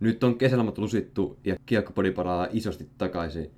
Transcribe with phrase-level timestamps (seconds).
[0.00, 3.50] Nyt on kesälomat lusittu ja kiekkopodi palaa isosti takaisin.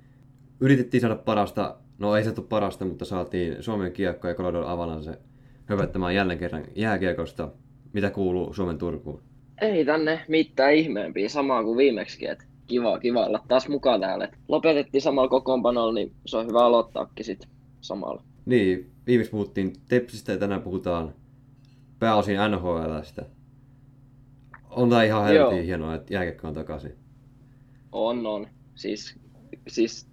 [0.59, 5.17] Yritettiin saada parasta, no ei saatu parasta, mutta saatiin Suomen kiekko ja Colorado Avalanche
[5.65, 7.51] höpöttämään jälleen kerran jääkiekosta.
[7.93, 9.21] Mitä kuuluu Suomen Turkuun?
[9.61, 14.25] Ei tänne mitään ihmeempiä, samaa kuin viimeksi, että kiva, kiva olla taas mukaan täällä.
[14.25, 17.47] Et lopetettiin samalla kokoonpanolla, niin se on hyvä aloittaakin sit
[17.81, 18.23] samalla.
[18.45, 21.13] Niin, viimeksi puhuttiin Tepsistä ja tänään puhutaan
[21.99, 23.25] pääosin NHLstä.
[24.71, 26.95] On tää ihan helvetin hienoa, että jääkiekko on takaisin.
[27.91, 28.47] On, on.
[28.75, 29.19] Siis,
[29.67, 30.07] siis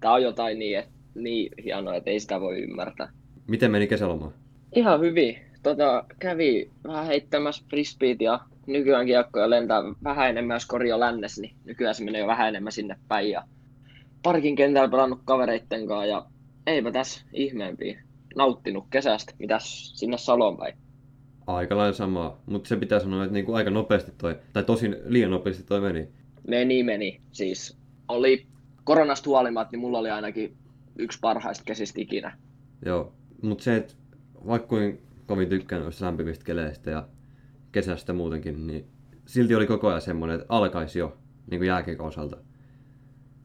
[0.00, 3.08] tää on jotain niin, et, niin hienoa, että ei sitä voi ymmärtää.
[3.46, 4.32] Miten meni kesäloma?
[4.74, 5.38] Ihan hyvin.
[5.62, 11.42] Tota, kävi vähän heittämässä frisbeet ja nykyään kiekkoja lentää vähän enemmän, jos kori on lännessä,
[11.42, 13.30] niin nykyään se menee jo vähän enemmän sinne päin.
[13.30, 13.44] Ja
[14.22, 16.26] parkin kentällä pelannut kavereitten kanssa ja
[16.66, 18.02] eipä tässä ihmeempiä.
[18.36, 19.32] Nauttinut kesästä.
[19.38, 20.83] Mitäs sinne Saloon päin?
[21.46, 25.30] Aika lailla samaa, mutta se pitää sanoa, että niinku aika nopeasti toi, tai tosin liian
[25.30, 26.08] nopeasti toi meni.
[26.48, 27.20] Meni, meni.
[27.32, 28.46] Siis oli
[28.84, 30.56] koronasta huolimatta, niin mulla oli ainakin
[30.96, 32.38] yksi parhaista kesistä ikinä.
[32.84, 33.94] Joo, mutta se, että
[34.46, 37.08] vaikka kuin kovin tykkään noista lämpimistä keleistä ja
[37.72, 38.86] kesästä muutenkin, niin
[39.26, 41.16] silti oli koko ajan semmoinen, että alkaisi jo
[41.50, 42.36] niin kuin jääkiekon osalta.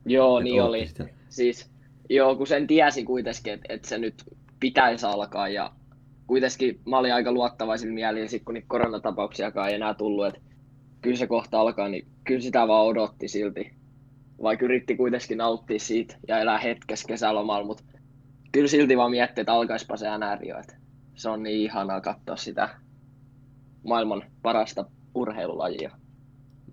[0.06, 0.88] Joo, Et niin oli.
[0.88, 1.08] Sitä.
[1.30, 1.72] Siis,
[2.10, 4.24] joo, kun sen tiesi kuitenkin, että, että se nyt
[4.60, 5.72] pitäisi alkaa ja
[6.30, 10.40] kuitenkin mä olin aika luottavaisin mielin, sit kun niitä koronatapauksiakaan ei enää tullut, että
[11.02, 13.72] kyllä se kohta alkaa, niin kyllä sitä vaan odotti silti.
[14.42, 17.84] Vaikka yritti kuitenkin nauttia siitä ja elää hetkessä kesälomalla, mutta
[18.52, 20.60] kyllä silti vaan mietti, että alkaispa se NR jo.
[20.60, 20.76] Että
[21.16, 22.70] se on niin ihanaa katsoa sitä
[23.84, 25.92] maailman parasta urheilulajia.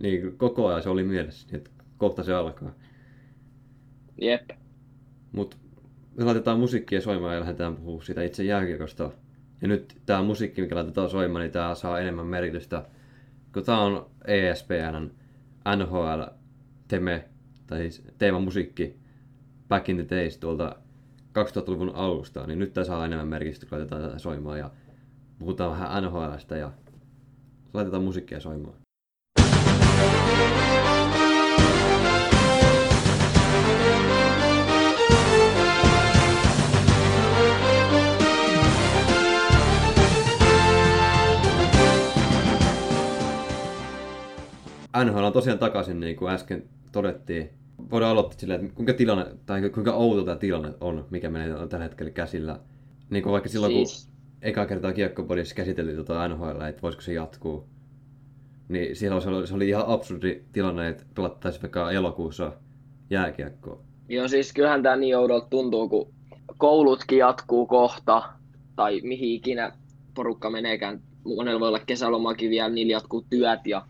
[0.00, 2.74] Niin, koko ajan se oli mielessä, että kohta se alkaa.
[4.20, 4.50] Jep.
[5.32, 5.56] Mutta
[6.16, 9.10] me laitetaan musiikkia soimaan ja lähdetään puhumaan siitä itse jääkiekosta.
[9.62, 12.84] Ja nyt tämä musiikki, mikä laitetaan soimaan, niin tämä saa enemmän merkitystä.
[13.52, 15.10] Kun tämä on ESPN,
[15.76, 16.22] NHL,
[16.88, 17.28] Teme,
[17.66, 18.96] tai siis teemamusiikki
[19.68, 20.76] Back in the Days tuolta
[21.38, 24.70] 2000-luvun alusta, niin nyt tämä saa enemmän merkitystä, kun laitetaan tätä soimaan ja
[25.38, 26.72] puhutaan vähän NHLstä ja
[27.74, 28.74] laitetaan musiikkia soimaan.
[45.04, 47.50] NHL on tosiaan takaisin, niin kuin äsken todettiin.
[47.90, 51.68] Voidaan aloittaa silleen, että kuinka, tilanne, tai kuinka outo tämä tilanne on, mikä meillä on
[51.68, 52.60] tällä hetkellä käsillä.
[53.10, 54.06] Niin kuin vaikka silloin, siis...
[54.06, 57.68] kun eka kertaa kiekkopodissa käsiteltiin tuota NHL, että voisiko se jatkuu.
[58.68, 62.52] Niin siellä se oli, se oli ihan absurdi tilanne, että pelattaisiin vaikka elokuussa
[63.10, 63.80] jääkiekkoa.
[64.08, 66.14] Joo, siis kyllähän tämä niin oudolta tuntuu, kun
[66.58, 68.22] koulutkin jatkuu kohta,
[68.76, 69.72] tai mihin ikinä
[70.14, 71.00] porukka meneekään.
[71.24, 73.86] Monella voi olla kesälomakin vielä, niillä jatkuu työt ja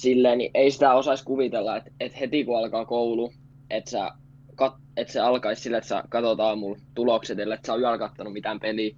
[0.00, 3.32] silleen, niin ei sitä osaisi kuvitella, että, että heti kun alkaa koulu,
[3.70, 4.10] että, sä,
[4.54, 8.32] kat, että se alkaisi sille, että sä katsot aamulla tulokset, että sä oot yöllä kattonut
[8.32, 8.96] mitään peliä.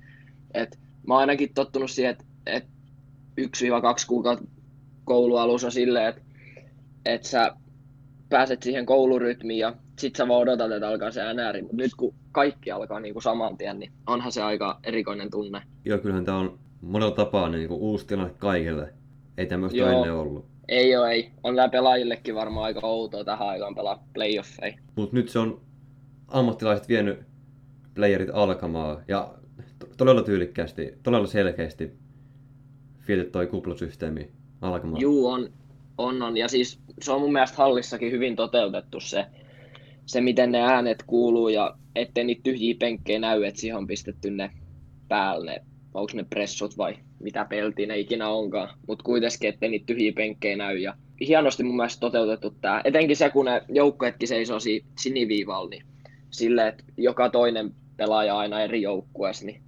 [0.54, 2.70] Et mä oon ainakin tottunut siihen, että, että
[3.40, 3.44] 1-2
[4.08, 4.44] kuukautta
[5.04, 6.22] koulualussa silleen, että,
[7.04, 7.52] että sä
[8.28, 11.62] pääset siihen koulurytmiin ja sit sä vaan odotat, että alkaa se NR.
[11.62, 15.62] Mutta nyt kun kaikki alkaa niin kuin saman tien, niin onhan se aika erikoinen tunne.
[15.84, 18.94] Joo, kyllähän tämä on monella tapaa niin kuin uusi tilanne kaikille.
[19.38, 20.49] Ei tämmöistä ennen ollut.
[20.70, 21.30] Ei ole, ei.
[21.44, 24.78] On nämä pelaajillekin varmaan aika outoa tähän aikaan pelaa playoffeja.
[24.96, 25.60] Mutta nyt se on
[26.28, 27.18] ammattilaiset vienyt
[27.94, 29.34] playerit alkamaan ja
[29.96, 31.90] todella tyylikkäästi, todella selkeästi
[33.08, 35.00] vietet toi kuplasysteemi alkamaan.
[35.00, 35.48] Juu, on,
[35.98, 36.36] on, on.
[36.36, 39.26] Ja siis se on mun mielestä hallissakin hyvin toteutettu se,
[40.06, 44.30] se miten ne äänet kuuluu ja ettei niitä tyhjiä penkkejä näy, että siihen on pistetty
[44.30, 44.50] ne
[45.08, 45.64] päälle,
[45.94, 50.56] onko ne pressut vai mitä peltiä ne ikinä onkaan, mutta kuitenkin, ettei niitä tyhjiä penkkejä
[50.56, 50.76] näy.
[50.76, 54.58] Ja hienosti mun mielestä toteutettu tämä, etenkin se, kun ne joukkueetkin seisoo
[54.98, 55.82] siniviivalla, niin
[56.30, 59.62] sille, että joka toinen pelaaja aina eri joukkueessa, niin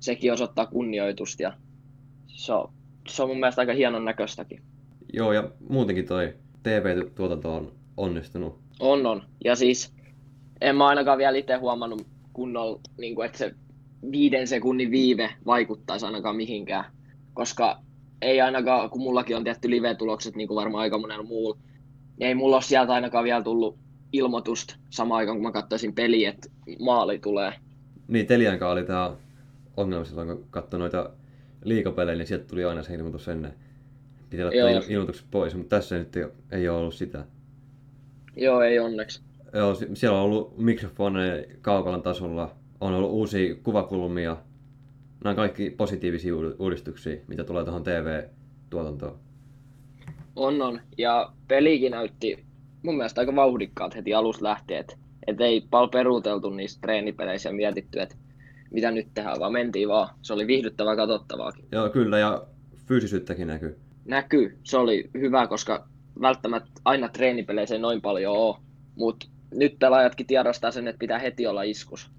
[0.00, 1.52] sekin osoittaa kunnioitusta ja
[2.26, 2.72] se on,
[3.08, 4.62] se on mun mielestä aika hienon näköistäkin.
[5.12, 8.58] Joo, ja muutenkin toi TV-tuotanto on onnistunut.
[8.80, 9.22] On, on.
[9.44, 9.94] Ja siis
[10.60, 13.54] en mä ainakaan vielä itse huomannut kunnolla, niin kuin, että se
[14.12, 16.84] viiden sekunnin viive vaikuttaisi ainakaan mihinkään.
[17.34, 17.78] Koska
[18.22, 21.58] ei ainakaan, kun mullakin on tehty live-tulokset, niin kuin varmaan aika monella muulla,
[22.18, 23.78] niin ei mulla ole sieltä ainakaan vielä tullut
[24.12, 26.48] ilmoitusta samaan aikaan, kun mä katsoisin peli, että
[26.80, 27.52] maali tulee.
[28.08, 29.16] Niin, Teliankaan oli tämä
[29.76, 31.10] ongelma silloin, kun katsoi noita
[31.64, 33.54] liikapelejä, niin sieltä tuli aina se ilmoitus ennen.
[34.30, 36.16] Pitää laittaa ilmoitukset pois, mutta tässä nyt
[36.50, 37.24] ei ole ollut sitä.
[38.36, 39.20] Joo, ei onneksi.
[39.52, 44.36] Joo, siellä on ollut mikrofoneja kaukalan tasolla, on ollut uusia kuvakulmia.
[45.24, 49.18] Nämä on kaikki positiivisia uudistuksia, mitä tulee tuohon TV-tuotantoon.
[50.36, 50.80] On, on.
[50.98, 52.44] Ja pelikin näytti
[52.82, 54.96] mun mielestä aika vauhdikkaat heti alusta lähtien, että
[55.26, 58.16] et ei pal peruuteltu niistä treenipeleissä ja mietitty, että
[58.70, 60.08] mitä nyt tehdään, vaan mentiin vaan.
[60.22, 61.64] Se oli viihdyttävää katsottavaakin.
[61.72, 62.42] Joo, kyllä, ja
[62.86, 63.78] fyysisyyttäkin näkyy.
[64.04, 64.58] Näkyy.
[64.64, 65.88] Se oli hyvä, koska
[66.20, 68.56] välttämättä aina treenipeleissä ei noin paljon ole,
[68.96, 72.10] mutta nyt pelaajatkin tiedostaa sen, että pitää heti olla iskus.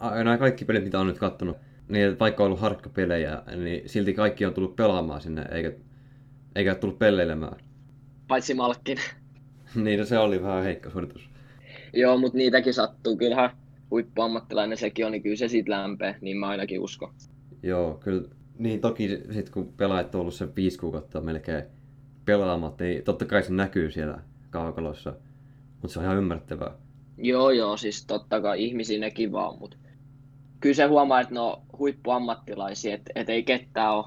[0.00, 1.56] Nämä kaikki pelit, mitä on nyt kattonut,
[1.88, 5.72] niin vaikka on ollut harkkapelejä, niin silti kaikki on tullut pelaamaan sinne, eikä,
[6.54, 7.56] eikä tullut pelleilemään.
[8.28, 8.98] Paitsi Malkkin.
[9.74, 11.30] niin, no se oli vähän heikko suoritus.
[11.92, 13.16] Joo, mutta niitäkin sattuu.
[13.16, 13.50] Kyllähän
[13.90, 17.14] huippuammattilainen sekin on, niin kyllä se siitä lämpee, niin mä ainakin uskon.
[17.62, 18.28] Joo, kyllä.
[18.58, 21.62] Niin toki sitten kun pelaajat on ollut sen viisi kuukautta melkein
[22.24, 24.20] pelaamat, niin totta kai se näkyy siellä
[24.50, 25.14] kaukalossa.
[25.72, 26.70] Mutta se on ihan ymmärrettävää.
[27.18, 29.76] Joo, joo, siis totta kai ihmisiä nekin vaan, mutta
[30.60, 34.04] kyllä se huomaa, että ne on huippuammattilaisia, että et ei ketään ole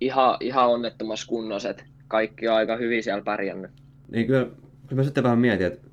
[0.00, 3.70] ihan, ihan onnettomassa kunnossa, että kaikki on aika hyvin siellä pärjännyt.
[4.08, 4.46] Niin kyllä,
[4.86, 5.88] kyllä mä sitten vähän mietin, että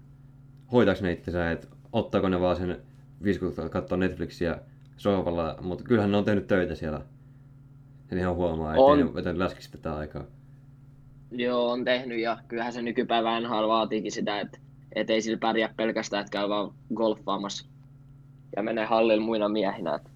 [0.71, 2.77] hoitaako ne itsensä, että ottaako ne vaan sen
[3.24, 4.57] viisi kuukautta katsoa Netflixiä
[4.98, 7.01] sohvalla, mutta kyllähän ne on tehnyt töitä siellä.
[8.10, 9.13] Sen ihan huomaa, että on.
[9.25, 10.24] ne läskiksi tätä aikaa.
[11.31, 14.57] Joo, on tehnyt ja kyllähän se nykypäivä NHL vaatiikin sitä, että,
[14.95, 17.65] että ei sillä pärjää pelkästään, että käy vaan golfaamassa
[18.56, 19.96] ja menee hallilla muina miehinä.
[19.96, 20.10] Että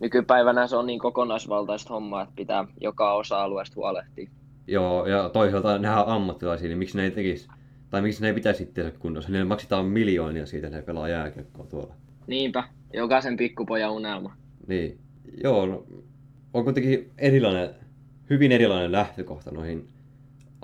[0.00, 4.30] nykypäivänä se on niin kokonaisvaltaista hommaa, että pitää joka osa-alueesta huolehtia.
[4.66, 7.48] Joo, ja toisaalta nehän on ammattilaisia, niin miksi ne ei tekisi,
[7.90, 9.30] tai miksi ne ei pitäisi itseänsä kunnossa?
[9.30, 11.94] Niille maksetaan miljoonia siitä, että ne pelaa jääkiekkoa tuolla.
[12.26, 12.64] Niinpä,
[12.94, 14.36] jokaisen pikkupojan unelma.
[14.66, 14.98] Niin,
[15.44, 15.84] joo, no,
[16.54, 17.70] on kuitenkin erilainen,
[18.30, 19.88] hyvin erilainen lähtökohta noihin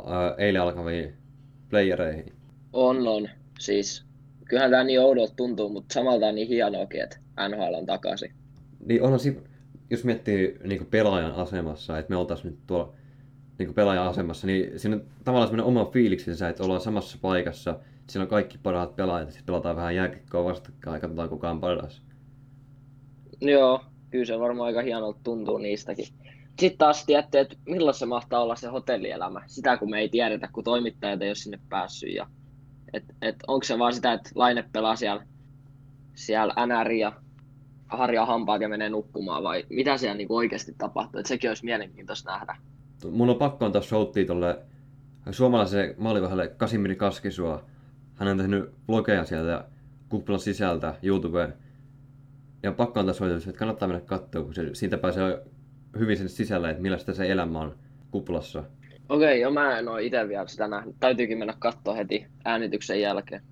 [0.06, 1.14] ää, eilen alkaviin
[1.70, 2.32] playereihin.
[2.72, 3.28] On, on.
[3.58, 4.05] Siis
[4.48, 8.32] kyllähän tämä niin oudolta tuntuu, mutta samalta on niin hienoakin, että NHL on takaisin.
[8.86, 9.40] Niin onhan si-
[9.90, 12.92] jos miettii niin pelaajan asemassa, että me oltaisiin nyt tuolla
[13.58, 18.22] niin pelaajan asemassa, niin siinä on tavallaan semmoinen oma fiiliksensä, että ollaan samassa paikassa, siellä
[18.22, 22.02] on kaikki parhaat pelaajat, sitten pelataan vähän jääkikkoa vastakkain ja katsotaan kuka on paras.
[23.40, 26.06] Joo, kyllä se varmaan aika hienolta tuntuu niistäkin.
[26.60, 29.42] Sitten taas tiedätte, että milloin se mahtaa olla se hotellielämä.
[29.46, 32.14] Sitä kun me ei tiedetä, kun toimittajat ei ole sinne päässyt.
[32.14, 32.26] Ja,
[32.92, 35.26] et, et onko se vaan sitä, että Laine pelaa siellä,
[36.14, 37.12] siellä NR ja
[37.88, 41.20] harjaa hampaat ja menee nukkumaan vai mitä siellä niin oikeasti tapahtuu?
[41.20, 42.56] Et sekin olisi mielenkiintoista nähdä.
[43.10, 44.58] Mun on pakko antaa shoutia tuolle
[45.30, 47.64] suomalaiselle maalivahdelle Kasimiri Kaskisua.
[48.14, 49.64] Hän on tehnyt vlogeja sieltä
[50.08, 51.54] kuplan sisältä YouTubeen.
[52.62, 55.42] Ja pakko antaa soitus, että kannattaa mennä katsoa, kun se, siitä pääsee
[55.98, 57.74] hyvin sen sisälle, että millaista se elämä on
[58.10, 58.64] kuplassa.
[59.08, 60.96] Okei, okay, jo mä en ole itse vielä sitä nähnyt.
[61.00, 63.42] Täytyykin mennä katsoa heti äänityksen jälkeen.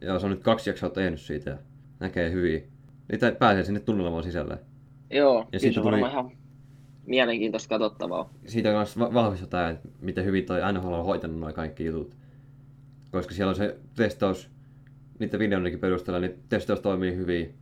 [0.00, 1.58] Joo, se on nyt kaksi jaksoa tehnyt siitä ja
[2.00, 2.68] näkee hyvin.
[3.12, 4.58] Niitä pääsee sinne tunnelmaan sisälle.
[5.10, 5.98] Joo, ja siitä tuli...
[5.98, 6.30] ihan
[7.06, 8.30] mielenkiintoista katsottavaa.
[8.46, 12.16] Siitä myös vahvistetaan, että miten hyvin toi NHL on hoitanut noin kaikki jutut.
[13.10, 14.50] Koska siellä on se testaus,
[15.18, 17.54] niiden videoidenkin perusteella, niin testaus toimii hyvin.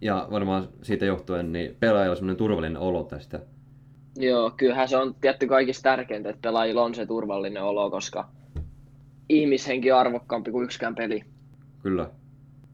[0.00, 3.40] Ja varmaan siitä johtuen, niin pelaajilla on semmoinen turvallinen olo tästä.
[4.20, 8.28] Joo, kyllähän se on tietty kaikista tärkeintä, että pelaajilla on se turvallinen olo, koska
[9.28, 11.24] ihmishenki on arvokkaampi kuin yksikään peli.
[11.82, 12.10] Kyllä.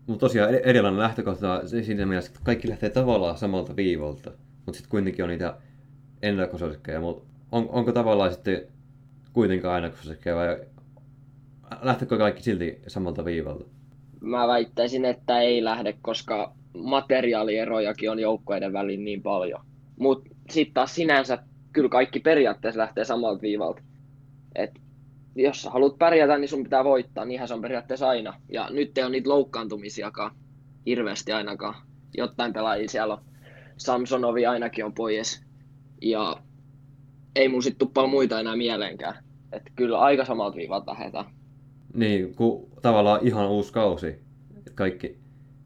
[0.06, 4.30] Mutta tosiaan erilainen lähtökohta siinä mielessä, että kaikki lähtee tavallaan samalta viivolta.
[4.66, 5.56] Mutta sitten kuitenkin on niitä
[6.22, 7.00] ennakkosuosikkeja.
[7.00, 8.62] Mutta on, onko tavallaan sitten
[9.32, 10.60] kuitenkaan ennakkosuosikkeja vai
[11.82, 13.64] lähtekö kaikki silti samalta viivalta?
[14.20, 19.60] Mä väittäisin, että ei lähde, koska materiaalierojakin on joukkueiden väliin niin paljon.
[19.98, 21.38] Mutta sitten taas sinänsä
[21.72, 23.82] kyllä kaikki periaatteessa lähtee samalta viivalta.
[24.54, 24.70] Et
[25.34, 27.24] jos sä haluat pärjätä, niin sun pitää voittaa.
[27.24, 28.40] Niinhän se on periaatteessa aina.
[28.48, 30.30] Ja nyt ei ole niitä loukkaantumisiakaan
[30.86, 31.74] hirveästi ainakaan.
[32.16, 33.24] Jotain pelaajia siellä on.
[33.76, 35.46] Samsonovi ainakin on pois.
[36.02, 36.42] Ja
[37.36, 39.24] ei mun sitten paljon muita enää mieleenkään.
[39.52, 41.24] Että kyllä aika samalta viivalta lähdetään.
[41.94, 44.20] Niin, kun tavallaan ihan uusi kausi.
[44.74, 45.18] Kaikki,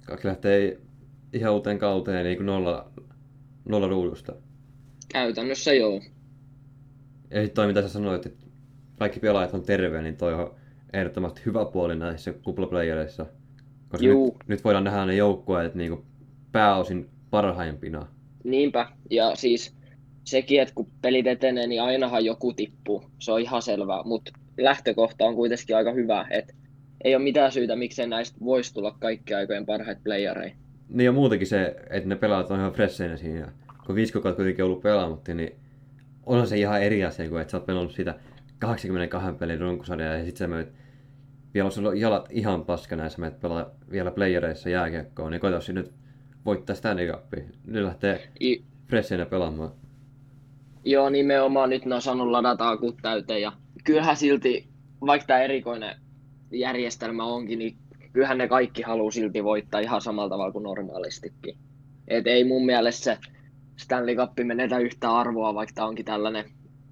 [0.06, 0.80] kaikki lähtee
[1.32, 2.90] ihan uuteen kauteen niin kuin nolla,
[3.68, 4.32] nolla ruudusta.
[5.12, 6.00] Käytännössä joo.
[7.23, 8.47] Sitten toi mitä sä sanoit, että
[8.99, 10.55] kaikki pelaajat on terveet, niin toi on
[10.93, 13.26] ehdottomasti hyvä puoli näissä kuplaplayereissa.
[13.88, 16.05] Koska nyt, nyt, voidaan nähdä ne joukkueet niin
[16.52, 18.07] pääosin parhaimpina.
[18.45, 19.76] Niinpä, ja siis
[20.25, 23.05] sekin, että kun pelit etenee, niin ainahan joku tippuu.
[23.19, 26.55] Se on ihan selvää, mutta lähtökohta on kuitenkin aika hyvä, että
[27.05, 30.55] ei ole mitään syytä, miksei näistä voisi tulla kaikki aikojen parhaita playereja.
[30.88, 33.52] Niin ja muutenkin se, että ne pelaat on ihan fresseinä siinä.
[33.90, 35.52] Kun viisi kuukautta kuitenkin ollut pelaamatta, niin
[36.26, 38.14] onhan se ihan eri asia kuin, että sä oot pelannut sitä
[38.59, 40.73] 82 pelin runkosarjaa ja sit sä menet
[41.54, 45.73] vielä on sulla jalat ihan paskana ja sä menet pelaa vielä playereissa jääkiekkoa, niin koita
[45.73, 45.92] nyt
[46.44, 47.44] voittaa Stanley Cupia.
[47.64, 48.64] Nyt lähtee I...
[48.87, 49.70] fresseinä pelaamaan.
[50.85, 53.52] Joo, nimenomaan nyt ne on saanut ladata akut täyteen ja
[53.85, 54.68] kyllähän silti,
[55.00, 55.97] vaikka tämä erikoinen
[56.50, 57.76] järjestelmä onkin, niin
[58.12, 61.56] kyllähän ne kaikki haluaa silti voittaa ihan samalla tavalla kuin normaalistikin.
[62.09, 63.18] Et ei mun mielestä se
[63.80, 66.44] Stanley Cup menetä yhtä arvoa, vaikka tämä onkin tällainen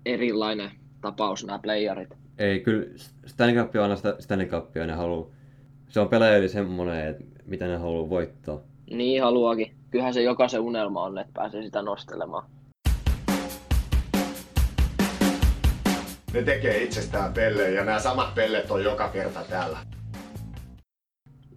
[0.07, 2.09] erilainen tapaus nämä playerit.
[2.38, 2.87] Ei, kyllä
[3.26, 5.26] Stanley Cup on aina sitä Stanley Cupia, ne haluaa.
[5.88, 8.61] Se on pelaajille semmoinen, että mitä ne haluaa voittaa.
[8.90, 9.75] Niin haluakin.
[9.90, 12.50] Kyllähän se jokaisen unelma on, että pääsee sitä nostelemaan.
[16.33, 19.78] Ne tekee itsestään pellejä ja nämä samat pellet on joka kerta täällä.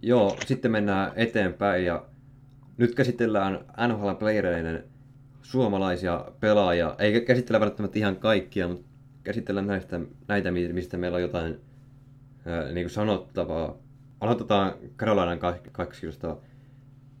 [0.02, 2.04] Joo, sitten mennään eteenpäin ja
[2.76, 4.91] nyt käsitellään NHL playereiden
[5.42, 6.94] suomalaisia pelaajia.
[6.98, 8.86] Ei käsitellä välttämättä ihan kaikkia, mutta
[9.24, 11.60] käsitellään näistä, näitä, mistä meillä on jotain
[12.46, 13.76] ää, niin kuin sanottavaa.
[14.20, 15.38] Aloitetaan Carolinan
[15.72, 16.36] kaksiosta.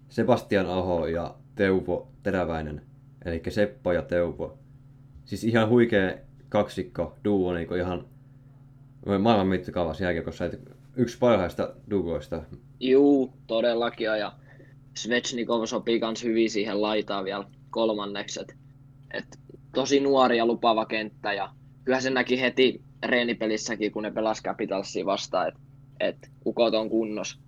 [0.08, 2.82] Sebastian Aho ja Teuvo Teräväinen.
[3.24, 4.58] Eli Seppo ja Teuvo.
[5.24, 6.14] Siis ihan huikea
[6.48, 8.04] kaksikko, duo, niin ihan
[9.18, 10.50] maailman mittakaavassa jääkiekossa.
[10.96, 12.42] Yksi parhaista duoista.
[12.80, 14.04] Juu, todellakin.
[14.04, 14.32] Ja
[14.94, 18.40] Svechnikov sopii myös hyvin siihen laitaan vielä kolmanneksi.
[18.40, 18.56] Et,
[19.14, 19.38] et
[19.74, 21.50] tosi nuori ja lupava kenttä ja
[21.84, 25.60] kyllä se näki heti reenipelissäkin, kun ne pelas Capitalsia vastaan, että
[26.00, 27.40] et ukot on kunnos.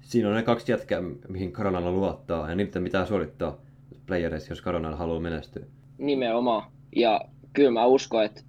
[0.00, 3.58] Siinä on ne kaksi jätkää, mihin Carolina luottaa ja niitä pitää suorittaa
[4.06, 5.64] playereissa, jos Carolina haluaa menestyä.
[5.98, 6.72] Nimenomaan.
[6.96, 7.20] Ja
[7.52, 8.42] kyllä mä uskon, että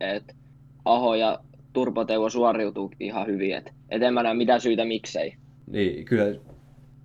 [0.00, 0.36] et
[0.84, 1.38] Aho ja
[1.72, 3.54] Turpo Teuvo suoriutuu ihan hyvin.
[3.54, 5.34] Et, et en mä näe mitään syytä miksei.
[5.66, 6.24] Niin, kyllä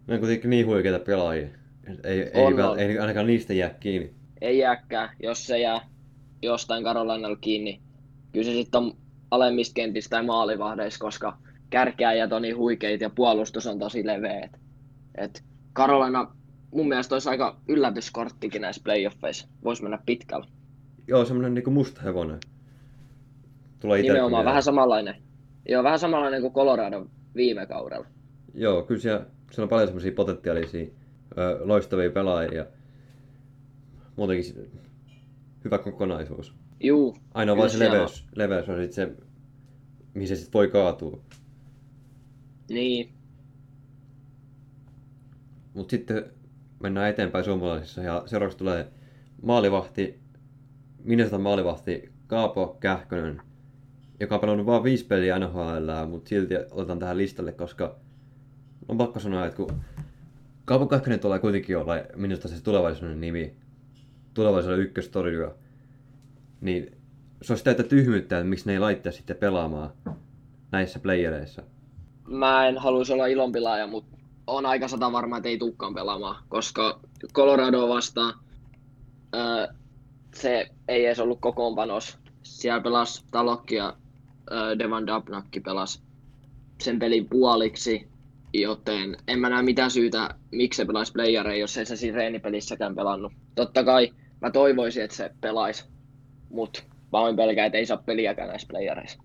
[0.08, 1.48] ne on kuitenkin niin huikeita pelaajia.
[2.04, 2.80] Ei, ei, on.
[2.80, 4.14] ei ainakaan niistä jää kiinni.
[4.42, 5.10] Ei jääkään.
[5.24, 5.82] Jos se jää
[6.42, 7.82] jostain Carolinalla kiinni,
[8.32, 8.94] kyllä se sitten on
[9.32, 11.38] alemmista kentistä tai maalivahdeissa, koska
[11.70, 14.50] kärkeäjät on niin huikeita ja puolustus on tosi leveä.
[15.16, 15.44] Et,
[15.76, 16.36] Carolina
[16.72, 19.48] mun mielestä olisi aika yllätyskorttikin näissä playoffeissa.
[19.64, 20.46] Voisi mennä pitkällä.
[21.08, 22.40] Joo, semmoinen niin musta hevonen.
[23.80, 25.16] Tulee Nimenomaan, vähän samanlainen.
[25.70, 28.08] Joo, vähän samanlainen kuin Colorado viime kaudella.
[28.54, 30.88] Joo, kyllä siellä, siellä on paljon semmoisia potentiaalisia,
[31.60, 32.66] loistavia pelaajia.
[34.16, 34.72] Muutenkin
[35.64, 36.54] hyvä kokonaisuus.
[36.80, 37.18] Juu.
[37.34, 39.16] Ainoa vain se leveys, leveys on sit se,
[40.14, 41.20] mihin se sitten voi kaatua.
[42.70, 43.14] Niin.
[45.74, 46.26] Mutta sitten
[46.80, 48.92] mennään eteenpäin suomalaisissa ja seuraavaksi tulee
[49.42, 50.20] maalivahti,
[51.04, 53.42] Minnesota maalivahti Kaapo Kähkönen,
[54.20, 57.96] joka on pelannut vain viisi peliä NHL, mutta silti otetaan tähän listalle, koska
[58.88, 59.82] on pakko sanoa, että kun
[60.66, 63.54] Kaapo Kähkönen tulee kuitenkin olla minusta se tulevaisuuden nimi,
[64.34, 65.56] tulevaisuuden ykköstorjua,
[66.62, 66.98] niin
[67.42, 69.90] se olisi täyttä tyhmyyttä, että miksi ne ei laittaa sitten pelaamaan
[70.72, 71.64] näissä playereissa.
[72.28, 74.18] Mä en haluaisi olla ilonpilaaja, mutta
[74.48, 77.00] on aika sata varma, että ei tukkaan pelaamaan, koska
[77.34, 78.34] Colorado vastaan
[79.36, 79.68] öö,
[80.36, 82.18] se ei edes ollut kokoonpanos.
[82.44, 83.98] Siellä pelasi Talokki ja
[84.52, 86.02] öö, Devan Dabnakki pelasi
[86.82, 88.08] sen pelin puoliksi,
[88.54, 92.96] joten en mä näe mitään syytä, miksi se pelaisi playereja, jos ei se siinä reenipelissäkään
[92.96, 93.34] pelannut.
[93.56, 95.86] Totta kai mä toivoisin, että se pelaisi,
[96.50, 99.24] mutta mä oon pelkää, että ei saa peliäkään näissä playereissa.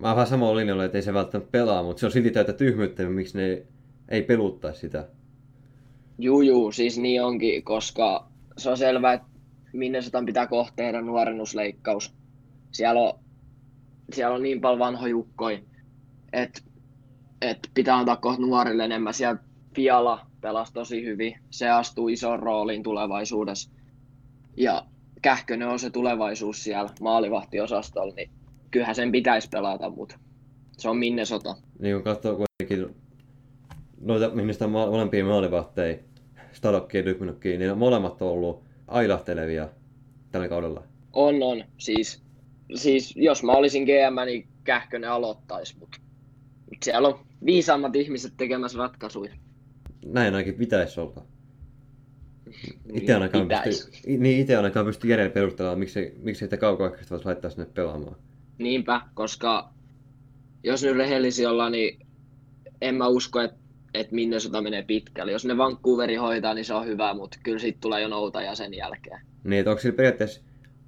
[0.00, 2.52] Mä oon vähän samalla linjalla, että ei se välttämättä pelaa, mutta se on silti täyttä
[2.52, 3.62] tyhmyyttä, miksi ne
[4.08, 5.08] ei peluttaa sitä.
[6.18, 8.28] Juu, juu, siis niin onkin, koska
[8.58, 9.26] se on selvää, että
[9.72, 12.14] Minnesotan pitää kohta tehdä nuorennusleikkaus.
[12.72, 13.18] Siellä on,
[14.12, 15.58] siellä on niin paljon vanhoja jukkoja,
[16.32, 16.60] että
[17.40, 19.14] et pitää antaa kohta nuorille enemmän.
[19.14, 19.42] Siellä
[19.74, 21.38] Fiala pelasi tosi hyvin.
[21.50, 23.70] Se astuu isoon rooliin tulevaisuudessa.
[24.56, 24.86] Ja
[25.22, 28.30] Kähkönen on se tulevaisuus siellä maalivahtiosastolla, niin
[28.70, 30.18] kyllähän sen pitäisi pelata, mutta
[30.72, 31.56] se on Minnesota.
[31.78, 32.96] Niin kun katsoo kuitenkin
[34.00, 35.98] noita Minnesota molempia maalivahteja,
[36.52, 39.68] Stadokki ja Dykminokki, niin molemmat on ollut ailahtelevia
[40.32, 40.82] tällä kaudella.
[41.12, 41.64] On, on.
[41.78, 42.22] Siis,
[42.74, 45.98] siis jos mä olisin GM, niin Kähkönen aloittaisi, mutta
[46.82, 49.34] siellä on viisaammat ihmiset tekemässä ratkaisuja.
[50.04, 51.26] Näin ainakin pitäisi olla.
[52.92, 57.50] Itse ainakaan pysty, niin itse ainakaan pysty järjellä perustelemaan, miksi, miksi sitä kaukoaikaista voisi laittaa
[57.50, 58.16] sinne pelaamaan.
[58.58, 59.72] Niinpä, koska
[60.62, 62.06] jos nyt rehellisiä ollaan, niin
[62.80, 65.32] en mä usko, että että sota menee pitkälle.
[65.32, 68.74] Jos ne Vancouveri hoitaa, niin se on hyvä, mutta kyllä siitä tulee jo noutaja sen
[68.74, 69.20] jälkeen.
[69.44, 70.40] Niin, että onko sillä periaatteessa,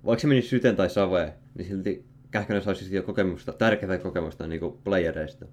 [0.04, 4.60] vaikka se menisi syten tai saveen, niin silti Kähkönen saisi jo kokemusta, tärkeää kokemusta niin
[4.60, 5.46] kuin playereista.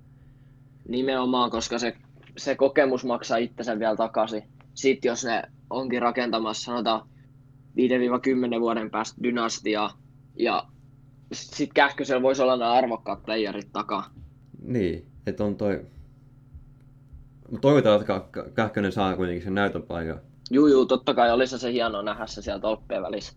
[0.87, 1.97] Nimenomaan, koska se,
[2.37, 4.43] se kokemus maksaa itsensä vielä takaisin.
[4.73, 7.07] Sitten jos ne onkin rakentamassa, sanotaan
[8.57, 9.97] 5-10 vuoden päästä dynastiaa,
[10.39, 10.67] ja
[11.33, 14.09] sitten Kähkösellä voisi olla nämä arvokkaat playerit takaa.
[14.61, 15.85] Niin, että on toi
[17.61, 18.21] toivotaan, että
[18.55, 20.19] Kähkönen saa kuitenkin sen näytön paikan.
[20.51, 23.33] Juu, juu, totta kai olisi se hienoa nähdä se sieltä tolppien välissä.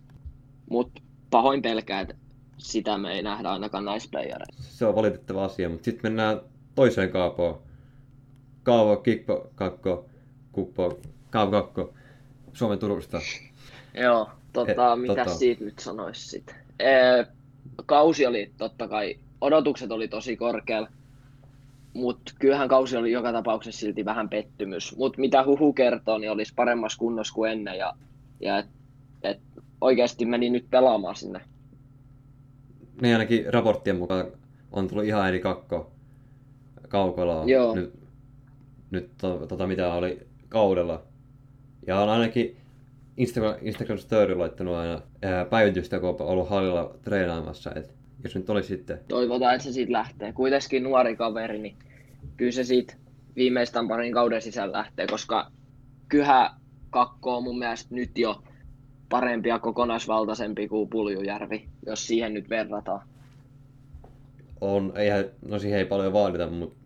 [0.70, 2.14] Mutta pahoin pelkää, että
[2.58, 4.62] sitä me ei nähdä ainakaan näissä playereissa.
[4.62, 6.40] Se on valitettava asia, mutta sitten mennään
[6.78, 7.62] toiseen kaapoon.
[8.62, 10.04] Kaavo, Kikpo, Kakko,
[10.52, 11.94] Kuppo, Kaavo, Kakko,
[12.52, 13.20] Suomen Turusta.
[13.94, 15.36] Joo, tota, E, mitä tota.
[15.36, 16.54] siitä nyt sanois sit?
[16.78, 17.26] Ee,
[17.86, 20.88] kausi oli totta kai, odotukset oli tosi korkealla,
[21.94, 24.96] mutta kyllähän kausi oli joka tapauksessa silti vähän pettymys.
[24.96, 27.94] Mutta mitä Huhu kertoo, niin olisi paremmassa kunnossa kuin ennen ja,
[28.40, 28.66] ja et,
[29.22, 29.40] et
[29.80, 31.40] oikeasti meni nyt pelaamaan sinne.
[33.02, 34.26] Niin ainakin raporttien mukaan
[34.72, 35.97] on tullut ihan eri kakko
[36.88, 37.74] Kaukolaa Joo.
[37.74, 37.94] nyt,
[38.90, 41.02] nyt to, tota, mitä oli kaudella.
[41.86, 42.56] Ja on ainakin
[43.16, 47.72] Instagram, Instagram Story laittanut aina ää, päivitystä, kun on ollut hallilla treenaamassa.
[47.74, 50.32] Et jos nyt oli sitten Toivotaan, että se siitä lähtee.
[50.32, 51.76] Kuitenkin nuori kaveri, niin
[52.36, 52.94] kyllä se siitä
[53.36, 55.50] viimeistään parin kauden sisällä lähtee, koska
[56.08, 56.50] kyhä
[56.90, 58.42] kakko on mun mielestä nyt jo
[59.08, 63.08] parempi ja kokonaisvaltaisempi kuin Puljujärvi, jos siihen nyt verrataan.
[64.60, 66.78] On, eihän, no siihen ei paljon vaadita, mutta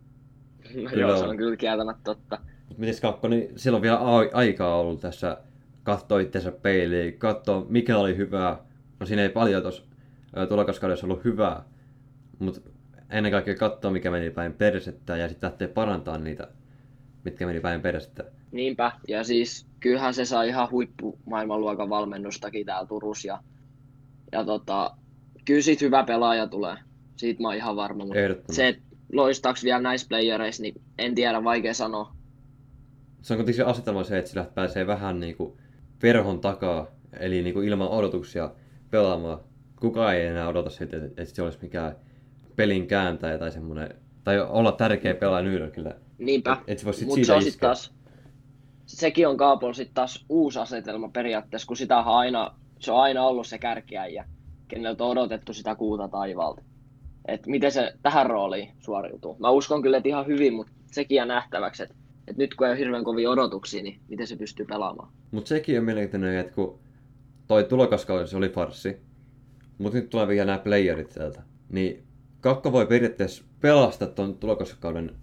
[0.75, 1.37] No Kyllä joo, se on.
[1.37, 2.37] kyllä kieltämättä totta.
[2.69, 5.37] Mut mites kakko, niin siellä on vielä ai- aikaa ollut tässä
[5.83, 8.57] katsoa itsensä peiliin, katsoa mikä oli hyvää.
[8.99, 9.83] No siinä ei paljon tuossa
[10.49, 11.63] tulokaskaudessa ollut hyvää,
[12.39, 12.61] mutta
[13.09, 16.47] ennen kaikkea katsoa mikä meni päin persettä ja sitten lähteä parantamaan niitä,
[17.25, 18.23] mitkä meni päin persettä.
[18.51, 23.27] Niinpä, ja siis kyllähän se sai ihan huippumaailmanluokan valmennustakin täällä Turussa.
[23.27, 23.39] Ja,
[24.31, 24.91] ja tota,
[25.45, 26.75] kyllä siitä hyvä pelaaja tulee.
[27.15, 28.05] Siitä mä oon ihan varma.
[28.05, 28.81] Mutta se, että
[29.13, 32.15] loistaaks vielä näissä playereissa, niin en tiedä, vaikea sanoa.
[33.21, 35.57] Se on kuitenkin se asetelma se, että sillä pääsee vähän niinku
[36.03, 36.87] verhon takaa,
[37.19, 38.51] eli niinku ilman odotuksia
[38.89, 39.39] pelaamaan.
[39.79, 41.95] Kukaan ei enää odota siltä, että, että se olisi mikään
[42.55, 45.95] pelin kääntäjä tai semmoinen, tai olla tärkeä pelaaja New Yorkille.
[46.17, 47.93] Niinpä, Et mutta se on sitten taas,
[48.85, 53.23] sekin on Kaapon sitten taas uusi asetelma periaatteessa, kun sitä on aina, se on aina
[53.23, 54.25] ollut se kärkiäjä,
[54.67, 56.61] keneltä on odotettu sitä kuuta taivaalta.
[57.27, 59.37] Et miten se tähän rooliin suoriutuu.
[59.39, 61.95] Mä uskon kyllä, että ihan hyvin, mutta sekin jää nähtäväksi, että
[62.27, 65.13] et nyt kun ei ole hirveän kovia odotuksia, niin miten se pystyy pelaamaan.
[65.31, 66.79] Mutta sekin on mielenkiintoinen, että kun
[67.47, 68.97] toi tulokaskausi se oli farssi,
[69.77, 72.03] mutta nyt tulee vielä nämä playerit sieltä, niin
[72.43, 75.15] Kakko voi periaatteessa pelastaa ton tulokaskauden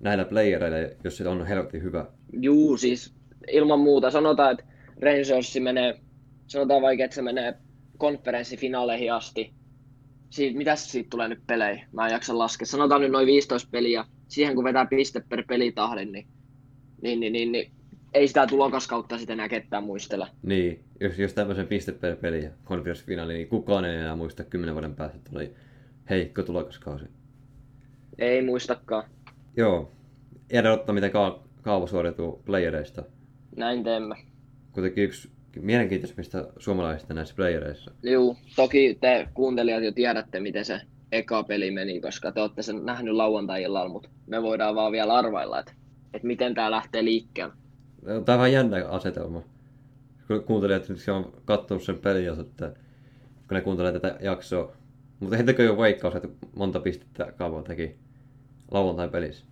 [0.00, 2.06] näillä playereilla, jos se on helvetin hyvä.
[2.32, 3.14] Juu, siis
[3.52, 4.10] ilman muuta.
[4.10, 4.64] Sanotaan, että
[5.02, 6.00] Rangers menee,
[6.46, 7.54] sanotaan vaikka, että se menee
[7.96, 9.52] konferenssifinaaleihin asti.
[10.30, 11.86] Siitä, mitäs siitä tulee nyt pelejä?
[11.92, 12.66] Mä en jaksa laskea.
[12.66, 14.04] Sanotaan nyt noin 15 peliä.
[14.28, 16.26] Siihen kun vetää piste per pelitahdin, niin,
[17.02, 17.72] niin, niin, niin, niin
[18.14, 20.28] ei sitä tulokaskautta sitten enää ketään muistella.
[20.42, 24.74] Niin, jos, jos tämmöisen piste per peli ja konferenssifinaali, niin kukaan ei enää muista kymmenen
[24.74, 25.54] vuoden päästä, että oli
[26.10, 27.04] heikko tulokaskausi.
[28.18, 29.04] Ei muistakaan.
[29.56, 29.92] Joo,
[30.52, 33.02] jäädä odottaa, miten ka- kaava suoriutuu playereista.
[33.56, 34.14] Näin teemme.
[34.72, 35.30] Kuitenkin yksi
[35.60, 37.90] mielenkiintoisimmista suomalaisista näissä playereissa.
[38.02, 40.80] Juu, toki te kuuntelijat jo tiedätte, miten se
[41.12, 45.58] eka peli meni, koska te olette sen nähnyt lauantai-illalla, mutta me voidaan vaan vielä arvailla,
[45.58, 45.72] että,
[46.14, 47.54] että miten tämä lähtee liikkeelle.
[48.04, 49.42] Tämä on vähän jännä asetelma.
[50.26, 52.72] Kun kuuntelijat nyt on kattonut sen pelin, jos että,
[53.48, 54.72] kun ne kuuntelee tätä jaksoa.
[55.20, 57.96] Mutta heitäkö jo veikkaus, että monta pistettä Kaavo teki
[58.70, 59.44] lauantain pelissä?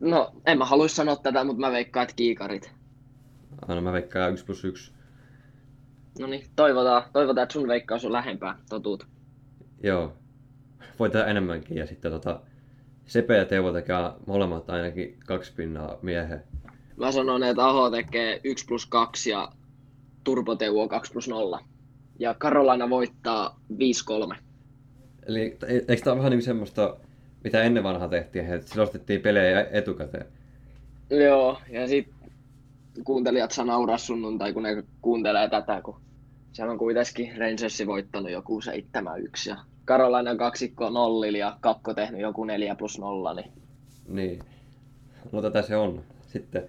[0.00, 2.72] No, en mä haluaisi sanoa tätä, mutta mä veikkaan, että kiikarit.
[3.68, 4.92] Aina mä veikkaan 1 plus 1.
[6.18, 9.06] No niin, toivotaan, toivotaan, että sun veikkaus on lähempää totuutta.
[9.82, 10.12] Joo.
[10.98, 11.76] Voi tehdä enemmänkin.
[11.76, 12.40] Ja sitten tota,
[13.06, 16.42] Sepe ja Teuvo tekee molemmat ainakin kaksi pinnaa miehen.
[16.96, 19.52] Mä sanon, että Aho tekee 1 plus 2 ja
[20.24, 21.60] Turbo Teuvo 2 plus 0.
[22.18, 23.60] Ja Karolina voittaa
[24.32, 24.36] 5-3.
[25.26, 26.96] Eli eikö tämä ole vähän niin semmoista,
[27.44, 30.26] mitä ennen vanhaa tehtiin, että selostettiin pelejä etukäteen?
[31.10, 32.08] Joo, ja sit
[33.04, 36.00] kuuntelijat saa nauraa sunnuntai, kun ne kuuntelee tätä, kun
[36.52, 38.64] siellä on kuitenkin Rangersi voittanut joku 7-1
[39.48, 43.52] ja Carolina kaksikko nollilla ja Kakko tehnyt joku 4 plus 0, niin
[44.08, 44.38] Niin.
[45.32, 46.02] No tätä se on.
[46.26, 46.62] Sitten,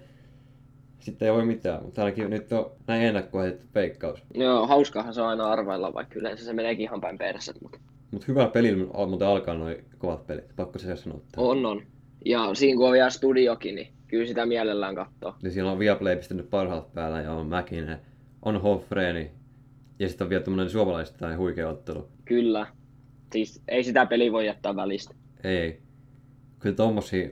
[1.00, 4.22] sitten ei voi mitään, mutta ainakin nyt on näin ennakkoitettu peikkaus.
[4.34, 7.78] joo, hauskaahan se on aina arvailla, vaikka yleensä se meneekin ihan päin perset, mutta
[8.10, 8.76] Mutta hyvä peli
[9.08, 11.20] muuten alkaa noin kovat pelit, pakko se sanoa.
[11.36, 11.82] on on.
[12.24, 15.34] Ja siinä kun on vielä studiokin, niin kyllä sitä mielellään katsoo.
[15.42, 17.98] Eli siellä on Viaplay pistänyt parhaat päällä ja on Mäkinen,
[18.42, 19.30] on Hoffreeni
[19.98, 22.08] ja sitten on vielä tämmöinen suomalaisittain huikea ottelu.
[22.24, 22.66] Kyllä.
[23.32, 25.14] Siis ei sitä peliä voi jättää välistä.
[25.44, 25.80] Ei.
[26.58, 27.28] Kyllä tommosia,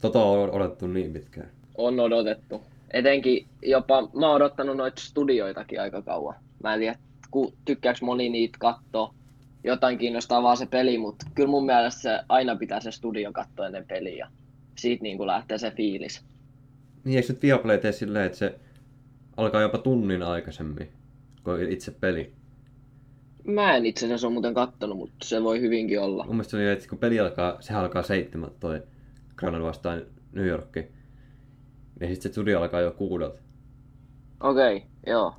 [0.00, 1.50] tota on odotettu niin pitkään.
[1.76, 2.62] On odotettu.
[2.90, 6.34] Etenkin jopa, mä oon odottanut noita studioitakin aika kauan.
[6.62, 6.98] Mä en tiedä,
[7.30, 9.14] ku, tykkääks moni niitä katsoa.
[9.64, 13.66] Jotain kiinnostaa vaan se peli, mutta kyllä mun mielestä se aina pitää se studio katsoa
[13.66, 14.28] ennen peliä.
[14.76, 16.24] Siitä niin kuin lähtee se fiilis.
[17.04, 18.58] Niin eikö nyt Viaplay tee silleen, että se
[19.36, 20.88] alkaa jopa tunnin aikaisemmin
[21.44, 22.32] kuin itse peli.
[23.44, 26.24] Mä en itse asiassa ole muuten kattonut, mutta se voi hyvinkin olla.
[26.24, 28.82] Mun mielestä se oli, että kun peli alkaa, sehän alkaa seitsemän toi
[29.36, 30.86] Granada vastaan New Yorkki.
[32.00, 33.40] Ja sitten se studio alkaa jo kuudelta.
[34.40, 35.34] Okei, okay, joo.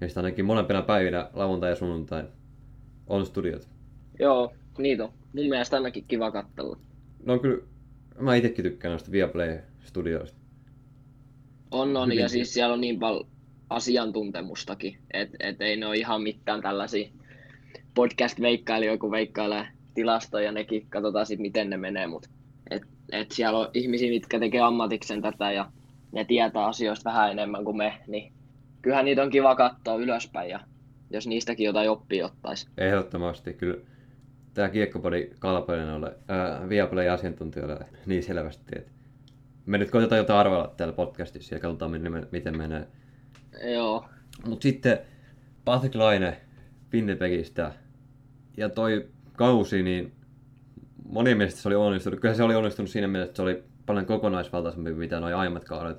[0.00, 2.24] Ja sitten ainakin molempina päivinä, lauantai ja sunnuntai,
[3.06, 3.68] on studiot.
[4.18, 5.10] Joo, niitä on.
[5.32, 6.78] Mun mielestä ainakin kiva katsella.
[7.24, 7.62] No on kyllä,
[8.20, 10.38] mä itekin tykkään noista Viaplay-studioista.
[11.70, 13.26] On, on, Hyvin ja siis siellä on niin paljon
[13.70, 17.08] asiantuntemustakin, että et ei ne ole ihan mitään tällaisia
[17.94, 22.28] podcast-veikkailijoita, kun veikkailee tilastoja ja nekin katsotaan sitten, miten ne menee, mutta
[22.70, 25.70] et, et siellä on ihmisiä, mitkä tekee ammatiksen tätä ja
[26.12, 28.32] ne tietää asioista vähän enemmän kuin me, niin
[28.82, 30.60] kyllähän niitä on kiva katsoa ylöspäin ja
[31.10, 32.68] jos niistäkin jotain oppia ottaisi.
[32.78, 33.80] Ehdottomasti, kyllä.
[34.54, 38.90] Tää kiekkopodi kalpainen ole ää, Viaplay-asiantuntijoille niin selvästi, että
[39.66, 42.86] me nyt koitetaan jotain arvella täällä podcastissa ja katsotaan miten, miten menee.
[43.74, 44.08] Joo,
[44.46, 44.98] Mutta sitten
[45.64, 46.40] Patrick Laine
[46.92, 47.72] Winnipegistä
[48.56, 50.12] ja toi kausi, niin
[51.08, 52.20] monien mielestä se oli onnistunut.
[52.20, 55.98] Kyllä se oli onnistunut siinä mielessä, että se oli paljon kokonaisvaltaisempi mitä noin aiemmat kaudet.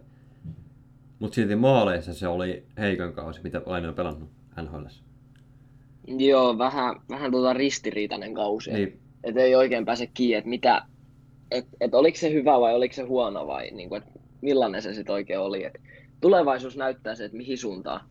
[1.20, 4.30] Mutta silti maaleissa se oli heikon kausi, mitä Laine on pelannut
[4.62, 4.86] NHL.
[6.08, 8.72] Joo vähän, vähän tuota ristiriitainen kausi.
[8.72, 10.82] Niin, Et ei oikein pääse kiinni, että mitä,
[11.52, 14.02] et, et oliko se hyvä vai oliko se huono vai niin kuin,
[14.42, 15.64] millainen se sitten oikein oli.
[15.64, 15.82] Et
[16.22, 18.02] tulevaisuus näyttää se, että mihin suuntaan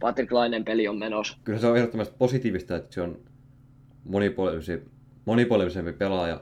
[0.00, 1.38] Patrick Lainen peli on menossa.
[1.44, 3.18] kyllä se on ehdottomasti positiivista, että se on
[4.04, 4.90] monipuolisempi,
[5.24, 6.40] monipuolisempi pelaaja.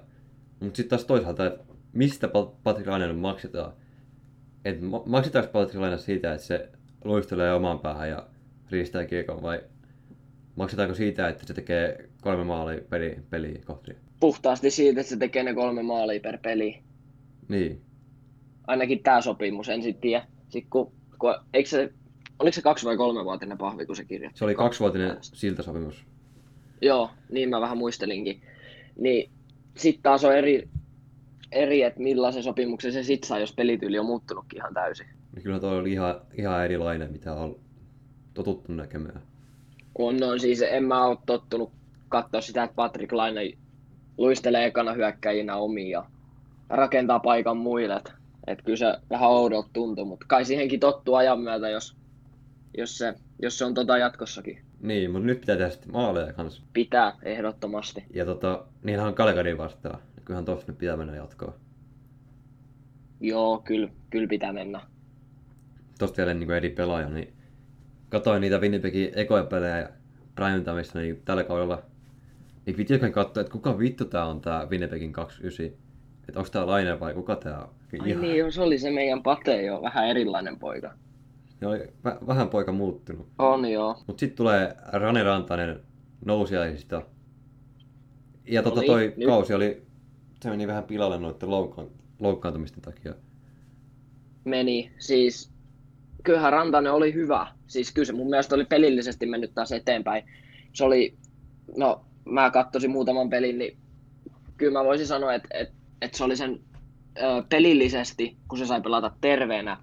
[0.60, 3.72] Mutta sitten taas toisaalta, että mistä Pat- Patrick Laine maksetaan.
[4.64, 6.68] Et ma- maksetaanko Patrick Laine siitä, että se
[7.04, 8.26] luistelee omaan päähän ja
[8.70, 9.60] riistää kiekon vai
[10.56, 13.92] maksetaanko siitä, että se tekee kolme maalia peli, peliä kohti?
[14.20, 16.82] Puhtaasti siitä, että se tekee ne kolme maalia per peli.
[17.48, 17.80] Niin.
[18.66, 20.26] Ainakin tämä sopimus, en sitten tiedä.
[20.48, 21.92] Sitten kun, kun, eikö se,
[22.38, 24.38] oliko se kaksi vai kolme vuotinen pahvi, kun se kirjoitti?
[24.38, 26.04] Se oli kaksivuotinen siltasopimus.
[26.82, 28.42] Joo, niin mä vähän muistelinkin.
[28.98, 29.30] Niin
[29.76, 30.68] sitten taas on eri,
[31.52, 35.06] eri että millaisen sopimuksen se sit saa, jos pelityyli on muuttunutkin ihan täysin.
[35.34, 37.60] Niin kyllä toi oli ihan, ihan erilainen, mitä on
[38.34, 39.22] totuttu näkemään.
[39.98, 41.72] On, on siis, en mä ole tottunut
[42.08, 43.52] katsoa sitä, että Patrick Laine
[44.18, 46.04] luistelee ekana hyökkäjinä omiin ja
[46.68, 47.96] rakentaa paikan muille.
[47.96, 48.12] Et,
[48.46, 51.96] et kyllä se vähän oudolta tuntuu, mutta kai siihenkin tottuu ajan myötä, jos,
[52.78, 54.58] jos, se, jos se on tota jatkossakin.
[54.80, 56.62] Niin, mutta nyt pitää tehdä sitten maaleja kanssa.
[56.72, 58.04] Pitää ehdottomasti.
[58.14, 59.98] Ja tota, niinhän on Calgary vastaan.
[60.24, 61.54] Kyllähän tosta nyt pitää mennä jatkoon.
[63.20, 64.80] Joo, kyllä, kyllä pitää mennä.
[65.98, 67.32] Tosta vielä niin eri pelaaja, niin
[68.12, 69.88] katoin niitä Winnipegin ekoja pelejä ja
[70.34, 71.82] Primetamista niin tällä kaudella.
[72.66, 75.66] Niin piti oikein katsoa, että kuka vittu tää on tää Winnipegin 29.
[76.28, 77.68] Että onko tää Laine vai kuka tää on?
[78.00, 80.94] Ai niin, joo, se oli se meidän Pate jo, vähän erilainen poika.
[81.60, 83.28] Ne oli vä- vähän poika muuttunut.
[83.38, 84.02] On joo.
[84.06, 85.80] Mut sit tulee Rane Rantanen
[86.24, 87.02] nousiaisista.
[88.48, 89.82] Ja tota No toi niin, kausi oli,
[90.42, 91.86] se meni vähän pilalle noiden loukkaan,
[92.20, 93.14] loukkaantumisten takia.
[94.44, 94.92] meni.
[94.98, 95.51] Siis
[96.22, 97.46] kyllähän Rantanen oli hyvä.
[97.66, 100.24] Siis kyllä se mun mielestä oli pelillisesti mennyt taas eteenpäin.
[100.72, 101.14] Se oli,
[101.76, 103.76] no mä katsoisin muutaman pelin, niin
[104.56, 106.60] kyllä mä voisin sanoa, että, että, että se oli sen
[107.18, 109.76] ö, pelillisesti, kun se sai pelata terveenä,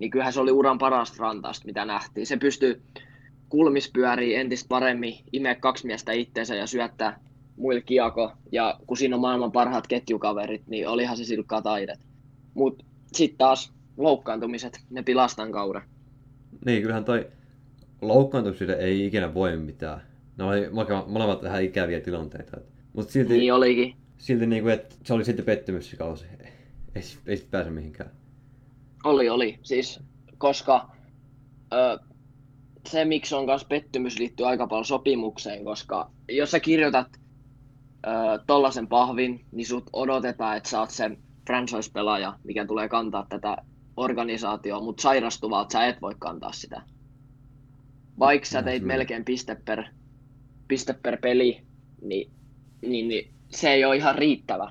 [0.00, 2.26] niin kyllähän se oli uran parasta rantasta, mitä nähtiin.
[2.26, 2.82] Se pystyi
[3.48, 7.20] kulmispyöriin entistä paremmin, imee kaksi miestä itteensä ja syöttää
[7.56, 8.32] muille kiako.
[8.52, 12.00] Ja kun siinä on maailman parhaat ketjukaverit, niin olihan se silkkaa taidet.
[12.54, 15.82] Mutta sitten taas loukkaantumiset, ne pilastan kauden.
[16.64, 17.26] Niin, kyllähän toi
[18.02, 20.02] loukkaantumisille ei ikinä voi mitään.
[20.38, 20.68] Ne oli
[21.06, 22.56] molemmat- vähän ikäviä tilanteita.
[22.92, 23.94] Mutta silti, Niin olikin.
[24.18, 26.24] silti niinku, että se oli sitten pettymys se kausi.
[26.94, 28.10] Ei, ei sit pääse mihinkään.
[29.04, 29.58] Oli, oli.
[29.62, 30.00] Siis,
[30.38, 30.90] koska
[31.72, 31.98] ö,
[32.88, 37.06] se, miksi on myös pettymys, liittyy aika paljon sopimukseen, koska jos sä kirjoitat
[38.06, 38.10] ö,
[38.46, 41.10] tollasen pahvin, niin sut odotetaan, että sä oot se
[41.46, 43.56] franchise-pelaaja, mikä tulee kantaa tätä
[43.98, 46.82] organisaatioa, mutta sairastuvalta sä et voi kantaa sitä.
[48.18, 49.84] Vaikka sä teit melkein piste per,
[50.68, 51.62] piste per peli,
[52.02, 52.30] niin,
[52.82, 54.70] niin, niin se ei ole ihan riittävä,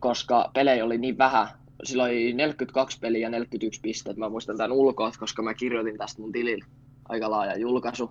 [0.00, 1.48] koska pelejä oli niin vähän.
[1.84, 4.20] Sillä oli 42 peliä ja 41 pistettä.
[4.20, 6.64] Mä muistan tämän ulkoa, koska mä kirjoitin tästä mun tilillä
[7.08, 8.10] aika laaja julkaisu.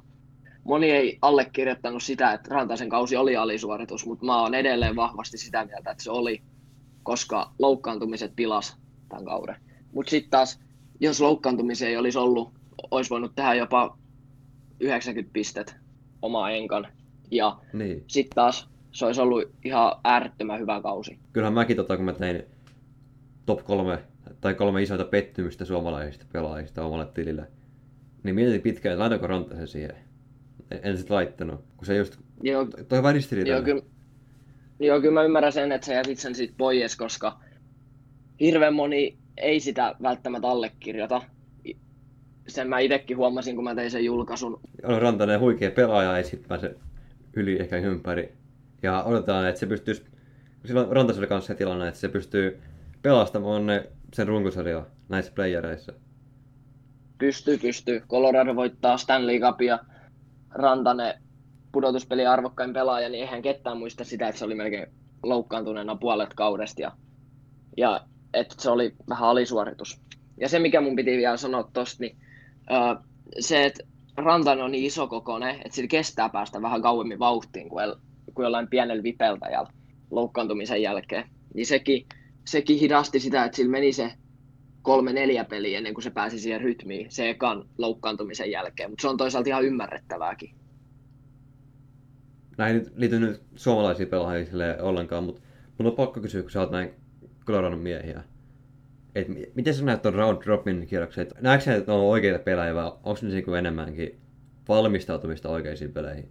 [0.64, 5.66] Moni ei allekirjoittanut sitä, että Rantaisen kausi oli alisuoritus, mutta mä oon edelleen vahvasti sitä
[5.66, 6.42] mieltä, että se oli,
[7.04, 8.78] koska loukkaantumiset pilas
[9.10, 9.56] tämän kauden.
[9.94, 10.60] Mutta sitten taas,
[11.00, 12.52] jos loukkaantumisia ei olisi ollut,
[12.92, 13.98] olisi voinut tehdä jopa
[14.80, 15.76] 90 pistet
[16.22, 16.88] omaa enkan.
[17.32, 18.04] Ja Niin.
[18.08, 21.20] sitten taas se olisi ollut ihan äärettömän hyvä kausi.
[21.34, 22.44] Kyllähän mäkin tota, kun mä tein
[23.46, 24.00] top kolme
[24.42, 27.48] tai kolme isoita pettymystä suomalaisista pelaajista omalle tilille,
[28.24, 29.96] niin mietin pitkään, että laitoinko Rantasen siihen.
[30.84, 31.62] en sit laittanut.
[31.78, 33.48] Kun se just, Joo, toi on.
[33.48, 33.82] Joo, kyllä,
[34.80, 37.40] joo, kyllä mä ymmärrän sen, että sä jätit sen siitä pois, koska
[38.40, 41.22] hirveän moni ei sitä välttämättä allekirjoita.
[42.48, 44.60] Sen mä itsekin huomasin, kun mä tein sen julkaisun.
[44.84, 46.76] on Rantanen huikea pelaaja, ei sit pääse
[47.34, 48.34] yli ehkä ympäri.
[48.84, 50.06] Ja odotetaan, että se pystyisi,
[50.66, 52.62] silloin Rantasella kanssa se tilanne, että se pystyy
[53.02, 55.94] pelastamaan ne, sen runkosarjaa näissä playereissa.
[57.18, 58.04] Pystyy, pystyy.
[58.10, 59.80] Colorado voittaa Stanley Cupia.
[60.50, 61.14] Rantanen
[61.72, 64.88] pudotuspeli arvokkain pelaaja, niin eihän ketään muista sitä, että se oli melkein
[65.24, 66.82] loukkaantuneena puolet kaudesta.
[66.82, 66.92] Ja,
[67.78, 70.02] ja että se oli vähän alisuoritus.
[70.38, 72.18] Ja se, mikä mun piti vielä sanoa tosta, niin
[72.72, 73.06] uh,
[73.40, 73.84] se, että
[74.18, 77.94] Rantanen on niin iso kokoinen, että sillä kestää päästä vähän kauemmin vauhtiin kuin,
[78.34, 79.70] kuin jollain pienellä vipeltäjällä
[80.12, 81.30] loukkaantumisen jälkeen.
[81.54, 82.06] Niin sekin,
[82.48, 84.14] sekin hidasti sitä, että sillä meni se
[84.82, 89.08] kolme neljä peliä ennen kuin se pääsi siihen rytmiin se ekan loukkaantumisen jälkeen, mutta se
[89.08, 90.56] on toisaalta ihan ymmärrettävääkin.
[92.58, 95.42] Näin nyt liity nyt suomalaisiin pelaajia silleen ollenkaan, mutta
[95.78, 96.94] mun on pakko kysyä, kun sä oot näin
[97.50, 98.24] Coloradon miehiä.
[99.16, 101.28] Et miten sä näet ton round robin kierroksen?
[101.42, 104.20] Näetkö sä, että on oikeita pelaajia vai onko ne niinku enemmänkin
[104.68, 106.30] valmistautumista oikeisiin peleihin?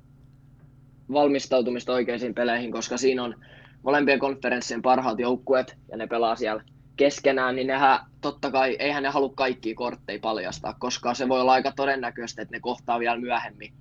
[1.12, 3.34] Valmistautumista oikeisiin peleihin, koska siinä on
[3.82, 6.64] molempien konferenssien parhaat joukkueet ja ne pelaa siellä
[6.96, 11.52] keskenään, niin nehän totta kai, eihän ne halua kaikkia kortteja paljastaa, koska se voi olla
[11.52, 13.72] aika todennäköistä, että ne kohtaa vielä myöhemmin,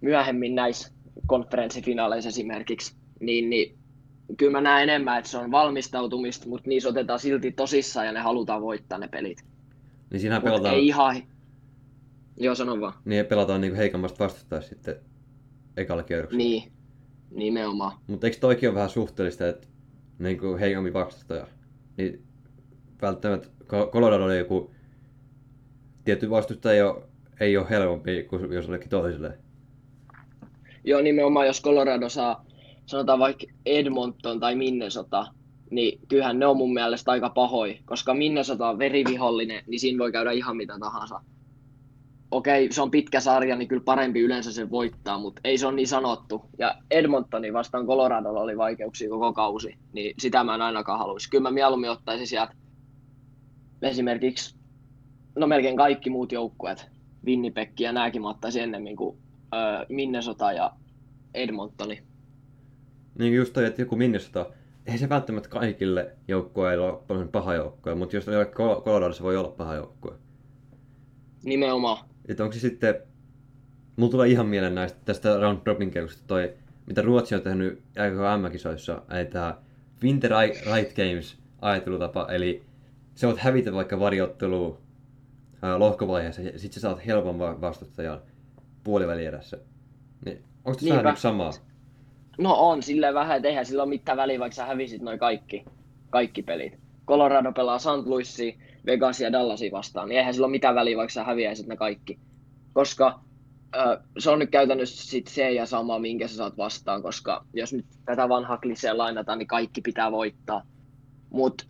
[0.00, 0.92] myöhemmin näissä
[1.26, 2.96] konferenssifinaaleissa esimerkiksi.
[3.20, 3.81] Niin, niin
[4.36, 8.20] kyllä mä näen enemmän, että se on valmistautumista, mutta niissä otetaan silti tosissaan ja ne
[8.20, 9.44] halutaan voittaa ne pelit.
[10.10, 10.74] Niin siinä pelataan...
[10.74, 11.22] Ei ihan...
[12.36, 12.92] Joo, sano vaan.
[13.04, 14.96] Niin pelataan niinku heikommasta vastustaa sitten
[15.76, 16.44] ekalla kierroksella.
[16.44, 16.72] Niin,
[17.30, 17.98] nimenomaan.
[18.06, 19.68] Mutta eikö toikin ole vähän suhteellista, että
[20.18, 21.46] niinku heikompi vastustaja,
[21.96, 22.22] niin
[23.02, 23.48] välttämättä
[23.92, 24.70] Colorado oli joku
[26.04, 27.02] tietty vastustaja ei ole,
[27.40, 29.38] ei ole helpompi kuin jos olikin toiselle.
[30.84, 32.46] Joo, nimenomaan jos Colorado saa
[32.86, 35.26] sanotaan vaikka Edmonton tai Minnesota,
[35.70, 40.12] niin kyllähän ne on mun mielestä aika pahoi, koska Minnesota on verivihollinen, niin siinä voi
[40.12, 41.20] käydä ihan mitä tahansa.
[42.30, 45.74] Okei, se on pitkä sarja, niin kyllä parempi yleensä se voittaa, mutta ei se ole
[45.74, 46.42] niin sanottu.
[46.58, 51.30] Ja Edmontoni vastaan Coloradolla oli vaikeuksia koko kausi, niin sitä mä en ainakaan haluaisi.
[51.30, 52.52] Kyllä mä mieluummin ottaisin sieltä
[53.82, 54.56] esimerkiksi,
[55.36, 56.90] no melkein kaikki muut joukkueet,
[57.26, 59.18] Winnipeg ja nääkin mä ottaisin ennemmin kuin
[59.88, 60.70] Minnesota ja
[61.34, 62.02] Edmontoni.
[63.18, 64.46] Niin just toi, että joku Minnesota,
[64.86, 68.46] ei se välttämättä kaikille joukkueille ole paljon paha joukkue, mutta jos on
[68.84, 70.14] Colorado, se voi olla paha joukkue.
[71.44, 72.08] Nimenomaan.
[72.28, 72.94] Että onko se sitten,
[73.96, 76.54] mulla tulee ihan mieleen näistä tästä round robin kierroksesta toi,
[76.86, 79.58] mitä Ruotsi on tehnyt aika M-kisoissa, eli tämä
[80.02, 80.30] Winter
[80.74, 82.62] Right Games ajattelutapa, eli
[83.14, 84.78] se voit hävitä vaikka varjottelu
[85.76, 88.20] lohkovaiheessa, ja sit sä saat helpon vastustajan
[88.84, 89.58] puolivälierässä.
[90.24, 91.52] Niin, onko tässä vähän niin samaa?
[92.42, 95.64] No on, silleen vähän, että eihän sillä ole mitään väliä, vaikka sä hävisit noin kaikki,
[96.10, 96.78] kaikki pelit.
[97.06, 98.06] Colorado pelaa St.
[98.06, 98.52] Louisia,
[98.86, 102.18] Vegas ja Dallasia vastaan, niin eihän sillä ole mitään väliä, vaikka sä häviäisit ne kaikki.
[102.72, 103.20] Koska
[103.76, 107.72] äh, se on nyt käytännössä sit se ja sama, minkä sä saat vastaan, koska jos
[107.72, 110.62] nyt tätä vanhaa kliseen lainataan, niin kaikki pitää voittaa.
[111.30, 111.64] Mutta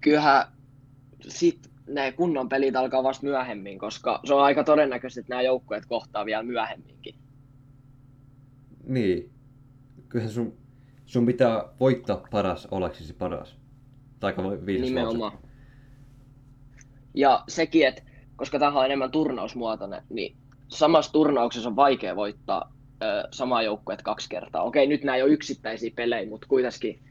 [0.00, 0.46] kyllähän
[1.28, 5.86] sit ne kunnon pelit alkaa vasta myöhemmin, koska se on aika todennäköistä, että nämä joukkueet
[5.86, 7.14] kohtaa vielä myöhemminkin.
[8.86, 9.35] Niin,
[10.08, 10.56] kyllähän sun,
[11.06, 13.56] sun pitää voittaa paras ollaksesi paras.
[14.20, 14.34] Tai
[14.66, 15.32] viisas Nimenomaan.
[15.32, 15.46] Lause.
[17.14, 18.02] Ja sekin, että
[18.36, 20.36] koska tämä on enemmän turnausmuotoinen, niin
[20.68, 24.62] samassa turnauksessa on vaikea voittaa ö, samaa joukkueet kaksi kertaa.
[24.62, 27.02] Okei, nyt nämä ei ole yksittäisiä pelejä, mutta kuitenkin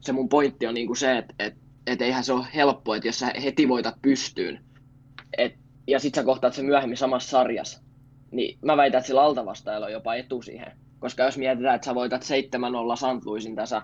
[0.00, 1.54] se mun pointti on niinku se, että et,
[1.86, 4.64] et eihän se ole helppo, että jos sä heti voitat pystyyn,
[5.38, 5.54] et,
[5.86, 7.82] ja sit sä kohtaat se myöhemmin samassa sarjassa,
[8.30, 10.81] niin mä väitän, että sillä altavastaajalla on jopa etu siihen.
[11.02, 12.26] Koska jos mietitään, että sä voitat 7-0
[12.96, 13.26] St.
[13.26, 13.82] Louisin tässä,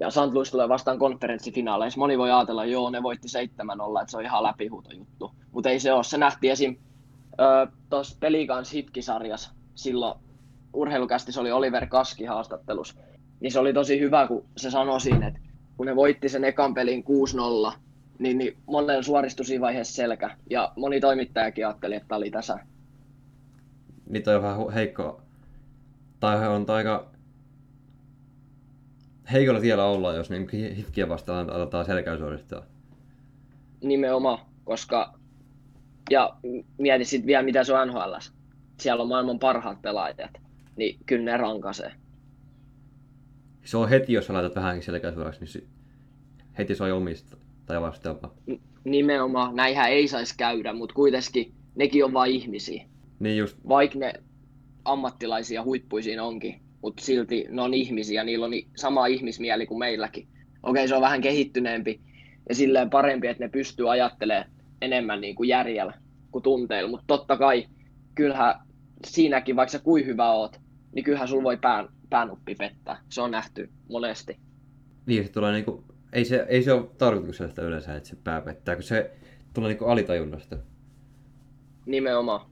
[0.00, 0.32] ja St.
[0.32, 4.24] Louis tulee vastaan konferenssifinaaleissa, moni voi ajatella, että joo, ne voitti 7-0, että se on
[4.24, 5.30] ihan läpihuuto juttu.
[5.52, 6.04] Mutta ei se ole.
[6.04, 6.76] Se nähtiin esim.
[7.90, 10.20] tuossa Pelikans hitkisarjassa silloin
[10.72, 12.98] urheilukästi se oli Oliver Kaski haastattelus.
[13.40, 15.40] Niin se oli tosi hyvä, kun se sanoi siinä, että
[15.76, 17.04] kun ne voitti sen ekan pelin
[17.70, 17.72] 6-0,
[18.18, 20.36] niin, niin monen suoristui siinä vaiheessa selkä.
[20.50, 22.58] Ja moni toimittajakin ajatteli, että tämä oli tässä.
[24.08, 25.27] Niin toi on vähän heikko
[26.20, 27.10] tai on aika
[29.32, 32.62] heikolla tiellä olla, jos niin hifkiä vastaan aletaan selkää suoristaa.
[33.80, 35.18] Nimenomaan, koska
[36.10, 36.36] ja
[36.78, 38.14] mieti sitten vielä mitä se on NHL.
[38.80, 40.30] Siellä on maailman parhaat pelaajat,
[40.76, 41.92] niin kyllä ne rankasee.
[43.64, 45.68] Se on heti, jos sä laitat vähänkin selkäsuoraksi, niin
[46.58, 48.34] heti se on omista tai vastaavaa.
[48.84, 52.84] Nimenomaan, näinhän ei saisi käydä, mutta kuitenkin nekin on vain ihmisiä.
[53.18, 53.58] Niin just.
[53.68, 54.12] Vaikka ne
[54.84, 60.28] ammattilaisia huippuisiin onkin, mutta silti ne on ihmisiä, niillä on sama ihmismieli kuin meilläkin.
[60.62, 62.00] Okei, se on vähän kehittyneempi
[62.48, 64.50] ja silleen parempi, että ne pystyy ajattelemaan
[64.82, 65.94] enemmän niin kuin järjellä
[66.30, 67.66] kuin tunteilla, mutta totta kai
[68.14, 68.54] kyllähän
[69.06, 70.60] siinäkin, vaikka sä kuin hyvä oot,
[70.92, 73.00] niin kyllähän sulla voi pään, päänuppi pettää.
[73.08, 74.38] Se on nähty monesti.
[75.06, 78.74] Niin, se tulee niinku, ei se, ei se ole tarkoituksellista yleensä, että se pää pettää,
[78.74, 79.10] kun se
[79.54, 80.56] tulee niinku alitajunnasta.
[81.86, 82.50] Nimenomaan.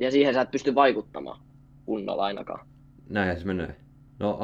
[0.00, 1.45] Ja siihen sä et pysty vaikuttamaan
[1.86, 2.66] kunnolla ainakaan.
[3.08, 3.76] Näinhän se menee.
[4.18, 4.38] No,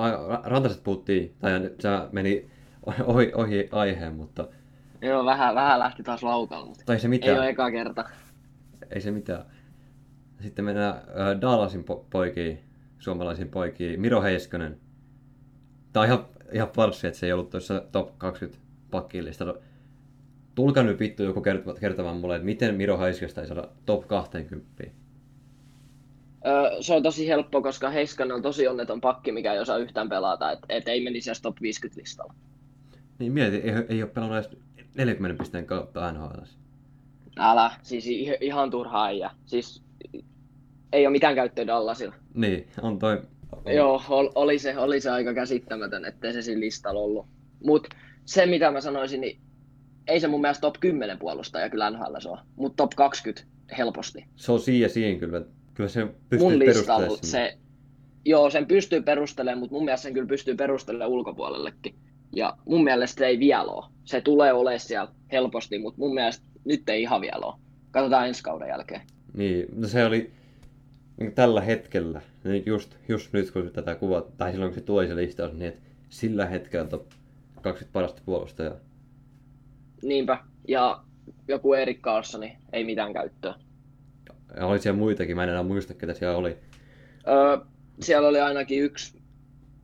[0.44, 2.50] rantaset puhuttiin, tai se meni
[3.06, 4.48] ohi, ohi aiheen, mutta...
[5.02, 7.38] Joo, vähän, vähän lähti taas laukalle, mutta Tai se ei mitään.
[7.38, 8.04] ole eka kerta.
[8.90, 9.44] Ei se mitään.
[10.40, 12.58] Sitten mennään äh, Dallasin po- poikiin,
[12.98, 14.00] suomalaisiin poikiin.
[14.00, 14.80] Miro Heiskanen.
[15.92, 19.54] Tää on ihan, ihan farssi, että se ei ollut tuossa top 20 pakkiin listalla.
[20.54, 24.84] Tulkaa nyt vittu joku kert- kertomaan mulle, että miten Miro Heiskasta ei saada top 20.
[26.46, 30.08] Öö, se on tosi helppo, koska Heiskanen on tosi onneton pakki, mikä ei osaa yhtään
[30.08, 32.34] pelata, että et ei menisi edes top 50 listalla.
[33.18, 34.50] Niin mieti, ei, ei ole pelannut edes
[34.94, 36.42] 40 pisteen kautta NHL.
[37.38, 38.06] Älä, siis
[38.40, 39.30] ihan turhaa äijä.
[39.44, 39.82] Siis
[40.92, 42.14] ei ole mitään käyttöä Dallasilla.
[42.34, 43.22] Niin, on toi...
[43.74, 47.26] Joo, ol, oli, se, oli se aika käsittämätön, ettei se siinä listalla ollut.
[47.64, 49.40] Mutta se, mitä mä sanoisin, niin
[50.06, 54.24] ei se mun mielestä top 10 puolustaja kyllä NHL se on, mutta top 20 helposti.
[54.36, 55.42] Se on siinä ja siinä kyllä.
[55.74, 57.58] Kyllä se pystyy mun listalla se,
[58.24, 61.94] joo, sen pystyy perustelemaan, mutta mun mielestä sen kyllä pystyy perustelemaan ulkopuolellekin.
[62.32, 63.86] Ja mun mielestä se ei vielä ole.
[64.04, 67.54] Se tulee olemaan siellä helposti, mutta mun mielestä nyt ei ihan vielä ole.
[67.90, 69.00] Katsotaan ensi kauden jälkeen.
[69.34, 70.30] Niin, no se oli
[71.20, 75.06] niin tällä hetkellä, niin just, just nyt kun tätä kuvat, tai silloin kun se tuli
[75.06, 77.06] se listaus, niin että sillä hetkellä top
[77.62, 78.74] 20 parasta puolustajaa.
[80.02, 80.38] Niinpä.
[80.68, 81.00] Ja
[81.48, 83.54] joku Erik Carlsoni, ei mitään käyttöä.
[84.56, 86.56] Ja oli siellä muitakin, mä en enää muista, ketä siellä oli.
[87.28, 87.58] Öö,
[88.00, 89.22] siellä oli ainakin yksi,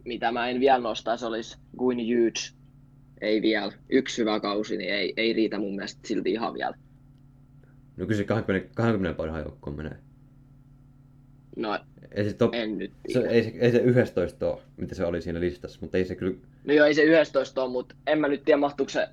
[0.04, 2.59] mitä mä en vielä nosta, se olisi Gwyn Hughes.
[3.20, 3.72] Ei vielä.
[3.88, 6.76] Yksi hyvä kausi, niin ei, ei riitä mun mielestä silti ihan vielä.
[7.96, 9.96] No kyllä se 20, 20 parhaan joukkoon menee.
[11.57, 11.78] No,
[12.12, 15.22] Ei se, top, en nyt se, ei, se, ei se 11 ole, mitä se oli
[15.22, 16.37] siinä listassa, mutta ei se kyllä...
[16.64, 19.09] No joo, ei se 11 ole, mutta en mä nyt tiedä, mahtuuko se...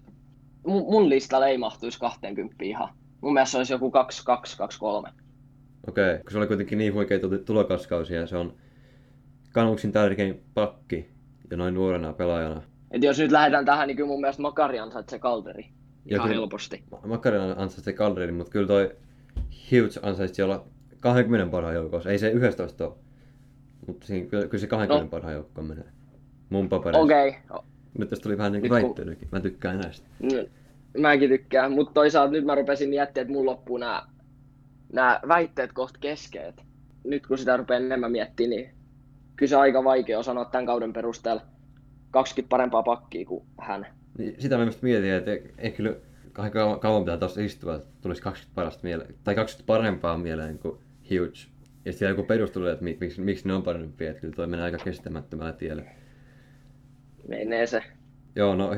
[0.65, 2.89] Mun, mun listalla ei mahtuisi 20 ihan.
[3.22, 5.10] Mun mielestä se olisi joku 22, 23.
[5.89, 6.24] Okei, okay.
[6.24, 8.54] kun se oli kuitenkin niin huikea tuli- tulokaskausi ja se on
[9.54, 11.10] Kanuksin tärkein pakki
[11.52, 12.62] ja noin nuorena pelaajana.
[12.91, 15.69] Et jos nyt lähdetään tähän, niin kyllä mun mielestä Makari ansaitsee kalderi.
[16.06, 16.84] Ihan kyllä- helposti.
[17.06, 18.95] Makarin ansaitsi Calderin, mutta kyllä toi
[19.71, 20.65] Hughes ansaitsi olla
[21.00, 22.10] 20 parhaan joukossa.
[22.10, 22.93] Ei se 11 ole.
[23.88, 25.10] Mutta siinä, kyllä, kyllä se 20 No.
[25.10, 25.86] parhaan joukkoon menee.
[26.50, 27.04] Mun papereissa.
[27.04, 27.62] Okei, okay.
[27.98, 29.30] Nyt tästä tuli vähän niin kuin kun-.
[29.32, 30.08] Mä tykkään näistä.
[30.98, 34.04] Mäkin tykkään, mutta toisaalta nyt mä rupesin miettimään, että mun loppuu nämä
[34.96, 36.64] nämä väitteet kohta keskeet.
[37.04, 38.70] Nyt kun sitä rupeaa enemmän miettimään, niin
[39.36, 41.42] kyllä se aika vaikea sanoa tämän kauden perusteella
[42.12, 43.88] 20 parempaa pakkia kuin hän.
[44.18, 45.96] Niin sitä mä just mietin, että ei, kyllä
[46.52, 50.78] kauan, kauan, pitää tuossa istua, että tulisi 20 parasta mieleen, tai 20 parempaa mieleen kuin
[51.12, 51.48] Hughes.
[51.86, 54.66] Ja sitten joku perustelu, että mi- miksi, miksi ne on parempia, että kyllä toi menee
[54.66, 55.84] aika kestämättömällä tiellä.
[57.28, 57.84] Menee se.
[58.36, 58.72] Joo, no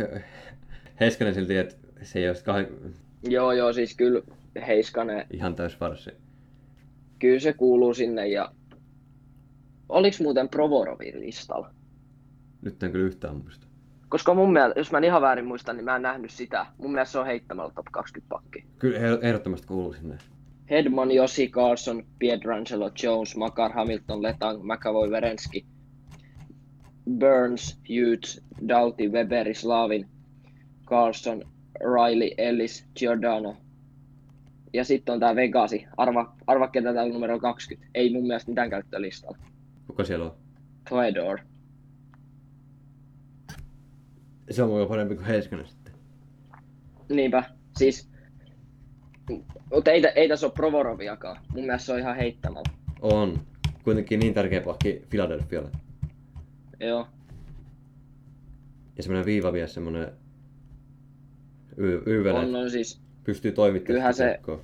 [1.00, 2.92] Heiskanen silti, että se ei ole kah-
[3.24, 4.22] Joo, joo, siis kyllä
[4.67, 6.12] Heiskanen, ihan täys varssi.
[7.20, 8.52] kyllä se kuuluu sinne ja
[9.89, 11.74] Oliks muuten Provorovin listalla?
[12.62, 13.67] Nyt en kyllä yhtään muista.
[14.10, 16.65] Koska mun mielestä, jos mä en ihan väärin muistan, niin mä en nähnyt sitä.
[16.78, 18.65] Mun mielestä se on heittämällä top 20 pakki.
[18.80, 20.17] Kyllä ehdot- ehdottomasti kuuluu sinne.
[20.70, 25.65] Hedman, Josi, Carlson, Pietrangelo, Jones, Makar, Hamilton, Letang, McAvoy, Verenski,
[27.20, 30.06] Burns, Hughes, Doughty, Weberi, Slavin,
[30.86, 31.43] Carlson,
[31.80, 33.58] Riley, Ellis, Giordano.
[34.74, 35.88] Ja sitten on tää Vegasi.
[35.98, 37.92] Arva, arva ketä täällä on numero 20.
[37.96, 39.38] Ei mun mielestä mitään käyttöä listalla.
[39.88, 40.36] Kuka siellä on?
[40.90, 41.44] Theodore.
[44.52, 45.94] Se on mulla parempi kuin Heiskanen sitten.
[47.10, 47.44] Niinpä.
[47.78, 48.10] Siis...
[49.74, 51.42] Mutta ei, ei tässä ole Provoroviakaan.
[51.54, 52.70] Mun mielestä se on ihan heittämällä.
[53.02, 53.40] On.
[53.84, 55.70] Kuitenkin niin tärkeä pakki Philadelphialle.
[56.80, 57.08] Joo.
[58.98, 60.12] Ja semmonen viivamies, semmonen
[61.78, 63.07] y- yvele, On, on siis...
[63.28, 64.60] pystyy toimittamaan Kyllähän se- kiekkoa.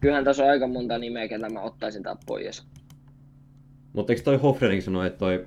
[0.00, 2.66] Kyllähän tässä on aika monta nimeä, ketä mä ottaisin pois.
[3.92, 5.46] Mutta eikö toi Hoffrenikin sanoi, että toi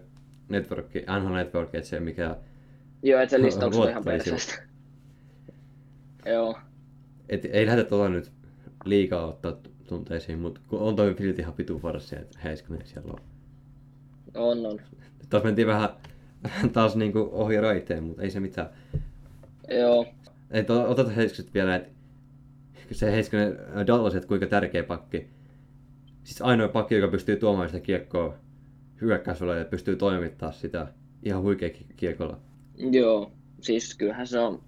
[0.49, 0.88] network,
[1.19, 2.36] NHL Network, että se mikä,
[3.03, 4.53] Joo, et se listaus on ihan perseestä.
[6.25, 6.57] Joo.
[7.29, 8.31] et ei lähdetä tota nyt
[8.86, 9.57] liikaa ottaa
[9.88, 13.19] tunteisiin, mutta on toi silti ihan pitu varssi, että Heiskanen siellä on.
[14.36, 14.81] On, on.
[15.29, 15.89] Taas mentiin vähän
[16.73, 18.69] taas niinku ohi raiteen, mutta ei se mitään.
[19.69, 20.05] Joo.
[20.51, 21.89] Ei, oteta Heiskaset vielä, että
[22.91, 23.57] se Heiskanen
[23.88, 25.27] Dallas, että kuinka tärkeä pakki.
[26.23, 28.38] Siis ainoa pakki, joka pystyy tuomaan sitä kiekkoa
[29.01, 30.88] hyökkäysolla ja pystyy toimittaa sitä
[31.23, 32.39] ihan huikea kiekolla.
[32.77, 33.31] Joo,
[33.61, 34.63] siis kyllähän se on,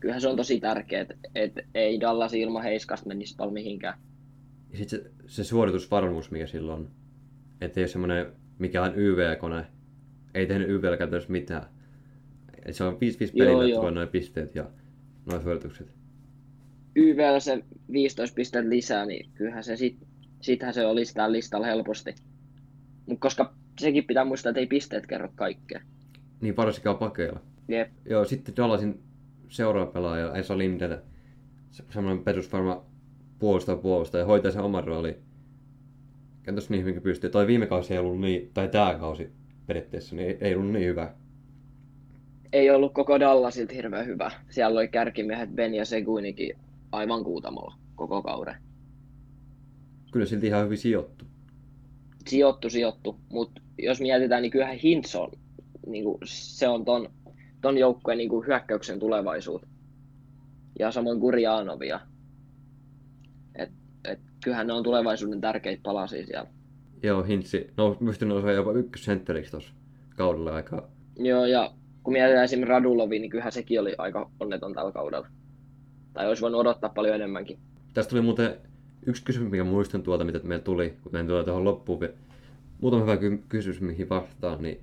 [0.00, 3.98] kyllähän se on tosi tärkeää, että, että ei Dallas ilman Heiskasta menisi paljon mihinkään.
[4.70, 6.90] Ja sitten se, se suoritusvarmuus, mikä silloin on.
[7.60, 8.26] Että ei ole semmoinen
[8.58, 9.66] mikään YV-kone.
[10.34, 11.66] Ei tehnyt YVllä käytännössä mitään.
[12.64, 12.96] Et se on 5-5
[13.38, 14.70] pelillä, tulee noin pisteet ja
[15.26, 15.88] noin suoritukset.
[16.96, 19.96] YVllä se 15 pistettä lisää, niin kyllähän se sit,
[20.40, 22.14] sittenhän se olisi täällä listalla helposti.
[23.06, 25.80] Mutta koska sekin pitää muistaa, että ei pisteet kerro kaikkea.
[26.40, 27.40] Niin varsinkaan pakeilla.
[27.68, 27.90] Jep.
[28.04, 29.00] Joo, sitten Dallasin
[29.48, 30.96] seuraava pelaaja, Esa Lindell.
[31.70, 32.84] Se, semmoinen perusvarma
[33.38, 35.16] puolustaja puolustaja ja hoitaa sen oman rooli.
[36.42, 37.30] Käytännössä niin hyvin pystyy.
[37.30, 39.30] Toi viime kausi ei ollut niin, tai tää kausi
[39.66, 41.12] periaatteessa, niin ei, ei ollut niin hyvä.
[42.52, 44.30] Ei ollut koko Dallasilta hirveän hyvä.
[44.48, 46.56] Siellä oli kärkimiehet Ben ja Seguinikin
[46.92, 48.56] aivan kuutamolla koko kauden.
[50.12, 51.24] Kyllä silti ihan hyvin sijoittu.
[52.28, 53.16] Sijoittu, sijoittu.
[53.32, 55.30] Mutta jos mietitään, niin kyllähän Hintz on,
[55.86, 57.08] niin kuin, se on ton,
[57.60, 59.62] ton joukkueen niin kuin hyökkäyksen tulevaisuus.
[60.78, 62.00] Ja samoin Gurianovia.
[63.54, 63.70] Et,
[64.04, 66.50] et, kyllähän ne on tulevaisuuden tärkeitä palasia siellä.
[67.02, 67.70] Joo, Hintsi.
[67.76, 69.74] No, pystyn nousemaan jopa ykkössentteriksi tuossa
[70.16, 70.88] kaudella aikaa.
[71.16, 75.28] Joo, ja kun mietitään esimerkiksi Radulovi, niin kyllähän sekin oli aika onneton tällä kaudella.
[76.16, 77.58] Tai olisi voinut odottaa paljon enemmänkin.
[77.94, 78.56] Tästä tuli muuten
[79.06, 82.08] yksi kysymys, mikä muistan tuolta, mitä meillä tuli, kun meidän tulee tuohon loppuun.
[82.80, 84.62] Muutama hyvä ky- kysymys, mihin vastaan.
[84.62, 84.80] Niin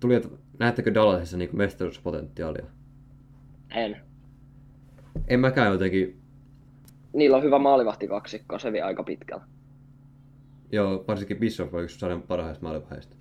[0.00, 2.64] tuli, että näettekö Dallasissa niin mestaruuspotentiaalia?
[3.70, 3.96] En.
[5.28, 6.20] En mäkään jotenkin.
[7.12, 9.44] Niillä on hyvä maalivahti kaksikko, se vie aika pitkällä.
[10.72, 13.16] Joo, varsinkin Bishop on yksi sarjan parhaista maalivahdeista.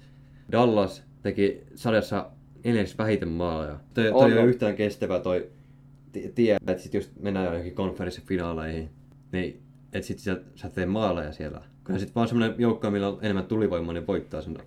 [0.51, 2.29] Dallas teki sarjassa
[2.63, 3.79] neljäs vähiten maaleja.
[3.93, 5.51] Toi, toi on, ole yhtään kestävä toi
[6.35, 8.89] tie, että sit jos mennään johonkin konferenssifinaaleihin,
[9.31, 9.61] niin
[9.93, 11.61] että sit sä, sä tee maaleja siellä.
[11.83, 14.57] Kyllä sit vaan semmonen joukko, millä on enemmän tulivoimaa, niin voittaa sen.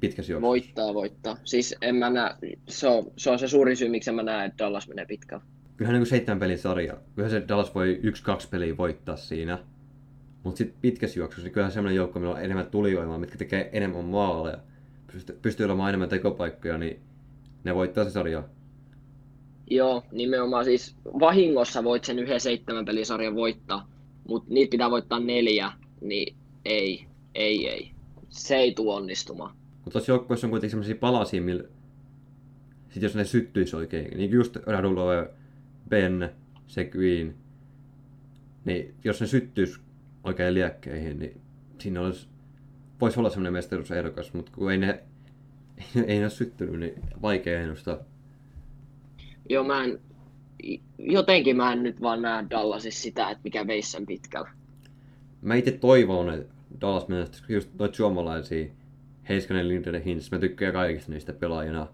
[0.00, 0.48] Pitkässä juoksussa.
[0.48, 1.36] Voittaa, voittaa.
[1.44, 2.36] Siis en mä näe,
[2.68, 5.44] se on, se on se suuri syy, miksi mä näen, että Dallas menee pitkällä.
[5.76, 6.96] Kyllähän niin seitsemän pelin sarja.
[7.14, 9.58] Kyllähän se Dallas voi yksi-kaksi peliä voittaa siinä.
[10.42, 14.04] Mutta sitten pitkässä juoksussa, niin kyllähän semmoinen joukko, millä on enemmän tulivoimaa, mitkä tekee enemmän
[14.04, 14.58] maaleja,
[15.12, 17.00] pystyy, pystyy olemaan enemmän tekopaikkoja, niin
[17.64, 18.44] ne voittaa se sarja.
[19.70, 23.88] Joo, nimenomaan siis vahingossa voit sen yhden seitsemän pelisarjan voittaa,
[24.28, 27.90] mutta niitä pitää voittaa neljä, niin ei, ei, ei.
[28.28, 29.56] Se ei tule onnistumaan.
[29.74, 31.64] Mutta tuossa joukkueessa on kuitenkin sellaisia palasia, millä
[32.96, 35.30] sit jos ne syttyisi oikein, niin just Radulove,
[35.88, 36.30] Ben,
[36.66, 37.34] Seguin,
[38.64, 39.80] niin jos ne syttyisi
[40.24, 41.40] oikein liekkeihin, niin
[41.78, 42.28] siinä olisi,
[43.00, 45.04] voisi olla semmoinen mestaruusehdokas, mutta kun ei ne,
[46.06, 47.98] ei ne ole syttynyt, niin vaikea ennustaa.
[49.48, 50.00] Joo, mä en,
[50.98, 54.48] jotenkin mä en nyt vaan näe Dallasissa sitä, että mikä veisi sen pitkällä.
[55.42, 58.66] Mä itse toivon, että Dallas menestyisi just noita suomalaisia,
[59.28, 61.86] Heiskanen, Lindgren Hintz, mä tykkään kaikista niistä pelaajina.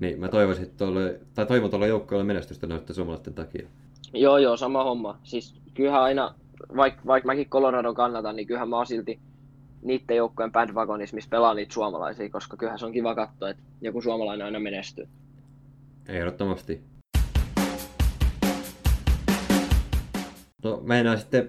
[0.00, 3.68] Niin mä toivoisin, että tolle, tai toivon tuolla joukkoilla menestystä noiden suomalaisten takia.
[4.12, 5.18] Joo, joo, sama homma.
[5.22, 6.34] Siis kyllähän aina,
[6.76, 9.18] vaikka vaik mäkin Colorado kannatan, niin kyllähän mä oon silti
[9.82, 14.02] niiden joukkojen bandwagonissa, missä pelaa niitä suomalaisia, koska kyllähän se on kiva katsoa, että joku
[14.02, 15.08] suomalainen aina menestyy.
[16.08, 16.82] Ehdottomasti.
[20.64, 21.48] No mennään sitten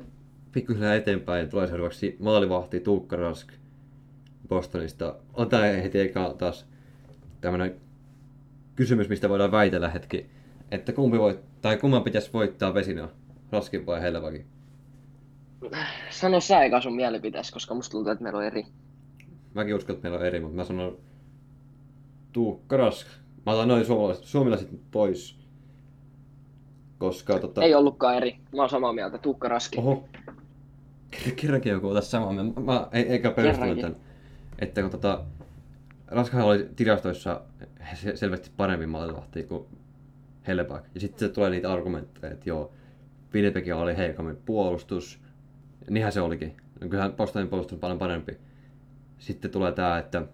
[0.52, 1.50] pikkuhiljaa eteenpäin.
[1.50, 3.54] Tulee seuraavaksi maalivahti Tuukka Rask
[4.48, 5.16] Bostonista.
[5.34, 6.66] On tää heti eka taas
[7.42, 7.76] tämmönen
[8.76, 10.30] kysymys, mistä voidaan väitellä hetki.
[10.72, 13.10] Että kumpi voit, tai kumman pitäisi voittaa vesinä,
[13.52, 14.46] Raskin vai Helvagi?
[16.10, 18.66] Sano sä eka sun mielipiteessä, koska musta tuntuu, että meillä on eri.
[19.54, 20.98] Mäkin uskon, että meillä on eri, mutta mä sanon
[22.34, 23.08] Tuukka Rask.
[23.48, 25.40] Mä otan noin suomalaiset, suomalaiset pois.
[26.98, 27.64] Koska tota...
[27.64, 28.40] Ei ollutkaan eri.
[28.56, 29.18] Mä oon samaa mieltä.
[29.18, 29.80] Tuukka Raski.
[29.80, 30.10] Oho.
[31.36, 32.60] Kerrankin joku ota samaa mieltä.
[32.60, 33.96] Mä ei, eikä perustelen tämän.
[34.60, 35.24] Että kun tota...
[36.08, 37.42] Raskahan oli tilastoissa
[38.16, 39.66] selvästi paremmin maalivahti kuin
[40.48, 40.86] Helleback.
[40.94, 42.72] Ja sitten se tulee niitä argumentteja, että joo,
[43.34, 45.20] Winnipegin oli heikommin puolustus.
[45.90, 46.58] Niinhän se olikin.
[46.80, 48.38] Kyllähän Bostonin puolustus on paljon parempi.
[49.20, 50.28] Sitten tulee tää, että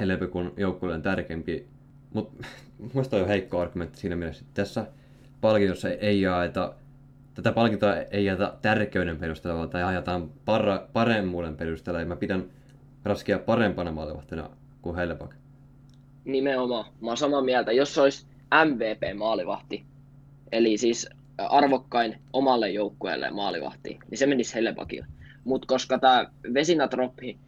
[0.00, 1.75] Helleback on joukkueelle tärkeämpi.
[2.16, 2.46] Mutta
[2.94, 4.86] muista on jo heikko argumentti siinä mielessä, että tässä
[5.40, 6.74] palkinnossa ei jaeta,
[7.34, 12.44] tätä palkintoa ei jaeta tärkeyden perusteella, tai ajetaan para, paremmuuden perusteella, ja mä pidän
[13.04, 14.50] Raskia parempana maalivahtina
[14.82, 15.32] kuin Helleback.
[16.24, 16.84] Nimenomaan.
[17.00, 17.72] Mä oon samaa mieltä.
[17.72, 18.26] Jos se olisi
[18.64, 19.84] MVP-maalivahti,
[20.52, 21.08] eli siis
[21.38, 25.06] arvokkain omalle joukkueelle maalivahti, niin se menisi Hellebakille.
[25.44, 27.38] Mutta koska tämä Vesinatroppi,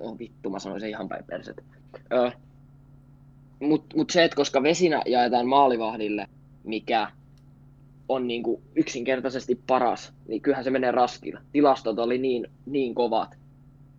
[0.00, 1.64] oh vittu, mä sanoisin ihan päin perset.
[3.60, 6.26] Mutta mut se, että koska Vesinä jaetaan maalivahdille,
[6.64, 7.10] mikä
[8.08, 11.40] on niinku yksinkertaisesti paras, niin kyllähän se menee raskilla.
[11.52, 13.36] Tilastot oli niin, niin kovat.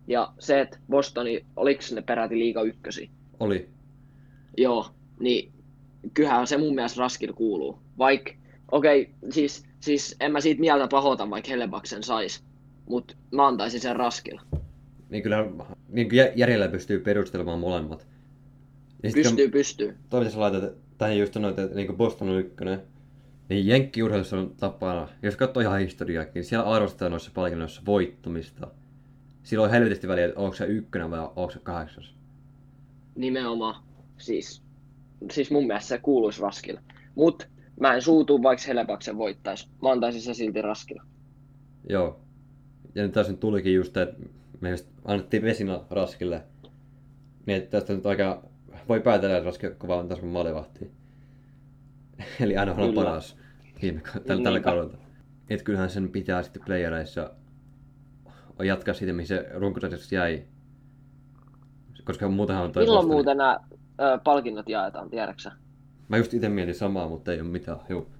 [0.06, 3.10] Ja se, että Bostoni, oliko ne peräti liiga ykkösi?
[3.40, 3.68] Oli.
[4.56, 4.86] Joo,
[5.20, 5.52] niin
[6.14, 7.78] kyllähän se mun mielestä Raskil kuuluu.
[7.98, 8.32] Vaikka,
[8.72, 12.44] okei, okay, siis, siis en mä siitä mieltä pahota, vaikka Hellebaksen sais.
[12.88, 14.42] Mutta mä antaisin sen Raskilla.
[15.10, 15.46] Niin kyllä
[15.88, 18.06] niin järjellä pystyy perustelemaan molemmat.
[19.02, 19.96] Ja sit Pystyy, pystyy.
[20.10, 22.82] Toi mitä sä laitat tähän just sanoit, että niin Boston on ykkönen.
[23.48, 28.68] Niin jenkkiurheilussa on tapana, jos katsoo ihan historiaakin, niin siellä arvostetaan noissa palkinnoissa voittumista.
[29.42, 32.14] Silloin on helvetisti väliä, että onko se ykkönen vai onko se kahdeksas.
[33.14, 33.82] Nimenomaan.
[34.18, 34.62] Siis,
[35.32, 36.80] siis mun mielestä se kuuluisi Raskilla.
[37.14, 37.48] Mut
[37.80, 39.68] mä en suutu, vaikka Helebaksen voittaisi.
[39.82, 41.02] Mä antaisin se silti Raskilla.
[41.88, 42.20] Joo.
[42.94, 44.16] Ja nyt tässä nyt tulikin just, että
[44.60, 46.42] me just annettiin Vesina Raskille.
[47.46, 48.45] Niin että tästä nyt aika
[48.88, 50.90] voi päätellä, että Raski on kova taas maalivahti.
[52.40, 53.36] Eli aina on paras
[53.82, 54.98] viime, tällä, tällä kaudella.
[55.50, 57.30] Et kyllähän sen pitää sitten playereissa
[58.64, 60.44] jatkaa siitä, mihin se runkosarjassa jäi.
[62.04, 63.58] Koska muutenhan on Milloin muuten nämä
[64.00, 65.52] ö, palkinnot jaetaan, tiedäksä?
[66.08, 67.78] Mä just itse mietin samaa, mutta ei ole mitään.
[67.88, 68.10] Juu.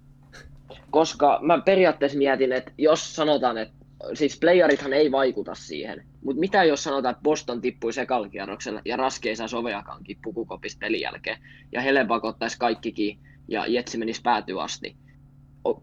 [0.90, 3.76] Koska mä periaatteessa mietin, että jos sanotaan, että
[4.14, 9.28] siis playerithan ei vaikuta siihen, mutta mitä jos sanotaan, että Boston tippui sekalkierroksella ja Raski
[9.28, 11.38] ei saa soveakankin pukukopista pelin jälkeen
[11.72, 13.18] ja Helebak ottaisi kaikkikin
[13.49, 14.97] ja Jetsi menisi päätyä asti.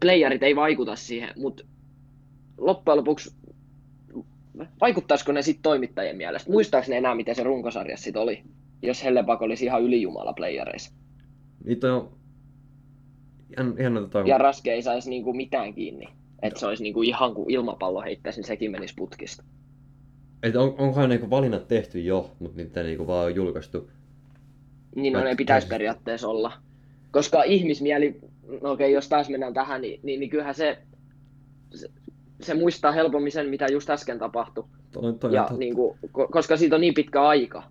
[0.00, 1.64] Playerit ei vaikuta siihen, mutta
[2.58, 3.36] loppujen lopuksi
[4.80, 6.50] vaikuttaisiko ne sitten toimittajien mielestä?
[6.50, 8.42] Muistaako ne enää, miten se runkosarja sitten oli,
[8.82, 10.94] jos Helebak olisi ihan ylijumala playereissa?
[11.64, 12.12] Niitä on
[13.58, 16.08] ihan, ihan tota, ja Raske ei saisi niinku mitään kiinni.
[16.44, 19.44] Että se olisi niinku ihan kuin ilmapallo heittäisi, niin sekin menisi putkista.
[20.42, 23.90] että on, onkohan niinku valinnat tehty jo, mutta niitä niinku vaan ole julkaistu.
[24.96, 26.52] Niin no, ne pitäisi periaatteessa olla.
[27.10, 28.20] Koska ihmismieli,
[28.62, 30.78] no okei, jos taas mennään tähän, niin, niin, niin kyllähän se,
[31.74, 31.88] se,
[32.40, 34.64] se muistaa helpommin sen, mitä just äsken tapahtui.
[34.92, 35.98] Toi, toi, Ja, niin kuin,
[36.32, 37.62] koska siitä on niin pitkä aika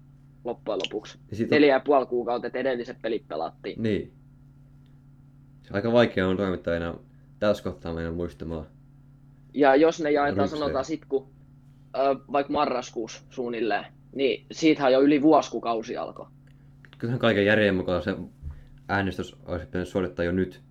[0.44, 1.18] loppujen lopuksi.
[1.32, 3.84] ja on- Neljä ja puoli kuukautta, että edelliset pelit pelattiin.
[3.84, 4.12] Niin.
[5.62, 6.96] Se aika vaikea on toimittajana
[7.48, 8.66] tässä kohtaa meidän muistamaan.
[9.54, 10.60] Ja jos ne jaetaan, Rykseen.
[10.60, 11.30] sanotaan sit kun
[11.98, 12.00] ö,
[12.32, 13.86] vaikka marraskuussa suunnilleen,
[14.16, 16.26] niin siitähän jo yli vuosi, kun kausi alkoi.
[16.98, 18.16] Kyllähän kaiken järjen mukaan se
[18.90, 20.62] äänestys olisi pitänyt suorittaa jo nyt,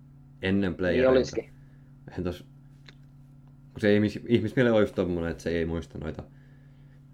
[0.41, 1.09] ennen Niin playereita.
[1.11, 1.49] olisikin.
[2.09, 2.45] Eihän tos,
[3.73, 6.23] kun se ihmis, ihmismiele on just tommonen, että se ei muista noita,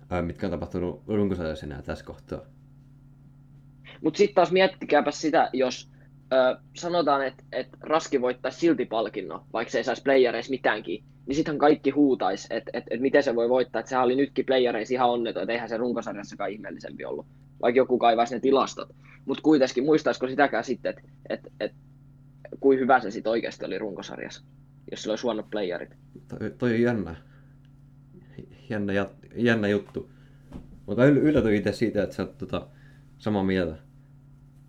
[0.10, 2.42] ää, mitkä on tapahtunut runkosarjassa enää tässä kohtaa.
[4.04, 5.92] Mutta sitten taas miettikääpä sitä, jos
[6.34, 11.36] ö, sanotaan, että et Raski voittaisi silti palkinnon, vaikka se ei saisi playereissa mitäänkin, niin
[11.36, 14.94] sittenhän kaikki huutaisi, että et, et miten se voi voittaa, että sehän oli nytkin playereissa
[14.94, 17.26] ihan onneton, että eihän se runkosarjassakaan ihmeellisempi ollut,
[17.62, 18.96] vaikka joku kaivaisi ne tilastot.
[19.26, 21.72] Mutta kuitenkin muistaisiko sitäkään sitten, että et, et,
[22.60, 24.44] kuin hyvä se sitten oikeasti oli runkosarjassa,
[24.92, 25.96] jos sillä olisi huonot playerit.
[26.28, 27.16] Toi, toi on jännä.
[28.70, 28.94] Jännä,
[29.36, 30.10] jännä juttu.
[30.86, 32.68] Mutta yl, yllätyin itse siitä, että sä oot tota,
[33.18, 33.76] samaa mieltä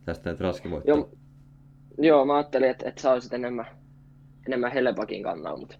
[0.05, 0.97] tästä, että Raski voittaa.
[0.97, 1.11] Joo,
[2.05, 3.67] joo mä ajattelin, että, että sä olisit enemmän,
[4.47, 5.77] enemmän Helepakin kannalla, mutta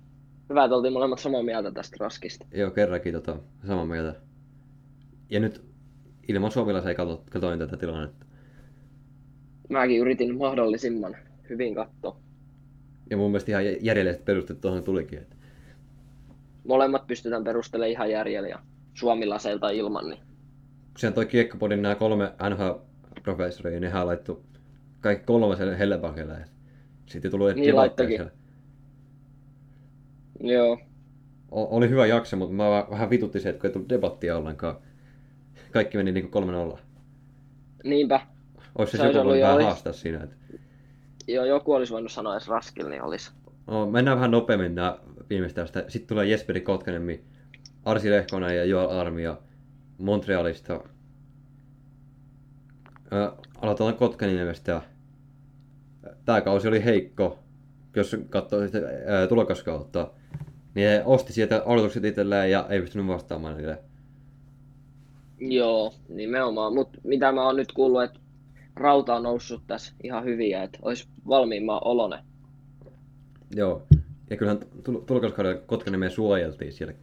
[0.51, 2.47] hyvä, että oltiin molemmat samaa mieltä tästä Raskista.
[2.53, 4.21] Joo, kerrankin tota, samaa mieltä.
[5.31, 5.65] Ja nyt
[6.29, 6.51] ilman
[6.89, 8.27] ei kato, katoin tätä tilannetta.
[9.69, 11.17] Mäkin yritin mahdollisimman
[11.49, 12.17] hyvin katsoa.
[13.11, 15.19] Ja mun mielestä ihan järjelliset perusteet tuohon tulikin.
[15.19, 15.37] Että
[16.65, 18.59] Molemmat pystytään perustelemaan ihan järjellä ja
[18.95, 20.21] suomilaseilta ilman, niin
[20.99, 24.50] siellä toi Kiekkopodin nämä kolme NHL-professoria, niin laittu
[25.01, 26.45] kaikki kolme sen Hellebakille.
[27.07, 28.21] Sitten ei tullut Niin laittokin.
[30.41, 30.79] joo.
[31.51, 34.77] O- oli hyvä jakso, mutta mä vähän vitutti se, että kun ei tullut debattia ollenkaan.
[35.73, 36.41] Kaikki meni niinku
[36.75, 36.79] 3-0.
[37.85, 38.21] Niinpä,
[38.79, 40.23] Olisi se Se olisi joku ollut vähän olis- haastaa siinä.
[40.25, 40.37] Että...
[41.29, 43.31] joo, joku olisi voinut sanoa edes Raskilla, niin olisi.
[43.67, 44.99] No, mennään vähän nopeammin nää
[45.31, 45.85] viimeistä tästä.
[45.89, 47.25] Sitten tulee Jesperi Kotkanemi,
[47.85, 49.37] Arsi Lehkonen ja Joel Armia
[49.99, 50.85] Montrealista.
[53.63, 54.83] Aloitetaan Kotkaniemestä.
[56.25, 57.39] Tämä kausi oli heikko,
[57.97, 60.11] jos katsoo sitä ää, tulokaskautta.
[60.75, 63.79] Niin he osti sieltä odotukset itselleen ja ei pystynyt vastaamaan niille.
[65.39, 66.75] Joo, nimenomaan.
[66.75, 68.21] Mutta mitä mä oon nyt kuullut, että
[68.77, 72.25] rauta on noussut tässä ihan hyvin ja että olisi valmiimman olone.
[73.55, 73.83] Joo.
[74.31, 76.95] Ja kyllähän tul- tulokaskaudella Kotkaniemeä suojeltiin siellä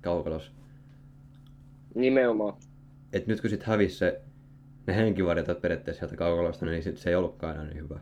[0.00, 0.52] kaukalossa.
[1.94, 2.54] Nimenomaan.
[3.12, 4.20] Et nyt kun sit hävisi se,
[4.86, 7.98] ne henkivarjat periaatteessa sieltä kaukalosta, niin sit se ei ollutkaan enää niin hyvä.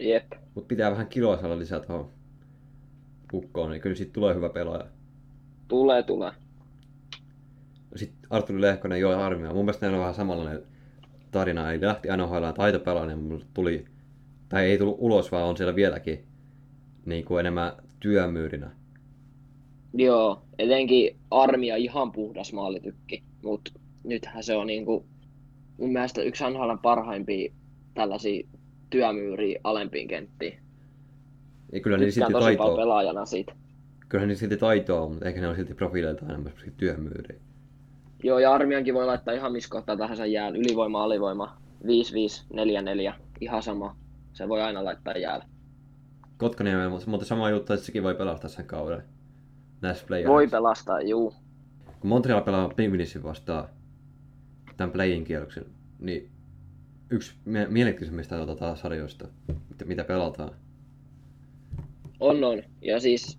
[0.00, 0.32] Jep.
[0.54, 2.10] Mutta pitää vähän kiloa saada lisää tuohon
[3.30, 4.86] pukkoon, niin kyllä siitä tulee hyvä pelaaja.
[5.68, 6.30] Tulee, tulee.
[7.96, 9.54] Sitten Arturi Lehkonen jo armia.
[9.54, 10.62] Mun mielestä on vähän samanlainen
[11.30, 11.72] tarina.
[11.72, 13.84] Eli lähti NHL taitopelaaja, mutta tuli,
[14.48, 16.24] tai ei tullut ulos, vaan on siellä vieläkin
[17.06, 18.70] niin kuin enemmän työmyyrinä.
[19.94, 23.70] Joo, etenkin Armia ihan puhdas maalitykki, mutta
[24.04, 25.06] nythän se on niinku,
[25.78, 27.52] mun mielestä yksi NHLn parhaimpia
[27.94, 28.46] tällaisia
[28.90, 30.58] työmyyriä alempiin kenttiin.
[31.72, 33.52] Ja kyllä niin silti taitoa, pelaajana siitä.
[34.08, 37.40] kyllä niin silti taitoa on, mutta eikä ne ole silti profiileilta enemmän työmyyriä.
[38.22, 40.56] Joo, ja Armiankin voi laittaa ihan missä kohtaa tahansa jään.
[40.56, 41.86] Ylivoima, alivoima, 5-5,
[43.10, 43.96] 4-4, ihan sama.
[44.32, 45.44] Se voi aina laittaa jäällä.
[46.36, 49.02] Kotkaniemellä, mutta sama juttu, että sekin voi pelastaa sen kauden.
[49.80, 50.32] Näissä playereissa.
[50.32, 51.34] Voi pelastaa, juu.
[52.00, 53.68] Kun Montreal pelaa Penguinsin vastaan
[54.76, 55.64] tämän playin kierroksen,
[56.00, 56.30] niin
[57.10, 59.28] yksi mie- mielenkiintoisimmista tota sarjoista,
[59.70, 60.50] mitä, mitä pelataan.
[62.20, 62.62] On, on.
[62.82, 63.38] Ja siis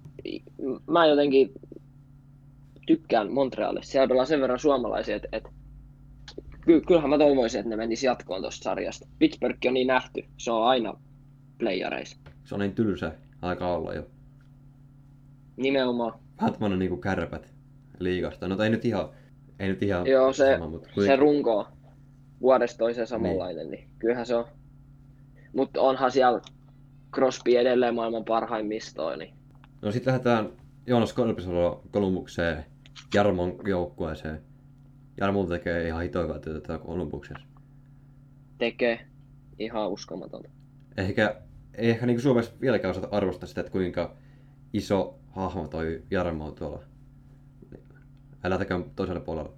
[0.87, 1.51] mä jotenkin
[2.87, 3.91] tykkään Montrealista.
[3.91, 5.43] Siellä pelaa sen verran suomalaisia, että et,
[6.61, 9.07] ky- kyllähän mä toivoisin, että ne menis jatkoon tuosta sarjasta.
[9.19, 10.23] Pittsburgh on niin nähty.
[10.37, 10.93] Se on aina
[11.57, 12.17] playareissa.
[12.43, 13.11] Se on niin tylsä,
[13.41, 14.07] alkaa olla jo.
[15.57, 16.13] Nimenomaan.
[16.37, 17.53] Vähän tämmönen niinku kärpät
[17.99, 18.47] liigasta.
[18.47, 19.09] No ei nyt ihan,
[19.59, 21.19] ei nyt ihan Joo, se, sama, mutta se kuitenkin.
[21.19, 21.67] runko
[22.41, 23.89] vuodesta toiseen samanlainen, niin.
[23.99, 24.45] kyllähän se on.
[25.53, 26.41] Mutta onhan siellä
[27.13, 29.33] Crosby edelleen maailman parhaimmistoa, niin
[29.81, 30.49] No sitten lähdetään
[30.87, 32.65] Joonas Korpisalo Kolumbukseen,
[33.13, 34.41] Jarmon joukkueeseen.
[35.17, 37.43] Jarmo tekee ihan hito hyvää työtä täällä Kolumbuksessa.
[38.57, 38.99] tekee
[39.59, 40.49] ihan uskomatonta.
[40.97, 41.35] Ehkä,
[41.73, 44.15] ei ehkä niin Suomessa vieläkään osata arvostaa sitä, että kuinka
[44.73, 46.83] iso hahmo toi Jarmo on tuolla.
[48.49, 49.51] Lähdetäänkö toiselle puolelle?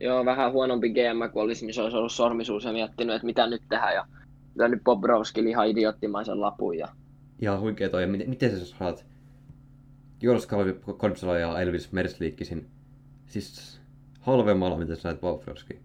[0.00, 3.46] Joo, vähän huonompi GM kuin olisi, niin se olisi ollut sormisuus ja miettinyt, että mitä
[3.46, 3.94] nyt tehdään.
[3.94, 4.06] Ja
[4.54, 6.78] lyönyt Bobrovskille ihan idioottimaisen lapun.
[6.78, 6.88] Ja...
[7.40, 8.06] Ihan huikea toi.
[8.06, 9.06] Miten, miten sä saat
[10.22, 10.48] Joonas
[10.96, 12.68] Korpisalo ja Elvis Mersliikkisin
[13.26, 13.80] siis
[14.20, 15.80] halvemmalla, mitä sä sait Bobrovski.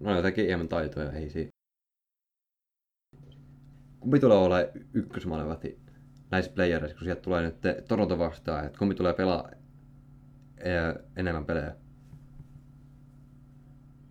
[0.00, 1.50] No jotakin enemmän taitoja, ei siinä.
[4.00, 4.56] Kumpi tulee olla
[4.94, 5.78] ykkösmaalevahti
[6.30, 9.50] näissä playereissa, kun sieltä tulee nyt Toronto vastaan, että kumpi tulee pelaa
[11.16, 11.74] enemmän pelejä?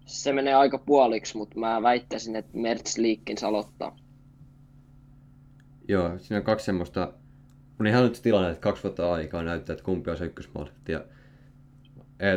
[0.06, 3.98] Se menee aika puoliksi, mutta mä väittäisin, että Mertz Liikkins aloittaa.
[5.88, 7.14] Joo, siinä on kaksi semmoista,
[7.80, 10.92] on ihan nyt se tilanne, että kaksi vuotta aikaa näyttää, että kumpi on se ykkösmaalevahti.
[10.92, 11.02] Ja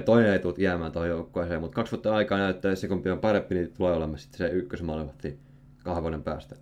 [0.04, 3.18] toinen ei tule jäämään tuohon joukkueeseen, mutta kaksi vuotta aikaa näyttää, että se kumpi on
[3.18, 5.38] parempi, niin tulee olemaan sitten se ykkösmaalevahti
[5.84, 6.56] kahden vuoden päästä.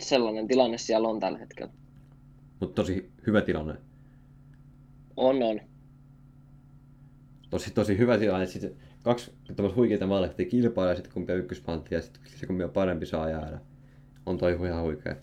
[0.00, 1.72] Sellainen tilanne siellä on tällä hetkellä.
[2.60, 3.74] Mutta tosi hyvä tilanne.
[5.16, 5.60] On, on.
[7.50, 8.46] Tosi, tosi hyvä tilanne.
[8.46, 12.70] Sitten kaksi tämmöistä huikeita maalehtia kilpailee, sitten kumpi on ykköspantti ja sitten se kumpi on
[12.70, 13.58] parempi saa jäädä.
[14.26, 15.16] On toi ihan huikea.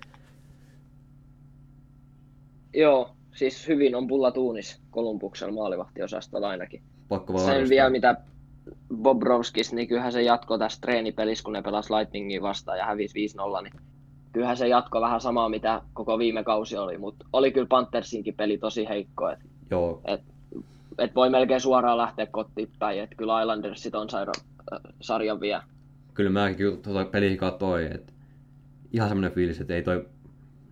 [2.73, 6.83] Joo, siis hyvin on pulla tuunis Kolumbuksella maalivahtiosastolla ainakin.
[7.07, 7.69] Pakko vaan Sen arvostaa.
[7.69, 8.15] vielä mitä
[8.95, 13.27] Bobrovskis, niin kyllähän se jatko tässä treenipelissä, kun ne pelas Lightningin vastaan ja hävisi
[13.59, 13.73] 5-0, niin
[14.31, 18.57] kyllähän se jatko vähän samaa, mitä koko viime kausi oli, mutta oli kyllä Panthersinkin peli
[18.57, 20.01] tosi heikko, että Joo,
[20.97, 24.31] et voi melkein suoraan lähteä kotiin päin, että kyllä Islandersit on saira,
[24.73, 25.63] äh, sarjan vielä.
[26.13, 28.13] kyllä mäkin kyllä tuota peliä katsoin, että
[28.91, 30.05] ihan semmoinen fiilis, että ei toi,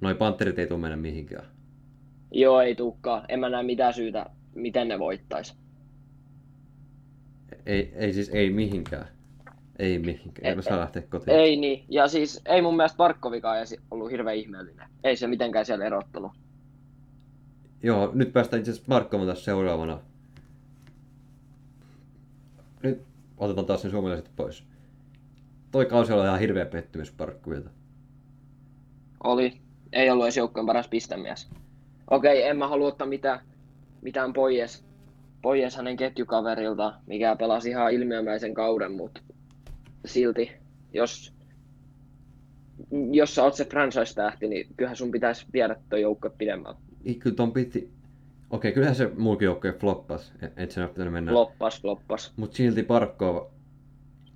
[0.01, 1.45] noi panterit ei tule mennä mihinkään.
[2.31, 3.25] Joo, ei tukkaa.
[3.29, 4.25] En mä näe mitään syytä,
[4.55, 5.55] miten ne voittais.
[7.65, 9.07] Ei, ei siis ei mihinkään.
[9.79, 10.47] Ei mihinkään.
[10.51, 11.37] Ei Ei- saa lähteä kotiin.
[11.37, 13.57] Ei niin, ja siis ei mun mielestä Barkovikaan
[13.91, 14.87] ollut hirveän ihmeellinen.
[15.03, 16.31] Ei se mitenkään siellä erottunut.
[17.83, 19.99] Joo, nyt päästään itse asiassa Markkoon taas seuraavana.
[22.83, 23.01] Nyt
[23.37, 24.63] otetaan taas ne suomalaiset pois.
[25.71, 27.69] Toi kausi oli ihan hirveä pettymys Parkkovilta.
[29.23, 29.61] Oli.
[29.93, 31.49] Ei ollut edes joukkojen paras pistemies.
[32.09, 33.39] Okei, en mä halua ottaa mitään,
[34.01, 34.85] mitään pois,
[35.41, 39.21] pois hänen ketjukaverilta, mikä pelasi ihan ilmiömäisen kauden, mutta
[40.05, 40.51] silti,
[40.93, 41.33] jos,
[43.11, 46.77] jos sä oot se franchise-tähti, niin kyllähän sun pitäisi viedä tuo joukko pidemmälle.
[47.19, 47.89] Kyllä ton piti...
[48.49, 51.33] Okei, kyllähän se muukin joukkue floppas, et- et sen pitänyt mennä.
[51.33, 52.33] Loppas, loppas.
[52.37, 53.51] Mut silti Parkko,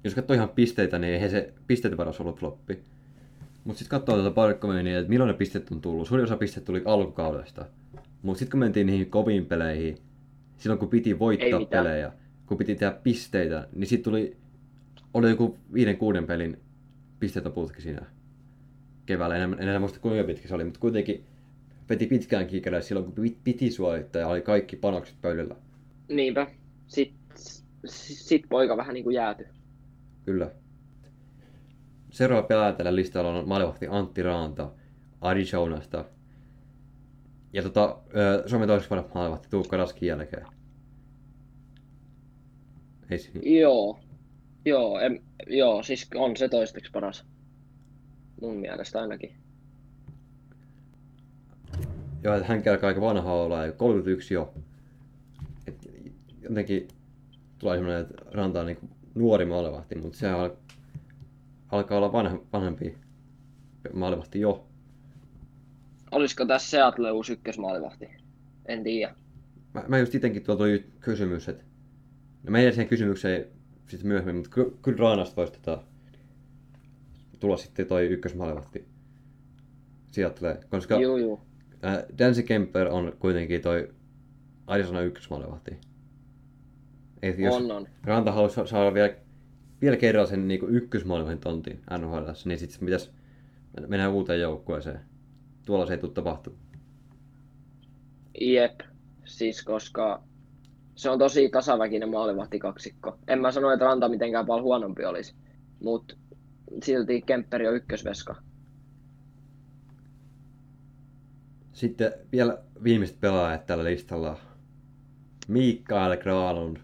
[0.04, 2.80] jos katsoo ihan pisteitä, niin eihän se pisteiden varas ollut floppi.
[3.64, 6.08] Mut sit katsoo tuota Parkkoa, niin että milloin ne pisteet on tullut.
[6.08, 7.66] Suurin osa pisteet tuli alkukaudesta.
[8.22, 9.98] Mut sit kun mentiin niihin koviin peleihin,
[10.58, 12.12] silloin kun piti voittaa pelejä,
[12.46, 14.38] kun piti tehdä pisteitä, niin sit tuli,
[15.14, 16.58] oli joku viiden kuuden pelin
[17.20, 18.06] pisteitä putki siinä
[19.06, 19.36] keväällä.
[19.36, 21.24] En, en enää muista kuinka pitkä se oli, mutta kuitenkin
[21.90, 25.56] veti pitkään kiikerää silloin, kun pit- piti suorittaa ja oli kaikki panokset pöydällä.
[26.10, 26.48] Niinpä.
[26.88, 27.20] Sitten
[27.86, 29.48] sit poika vähän niinku jääty.
[30.26, 30.52] Kyllä.
[32.12, 34.72] Seuraava pelaaja tällä listalla on maalivahti Antti Raanta
[35.22, 36.06] Arizonasta.
[37.54, 38.00] Ja tota,
[38.46, 40.46] Suomen toiseksi paras maalivahti Tuukka Raskin jälkeen.
[43.10, 43.40] Ei siinä.
[43.44, 44.00] Joo.
[44.66, 47.26] Joo, em, joo, siis on se toisteksi paras.
[48.42, 49.36] Mun mielestä ainakin.
[52.26, 54.54] Joo, että hän alkaa aika vanha olla, ja 31 jo.
[55.68, 55.90] Et
[56.42, 56.88] jotenkin
[57.60, 60.56] tulee semmoinen, että Ranta on niin nuori maalivahti, mutta se al-
[61.72, 62.98] alkaa olla vanha, vanhempi
[63.94, 64.68] maalivahti jo.
[66.12, 68.10] Olisiko tässä Seattle uusi ykkösmaalivahti?
[68.66, 69.16] En tiedä.
[69.74, 71.64] Mä, mä just itenkin tuolla toi kysymys, että
[72.44, 73.46] no meidän siihen kysymykseen
[73.88, 75.84] sitten myöhemmin, mutta ky- kyllä Raanasta voisi tota,
[77.40, 78.86] tulla sitten toi ykkösmaalivahti
[80.12, 81.55] Seattle, koska Juu, juu.
[81.86, 83.94] Äh, Dancy Kemper on kuitenkin toi
[84.68, 85.78] Arizona ykkösmaalivahti.
[87.22, 87.88] Et jos On, on.
[88.04, 89.16] Ranta haluaisi sa- saada vielä,
[89.82, 93.10] vielä kerran sen niin ykkösmaalivahdin tontin NHL, niin sitten pitäisi
[93.88, 95.00] mennä uuteen joukkueeseen.
[95.66, 96.62] Tuolla se ei tule tapahtumaan.
[98.42, 98.80] Jep.
[99.26, 100.24] Siis koska
[100.96, 103.18] se on tosi tasaväkinen maalivahti kaksikko.
[103.28, 105.36] En mä sano, että Ranta mitenkään paljon huonompi olisi.
[105.84, 106.16] Mutta
[106.84, 108.36] silti Kempperi on ykkösveska.
[111.76, 114.38] Sitten vielä viimeiset pelaajat tällä listalla.
[115.48, 116.78] Mikael Granlund,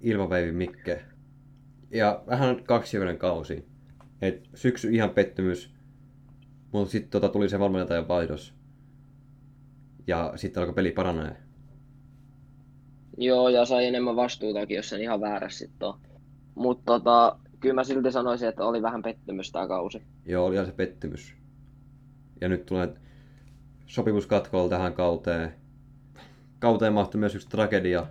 [0.00, 1.04] Ilmaveivi Mikke.
[1.90, 3.68] Ja vähän kaksivuoden kausi.
[4.22, 5.74] Et syksy ihan pettymys,
[6.72, 8.54] mutta sitten tota tuli se valmentajan vaihdos.
[10.06, 11.36] Ja sitten alkoi peli paranee.
[13.18, 16.00] Joo, ja sai enemmän vastuutakin, jos sen ihan väärässä sitten on.
[16.54, 20.02] Mutta tota, kyllä mä silti sanoisin, että oli vähän pettymys tää kausi.
[20.26, 21.34] Joo, oli ihan se pettymys.
[22.40, 23.05] Ja nyt tulee
[23.86, 25.54] sopimuskatkolla tähän kauteen.
[26.58, 28.06] Kauteen mahtui myös yksi tragedia.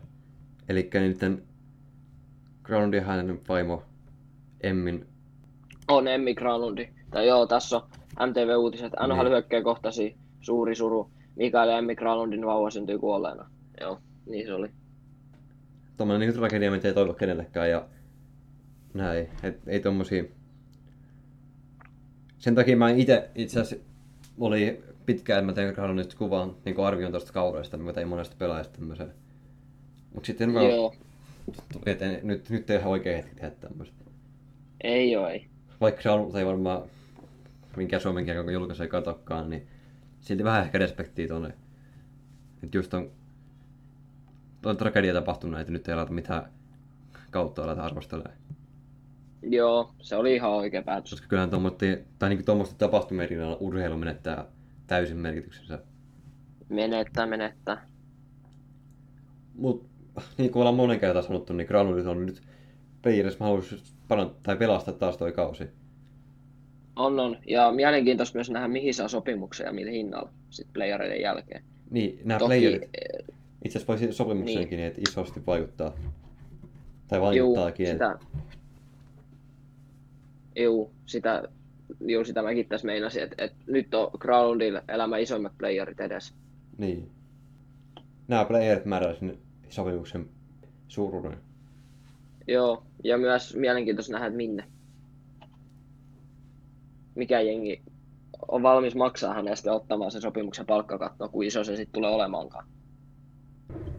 [0.69, 1.43] Eli niiden
[2.63, 3.83] Groundin hänen vaimo
[4.61, 5.05] Emmin.
[5.87, 6.89] On Emmi Granlundi.
[7.11, 8.93] Tai joo, tässä on MTV-uutiset.
[9.07, 9.31] NHL Niin.
[9.31, 11.11] hyökkää kohtasi suuri suru.
[11.35, 13.49] Mikael ja Emmi Granlundin vauva syntyi kuolleena.
[13.81, 14.69] Joo, niin se oli.
[15.97, 17.69] Tuommoinen niin tragedia, mitä ei toivo kenellekään.
[17.69, 17.85] Ja
[18.93, 19.29] näin.
[19.43, 20.23] Et, ei tommosia...
[22.37, 23.85] Sen takia mä itse itse asiassa
[24.39, 27.77] oli pitkään, että mä tein Groundista kuvan niin arvion tuosta kaudesta.
[27.77, 29.13] Mä tein monesta pelaajasta tämmöisen.
[30.13, 30.95] Mut sitten mä Joo,
[31.73, 33.95] tuli, että en- nyt, nyt ei ihan oikea hetki tehdä tämmöistä.
[34.83, 35.47] ei oo, ei.
[35.81, 36.81] Vaikka se on, ei varmaan
[37.77, 39.67] minkään Suomen kiekon julkaisu ei katokkaan, niin
[40.21, 41.53] silti vähän ehkä respektiä tuonne.
[42.63, 43.11] Että just on,
[44.65, 46.51] on tragedia tapahtunut, että nyt ei aleta mitään
[47.31, 48.35] kautta aleta arvostelemaan.
[49.41, 51.09] Joo, se oli ihan oikea päätös.
[51.11, 51.85] Koska kyllähän tuommoista,
[52.19, 53.27] tai niin tuommoista tapahtumia
[53.59, 54.45] urheilu menettää
[54.87, 55.79] täysin merkityksensä.
[56.69, 57.87] Menettää, menettää.
[59.55, 59.89] Mut
[60.37, 62.41] niin kuin ollaan monen kertaan sanottu, niin Granulit on nyt
[63.01, 65.63] playerissa mahdollisuus parantaa tai pelastaa taas toi kausi.
[66.95, 67.37] On, on.
[67.47, 71.63] Ja mielenkiintoista myös nähdä, mihin saa sopimuksia ja millä hinnalla sitten playereiden jälkeen.
[71.89, 74.87] Niin, nämä Toki, playerit eh, itse asiassa voisi sopimukseenkin niin.
[74.87, 75.93] että isosti vaikuttaa.
[77.07, 77.85] Tai vaikuttaakin.
[77.85, 78.19] juu, sitä,
[80.55, 81.43] juu, sitä,
[82.07, 86.35] juu, sitä mäkin tässä meinasin, että, että nyt on Groundilla elämä isoimmat playerit edessä.
[86.77, 87.11] Niin.
[88.27, 89.37] Nämä playerit määrää sinne
[89.69, 90.29] sopimuksen
[90.87, 91.37] suuruuden.
[92.47, 94.63] Joo, ja myös mielenkiintoista nähdä, että minne.
[97.15, 97.81] Mikä jengi
[98.47, 102.67] on valmis maksaa hänestä ottamaan sen sopimuksen palkkakattoa, kuin iso se sitten tulee olemaankaan.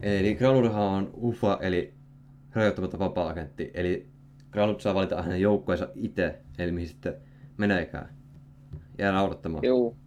[0.01, 1.93] Eli Granulhan on UFA, eli
[2.53, 3.71] rajoittamatta vapaa-agentti.
[3.73, 4.07] Eli
[4.51, 7.15] Granulut saa valita hänen joukkueensa itse, eli mihin sitten
[7.57, 8.09] meneekään.
[8.97, 9.63] Jää odottamaan.
[9.65, 9.97] Juu.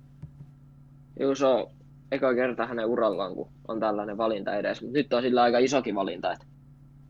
[1.21, 1.67] Juu, se on
[2.13, 4.83] eka kerta hänen urallaan, kun on tällainen valinta edes.
[4.83, 6.47] Mutta nyt on sillä aika isokin valinta, että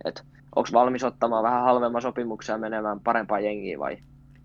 [0.05, 0.25] et,
[0.57, 3.97] onko valmis ottamaan vähän halvemman sopimuksen ja menemään parempaan jengiin vai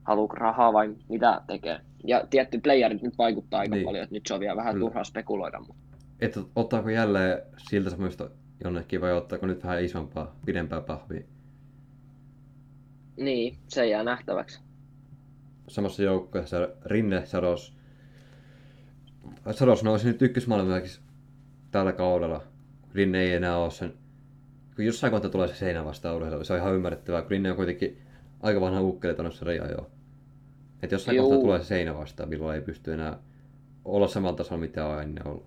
[0.03, 1.79] haluuko rahaa vai mitä tekee.
[2.03, 3.79] Ja tietty playerit nyt vaikuttaa aika Niin.
[3.79, 3.85] niin.
[3.85, 4.85] paljon, että nyt se on vielä vähän Kyllä.
[4.85, 5.59] turhaa spekuloida.
[5.59, 5.83] Mutta
[6.19, 8.29] Että ottaako jälleen siltä semmoista
[8.63, 11.21] jonnekin vai ottaako nyt vähän isompaa, pidempää pahvia.
[13.17, 14.64] niin, se jää nähtäväksi.
[15.67, 17.73] Samassa joukkueessa Rinne Saros.
[19.51, 20.99] Saros nousi nyt ykkösmaailmaksi
[21.71, 22.43] tällä kaudella.
[22.93, 23.93] Rinne ei enää ole sen.
[24.75, 27.55] Kun jossain kohtaa tulee se seinä vastaan urheilulla, se on ihan ymmärrettävää, kun Rinne on
[27.55, 27.97] kuitenkin
[28.41, 29.89] aika vanha ukkeli tuonne sarjaan jo.
[30.83, 31.29] Että jossain Juu.
[31.29, 33.17] kohtaa tulee se seinä vastaan, milloin ei pysty enää
[33.85, 35.45] olla samalla tasolla, mitä on ennen ollut.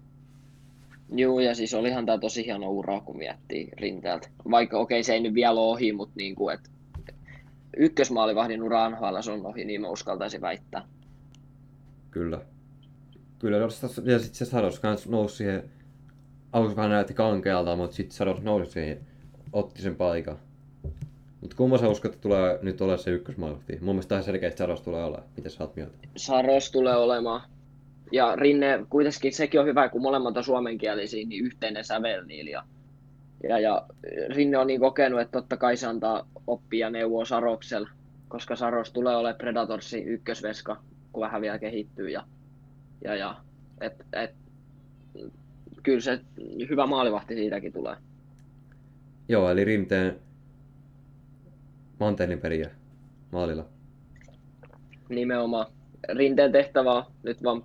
[1.13, 4.29] Joo, ja siis olihan tämä tosi hieno ura, kun miettii rinteeltä.
[4.51, 6.71] Vaikka okei, se ei nyt vielä ole ohi, mutta niin kuin, et,
[7.77, 10.85] ykkösmaalivahdin ura NHL on ohi, niin mä uskaltaisin väittää.
[12.11, 12.41] Kyllä.
[13.39, 15.71] Kyllä, ja sitten se Saros kans nousi siihen,
[16.53, 18.99] aluksi vähän näytti kankealta, mutta sitten Saros nousi siihen,
[19.53, 20.39] otti sen paikan.
[21.41, 23.79] Mutta kumma sä uskot, että tulee nyt ole se ykkösmaalivahti?
[23.81, 25.23] Mun mielestä tähän selkeästi Saros tulee olla.
[25.37, 25.93] Mitä sä oot mieltä?
[26.17, 27.41] Saros tulee olemaan.
[28.13, 32.65] Ja Rinne, kuitenkin sekin on hyvä, kun molemmat on suomenkielisiä, niin yhteinen sävel niillä.
[33.43, 33.87] Ja, ja,
[34.29, 37.89] Rinne on niin kokenut, että totta kai se antaa oppia ja neuvoa Saroksella,
[38.29, 40.83] koska Saros tulee olemaan Predatorsin ykkösveska,
[41.13, 42.11] kun vähän vielä kehittyy.
[42.11, 42.25] Ja,
[43.05, 43.37] ja, ja
[43.81, 44.35] et, et,
[45.83, 46.21] kyllä se
[46.71, 47.97] hyvä maalivahti siitäkin tulee.
[49.29, 50.19] Joo, eli Rinteen
[52.01, 52.71] manteenin periä
[53.33, 53.67] maalilla.
[55.09, 55.67] Nimenomaan.
[56.09, 57.65] Rinteen tehtävä on nyt vaan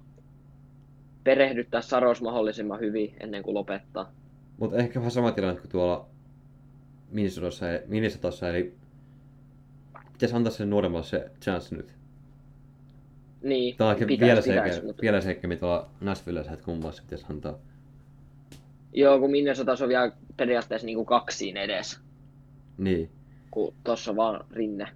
[1.24, 4.12] perehdyttää Saros mahdollisimman hyvin ennen kuin lopettaa.
[4.58, 6.06] Mutta ehkä vähän sama tilanne kuin tuolla
[7.12, 8.74] Minnesotassa, Minnesotassa eli
[10.14, 11.94] pitäisi antaa sen nuoremmalle se chance nyt.
[13.42, 17.04] Niin, Tämä on pitäis, vielä pitäis, se, mutta- vielä se, mitä tuolla Nashvillessä, että kummassa
[17.04, 17.54] pitäisi antaa.
[18.94, 22.00] Joo, kun Minnesotassa on vielä periaatteessa niin kuin kaksi siinä edessä,
[22.78, 23.10] Niin,
[23.52, 24.88] kun tossa on vaan rinne.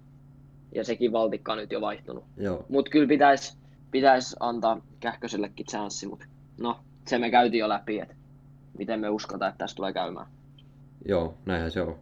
[0.74, 2.24] Ja sekin valtikka on nyt jo vaihtunut.
[2.36, 2.66] joo.
[2.68, 3.56] Mut kyllä pitäisi
[3.90, 6.24] pitäis antaa Kähkösellekin chanssi, mut
[6.60, 8.14] no, se me käytiin jo läpi, että
[8.78, 10.26] miten me uskotaan, että tästä tulee käymään.
[11.08, 11.98] Joo, näinhän se on.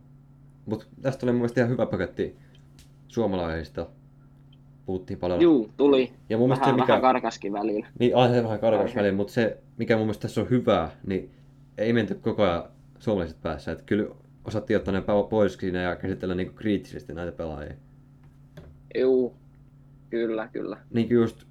[0.66, 2.36] Mutta tästä oli mun mielestä ihan hyvä paketti
[3.08, 3.86] suomalaisista.
[4.86, 5.40] Puhuttiin paljon.
[5.40, 6.12] Juu, tuli.
[6.28, 6.86] Ja mun Vähän, se, mikä...
[6.86, 7.86] vähän karkaskin välillä.
[7.98, 8.96] Niin, aina se vähän karkas Aihe.
[9.00, 11.30] väliin, mutta se, mikä mun mielestä tässä on hyvää, niin
[11.78, 12.64] ei menty koko ajan
[12.98, 13.72] suomalaiset päässä.
[13.72, 14.14] Että kyllä
[14.44, 17.74] osattiin ottaa ne pois siinä ja käsitellä niinku kriittisesti näitä pelaajia.
[18.98, 19.36] Juu,
[20.10, 20.76] kyllä, kyllä.
[20.90, 21.44] Niin just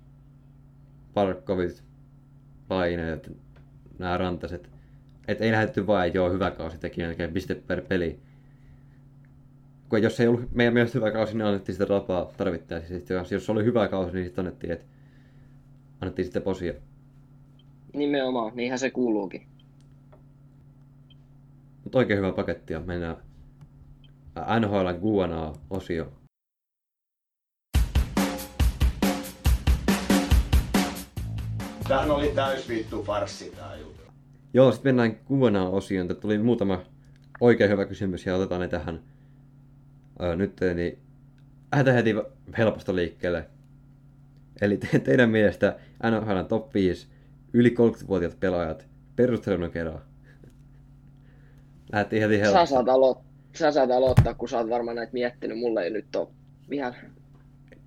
[1.14, 1.84] Parkkovit,
[2.68, 3.32] Paineet,
[4.00, 4.75] nämä rantaset.
[5.28, 8.20] Että ei lähdetty vaan, että joo, hyvä kausi teki melkein piste per peli.
[9.90, 12.94] Kun jos ei ollut meidän mielestä hyvä kausi, niin annettiin sitä rapaa tarvittaessa.
[12.94, 14.86] Sitten jos, oli hyvä kausi, niin sitten annettiin, että
[16.02, 16.74] annettiin sitten posia.
[17.94, 19.48] Nimenomaan, niinhän se kuuluukin.
[21.84, 23.18] Mutta oikein hyvä paketti ja mennään
[24.60, 26.12] NHL Guanaa-osio.
[31.88, 33.85] Tämähän oli täys vittu farssi tää.
[34.56, 36.08] Joo, sitten mennään Guanaa-osioon.
[36.08, 36.84] Tää tuli muutama
[37.40, 39.00] oikein hyvä kysymys ja otetaan ne tähän
[40.22, 40.60] öö, nyt.
[40.76, 41.00] Niin
[41.72, 42.16] lähdetään heti
[42.58, 43.46] helposta liikkeelle.
[44.62, 45.76] Eli te, teidän mielestä
[46.12, 47.08] NHL top 5
[47.54, 50.02] yli 30-vuotiaat pelaajat perustelun kerran.
[51.92, 52.66] Lähdettiin heti Sä helposta.
[52.66, 53.24] saat, alo-
[53.56, 55.60] sä saat aloittaa, kun sä oot varmaan näitä miettinyt.
[55.60, 56.28] Mulle ei nyt ole
[56.70, 56.96] vielä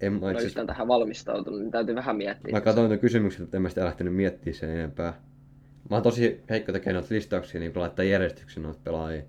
[0.01, 2.53] En, mä, itse tähän valmistautunut, niin täytyy vähän miettiä.
[2.53, 5.28] Mä katsoin tuon kysymyksen, että en mä sitä lähtenyt miettimään sen enempää.
[5.91, 9.23] Mä oon tosi heikko tekemään noita listauksia, niin laittaa järjestyksen noita pelaajia.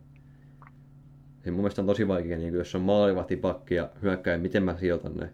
[1.33, 4.77] Siis mun mielestä on tosi vaikea, niin jos on maalivahti, pakki ja hyökkäjä, miten mä
[4.77, 5.29] sijoitan ne.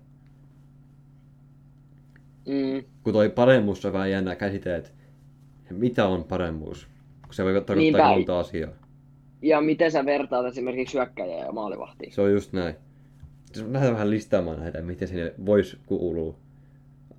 [2.48, 4.90] Mm, Kun toi paremmuus on vähän jännä käsite, että
[5.70, 6.88] mitä on paremmuus?
[7.26, 8.04] Kun se voi tarkoittaa Niinpä.
[8.06, 8.72] aika monta asiaa.
[9.42, 12.12] ja miten sä vertaat esimerkiksi hyökkäjää ja maalivahtia?
[12.12, 12.76] Se on just näin.
[13.56, 16.36] Jos lähdetään vähän listaamaan näitä, miten sinne voisi kuulua,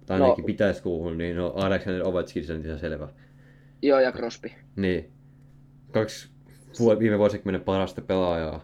[0.06, 0.24] tai No.
[0.24, 3.08] ainakin pitäisi kuulua, niin no Alexander Ovechkin se on ihan selvä.
[3.82, 4.50] Joo, ja Crosby.
[4.76, 5.12] Niin.
[5.92, 6.28] Kaksi
[6.80, 8.60] vuo- viime vuosikymmenen parasta pelaajaa.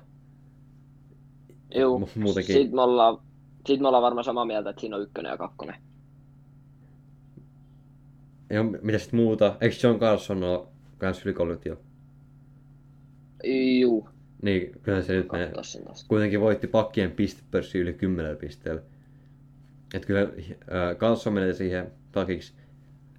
[1.74, 2.54] Joo, Mu- muutenkin.
[2.56, 3.18] Sitten me, ollaan,
[3.66, 5.74] sit me ollaan varmaan samaa mieltä, että siinä on ykkönen ja kakkonen.
[8.50, 9.56] Ja mitä sitten muuta?
[9.60, 10.66] Eikö John Carlson ole
[10.98, 11.76] kans yli 30 jo?
[13.80, 14.08] Juu,
[14.42, 15.52] Niin, kyllä se nyt menee.
[16.08, 18.82] Kuitenkin voitti pakkien pistepörssi yli 10 pisteellä.
[19.94, 22.54] Et kyllä äh, Carlson menee siihen pakiksi.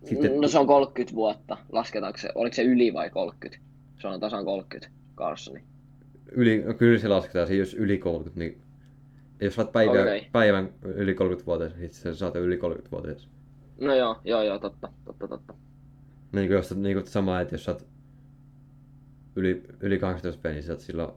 [0.04, 1.58] Sitten No se on 30 vuotta.
[1.72, 3.64] Lasketaanko se, oliko se yli vai 30?
[4.02, 5.64] Se on tasan 30, Carlsoni.
[6.32, 8.62] yli, no kyllä se lasketaan, siis jos yli 30, niin
[9.42, 10.28] jos saat päivä, Okei.
[10.32, 13.30] päivän yli 30-vuotias, niin sitten saat yli 30-vuotias.
[13.82, 15.54] No joo, joo, joo, totta, totta, totta.
[16.32, 17.88] Niin kuin, jos, niin kuin sama, että jos oot
[19.36, 21.12] yli, yli 18 penniä, niin sä oot silloin,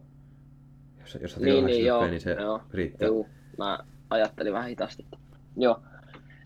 [1.00, 3.06] jos, jos sä oot yli Niin, 18 niin, joo, niin se joo, riittää.
[3.08, 3.26] Joo,
[3.58, 3.78] mä
[4.10, 5.06] ajattelin vähän hitaasti.
[5.56, 5.80] Joo.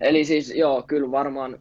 [0.00, 1.58] Eli siis joo, kyllä varmaan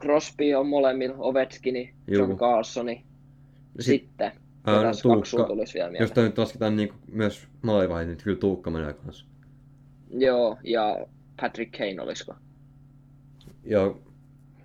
[0.00, 2.38] Crosby on molemmilla, Ovechkini, John Juu.
[2.38, 2.94] Carlsoni.
[2.94, 4.32] No Sit, Sitten,
[4.64, 6.14] ää, sun Tuukka, tulisi vielä jos mieleen.
[6.14, 9.24] toi nyt lasketaan niin myös maalivahdit, niin kyllä Tuukka menee kanssa.
[10.10, 11.06] Joo, ja
[11.40, 12.34] Patrick Kane olisiko?
[13.64, 14.00] Joo,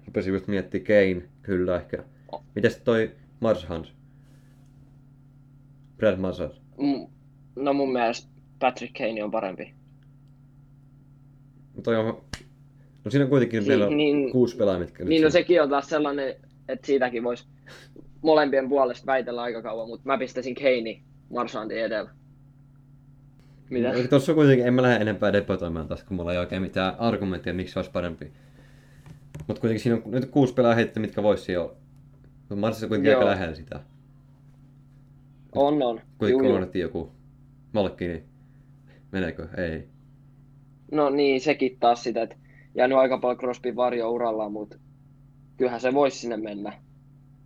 [0.06, 2.04] rupesin just miettimään Kane, kyllä ehkä.
[2.32, 2.44] Oh.
[2.56, 3.94] Mites toi Marshans?
[5.98, 6.62] Brad Marshans.
[6.78, 7.08] Mm,
[7.56, 8.28] No mun mielestä
[8.60, 9.74] Patrick Kane on parempi.
[11.76, 12.22] No toi on...
[13.06, 15.90] No siinä on kuitenkin meillä on niin- kuusi pelaajaa, mitkä Niin no sekin on taas
[15.90, 16.36] sellainen,
[16.68, 17.46] että siitäkin voisi
[18.22, 22.10] molempien puolesta väitellä aika kauan, mutta mä pistäisin Kane Marsantin edellä.
[23.70, 23.94] Mitä?
[23.94, 26.96] No, Tuossa on kuitenkin, en mä lähde enempää debatoimaan taas, kun mulla ei oikein mitään
[27.00, 28.32] argumenttia, miksi se olisi parempi.
[29.48, 31.74] Mutta kuitenkin siinä on nyt kuusi pelaajaa heitetty, mitkä voisi olla.
[32.40, 33.20] Mutta Marsissa kuitenkin Joo.
[33.20, 33.80] aika lähellä sitä.
[35.56, 36.02] On, on.
[36.18, 37.12] Kuitenkin unohdettiin joku
[37.74, 38.24] Malkkini.
[39.12, 39.48] Meneekö?
[39.58, 39.88] Ei.
[40.92, 42.36] No niin, sekin taas sitä, että
[42.76, 44.78] jäänyt aika paljon Crosbyn varjo urallaan, mutta
[45.58, 46.74] kyllähän se voisi sinne mennä.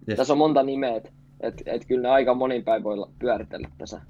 [0.10, 0.18] Yes.
[0.18, 1.10] Tässä on monta nimeä, että
[1.40, 4.02] et, et kyllä ne aika monin päin voi pyöritellä tässä.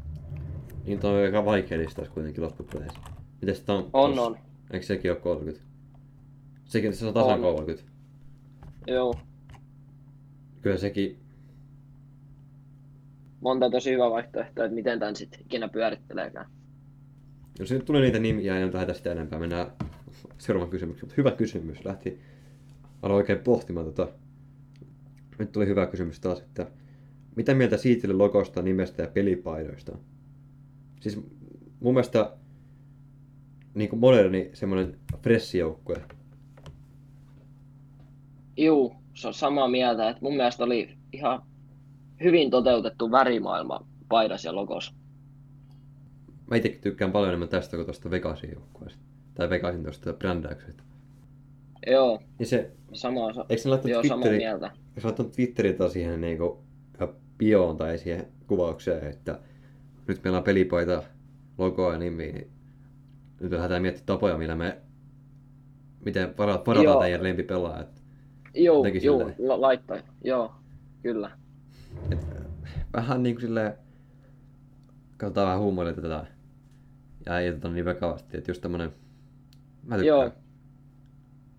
[0.86, 3.00] Niin toi on aika vaikea listaus kuitenkin loppupeleissä.
[3.42, 3.92] Mites Stamkos?
[3.94, 4.38] On, on.
[4.72, 5.66] Eikö sekin ole 30?
[6.66, 7.42] Sekin se on tasan On.
[7.42, 7.92] 30.
[8.88, 9.14] Joo.
[10.62, 11.20] Kyllä sekin,
[13.42, 16.46] Monta tosi hyvä vaihtoehtoa, että miten tämän sitten ikinä pyöritteleekään.
[17.60, 19.40] jos nyt tulee niitä nimiä, niin lähdetä sitä enempää.
[19.40, 19.68] Mennään
[20.38, 21.06] seuraavaan kysymykseen.
[21.08, 21.86] Mutta hyvä kysymys.
[21.86, 22.20] Lähti,
[23.02, 24.08] aloin oikein pohtimaan tota.
[25.40, 26.68] Nyt tuli hyvä kysymys taas, että
[27.36, 29.98] mitä mieltä Siitille logosta, nimestä ja pelipaidoista?
[31.02, 31.22] Siis
[31.80, 32.34] mun mielestä
[33.74, 36.02] niin kuin moderni semmoinen fressijoukkue.
[38.58, 41.42] Juu, se on samaa mieltä, että mun mielestä oli ihan
[42.24, 44.96] hyvin toteutettu värimaailma paidas ja logos.
[46.48, 49.07] Mä itsekin tykkään paljon enemmän tästä kuin tuosta Vegasin joukkueesta.
[49.38, 50.84] Tai Vegasin tuosta brändäyksestä.
[51.88, 54.72] Joo, Niin se, samaa, sa- eikö se laittanut joo, samaa Twitteri, mieltä.
[55.04, 55.34] laittanut
[55.78, 56.64] taas siihen niinku
[57.38, 59.40] bioon tai siihen kuvaukseen, että
[60.08, 61.04] nyt meillä on pelipaita,
[61.58, 62.52] logoa ja nimi, niin
[63.40, 64.78] nyt lähdetään miettimään tapoja, millä me
[66.06, 67.02] miten varataan Joo.
[67.02, 68.02] teidän lempipelaajat.
[68.54, 70.04] Joo, joo, la- laittoi.
[70.24, 70.52] Joo,
[71.02, 71.32] kyllä.
[72.12, 72.44] Et, äh,
[72.94, 73.74] vähän niin kuin silleen,
[75.18, 76.26] katsotaan vähän huumorilla tätä
[77.26, 78.92] ja ei oteta niin vakavasti, että just tämmönen,
[79.88, 80.06] mä tykkään.
[80.06, 80.32] Joo.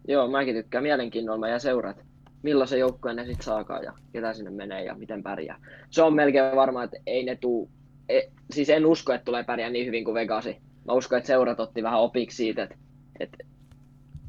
[0.08, 1.38] Joo, mäkin tykkään mielenkiinnolla.
[1.38, 2.04] Mä jään seurat,
[2.42, 5.60] millaisen joukkueen ne sit saakaan ja ketä sinne menee ja miten pärjää.
[5.90, 7.70] Se on melkein varma, että ei ne tuu,
[8.08, 8.20] e,
[8.50, 10.56] siis en usko, että tulee pärjää niin hyvin kuin Vegasi.
[10.84, 12.76] Mä uskon, että seurat otti vähän opiksi siitä, että,
[13.20, 13.36] että,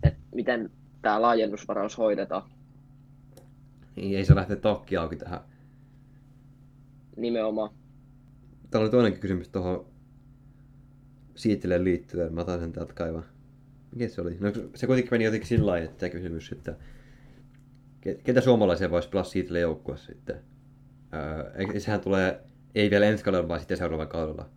[0.03, 0.71] että miten
[1.01, 2.43] tämä laajennusvaraus hoidetaan
[3.95, 5.39] Niin ei se lähteä takki auki tähän.
[7.17, 7.69] nimenomaan.
[8.71, 9.85] Täällä oli toinenkin kysymys tuohon
[11.35, 12.33] Siitille liittyen.
[12.33, 13.23] Mä otan sen täältä kaivaa.
[13.95, 14.37] Mikä se oli?
[14.39, 16.75] No, se kuitenkin meni jotenkin sillä lailla, että tämä kysymys, että
[18.07, 20.35] ke- ketä suomalaisia voisi pelaa Siitille joukkueessa sitten?
[21.13, 22.39] Öö, ei- sehän tulee,
[22.75, 24.49] ei vielä ensi kaudella, vaan sitten seuraavalla kaudella.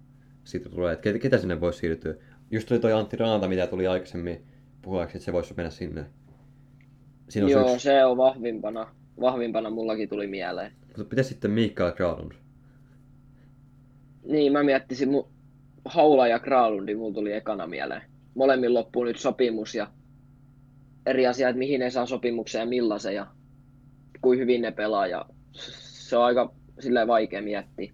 [0.45, 2.15] Sitten tulee, että ketä, sinne voisi siirtyä.
[2.51, 4.43] Just tuli toi Antti Raanta, mitä tuli aikaisemmin
[4.83, 6.05] puheeksi, että se voisi mennä sinne.
[7.29, 8.87] Siinä on Joo, yksi, se on vahvimpana.
[9.21, 10.73] Vahvimpana mullakin tuli mieleen.
[10.87, 12.33] mutta pitäisi sitten Mikael Granlund.
[14.25, 15.29] Niin, mä miettisin, mu-
[15.85, 18.03] Haula ja Kraalundi mulla tuli ekana mieleen.
[18.35, 19.91] Molemmin loppuu nyt sopimus ja
[21.07, 23.27] eri asia, että mihin ne saa sopimuksen ja millaisen ja
[24.23, 25.07] kuin hyvin ne pelaa.
[25.07, 27.93] Ja se on aika silleen vaikea miettiä.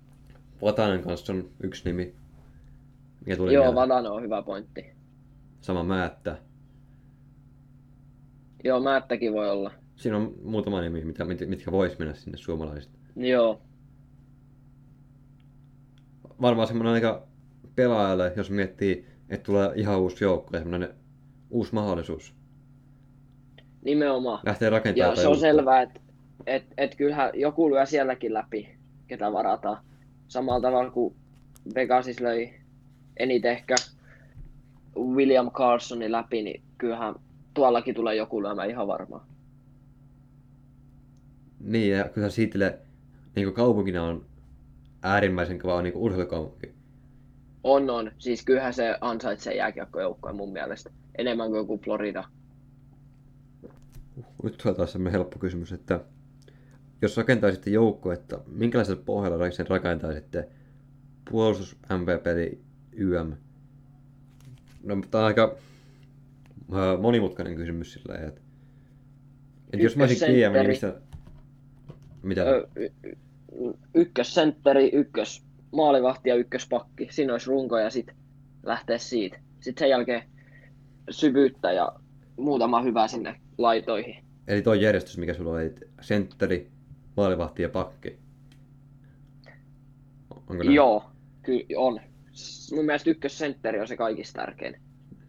[0.63, 2.15] Vatanen kanssa on yksi nimi.
[3.27, 3.75] Mikä tuli Joo, mieleen.
[3.75, 4.87] Vadano on hyvä pointti.
[5.61, 6.39] Sama määttä.
[8.65, 9.71] Joo, Määttäkin voi olla.
[9.97, 12.91] Siinä on muutama nimi, mitä, mit- mitkä vois mennä sinne suomalaiset.
[13.17, 13.61] Joo,
[16.41, 17.27] Varmaan semmoinen aika
[17.75, 20.95] pelaajalle, jos miettii, että tulee ihan uusi joukko ja semmoinen
[21.51, 22.35] uusi mahdollisuus.
[23.83, 24.41] nimenomaan.
[24.47, 25.41] Lähtee rakentamaan Ja se on uutta.
[25.41, 26.01] selvää, että
[26.47, 28.69] et, et kyllähän joku lyö sielläkin läpi,
[29.07, 29.77] ketä varataan.
[30.29, 31.15] Samalla tavalla kuin
[31.75, 32.55] Vegasis löi
[33.17, 33.75] eniten ehkä
[34.97, 37.15] William Carlsonin läpi, niin kyllähän
[37.55, 39.23] tuollakin tulee joku lyömään ihan varmaan.
[41.61, 42.79] Niin, ja kyllä Siitille
[43.37, 44.25] niin kaupunkina on
[45.03, 46.78] äärimmäisen kova niin urheilukaupunki.
[47.69, 48.11] On, on.
[48.19, 50.91] Siis kyllähän se ansaitsee jääkiekkojoukkoja mun mielestä.
[51.19, 52.25] Enemmän kuin joku Florida.
[54.43, 56.01] Nyt tulee taas semmoinen helppo kysymys, että
[57.03, 60.49] jos rakentaisitte joukko, että minkälaisella pohjalla sen rakentaisitte
[61.31, 62.59] puolustus, MVP,
[62.93, 63.33] YM?
[64.83, 65.57] No, tämä on aika
[66.73, 68.41] äh, monimutkainen kysymys sillä lailla, että,
[69.73, 71.01] että jos mä olisin GM, niin mistä...
[72.23, 72.43] Mitä?
[72.43, 72.93] Ö, y-
[73.95, 77.09] ykkössentteri, ykkös maalivahti ja ykköspakki.
[77.11, 78.17] Siinä olisi runko ja sitten
[78.63, 79.39] lähteä siitä.
[79.61, 80.23] Sitten sen jälkeen
[81.11, 81.93] syvyyttä ja
[82.37, 84.25] muutama hyvä sinne laitoihin.
[84.49, 86.71] Eli tuo järjestys, mikä sulla oli, sentteri,
[87.17, 88.19] maalivahti ja pakki.
[90.31, 90.73] Onko näin?
[90.73, 91.05] Joo,
[91.43, 92.01] kyllä on.
[92.75, 94.73] Mun mielestä ykkössentteri on se kaikista tärkein.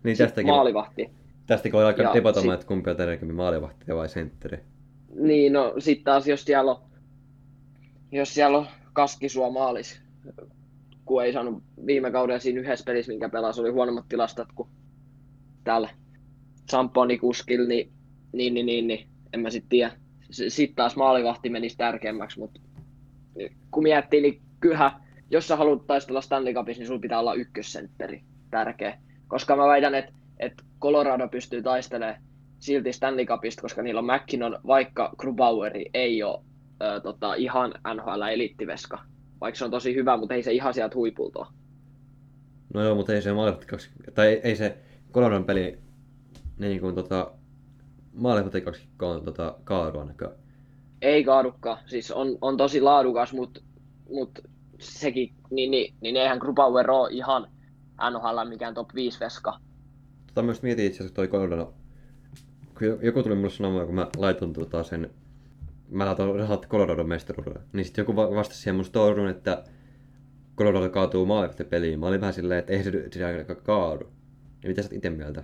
[0.04, 1.10] Niin Sitten tästäkin, maalivahti.
[1.48, 4.60] tästäkin voi alkaa Ja debatoimaan, että kumpi on tärkeämpi, maalivahti vai sentteri.
[5.16, 6.82] Niin, no sitten taas jos siellä on,
[8.12, 10.02] jos siellä on Kaskisua maalis,
[11.06, 14.70] kun ei saanut viime kaudella siinä yhdessä pelissä, minkä pelasi, oli huonommat tilastot kuin
[15.64, 15.90] täällä
[16.70, 17.92] Samponi kuskilla, niin,
[18.34, 19.92] niin, niin, niin, niin en mä sitten tiedä.
[20.32, 22.60] Sitten taas maalivahti menisi tärkeämmäksi, mutta
[23.72, 24.92] kun miettii, niin kyllähän,
[25.30, 28.98] jos sä haluat taistella Stanley Cupissa, niin sulla pitää olla ykkössentteri tärkeä.
[29.28, 32.22] Koska mä väitän, että, että Colorado pystyy taistelemaan
[32.60, 36.40] silti Stanley Cupista, koska niillä on McKinnon, vaikka Grubaueri ei ole
[36.82, 39.00] ö, tota, ihan NHL-elittiveska.
[39.42, 41.46] Vaikka se on tosi hyvä, mutta ei se ihan sieltä huipulta.
[42.74, 44.78] No joo, mutta ei se maalivahti kaksi, tai ei, ei se
[45.12, 45.80] Coloradon peli
[46.60, 47.32] niin kuin tota,
[48.14, 48.90] maalivahti kaksi
[49.26, 50.32] tota, kaadu ainakaan.
[51.02, 51.78] Ei kaadukaan.
[51.86, 53.62] Siis on, on tosi laadukas, mutta
[54.10, 54.40] mut
[54.80, 57.48] sekin, niin, niin, niin eihän Grubauer ole ihan
[58.12, 59.60] NHL mikään top 5 veska.
[60.28, 61.74] Tota myös mietin itse asiassa toi Colorado,
[63.02, 65.10] joku tuli mulle sanomaan, kun mä laitoin tota sen
[65.92, 67.60] mä laitan rahat Colorado mestaruudelle.
[67.74, 69.64] Niin sitten joku va- vastasi siihen mun storyn, että
[70.58, 72.00] Colorado kaatuu maalivahti peliin.
[72.00, 74.06] Mä olin vähän silleen, että ei se sitä kaadu.
[74.64, 75.44] Ja mitä sä itse mieltä?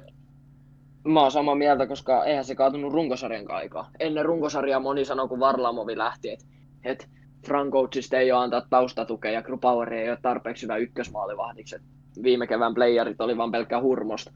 [1.04, 3.92] Mä oon samaa mieltä, koska eihän se kaatunut runkosarjan aikaa.
[4.00, 6.46] Ennen runkosarjaa moni sanoi, kun Varlamovi lähti, että
[6.84, 7.10] et
[7.46, 11.76] Frankoutsista ei ole antaa taustatukea ja Grubauer ei ole tarpeeksi hyvä ykkösmaalivahdiksi.
[12.24, 14.32] Viime kevään playerit oli vaan pelkkä hurmosta.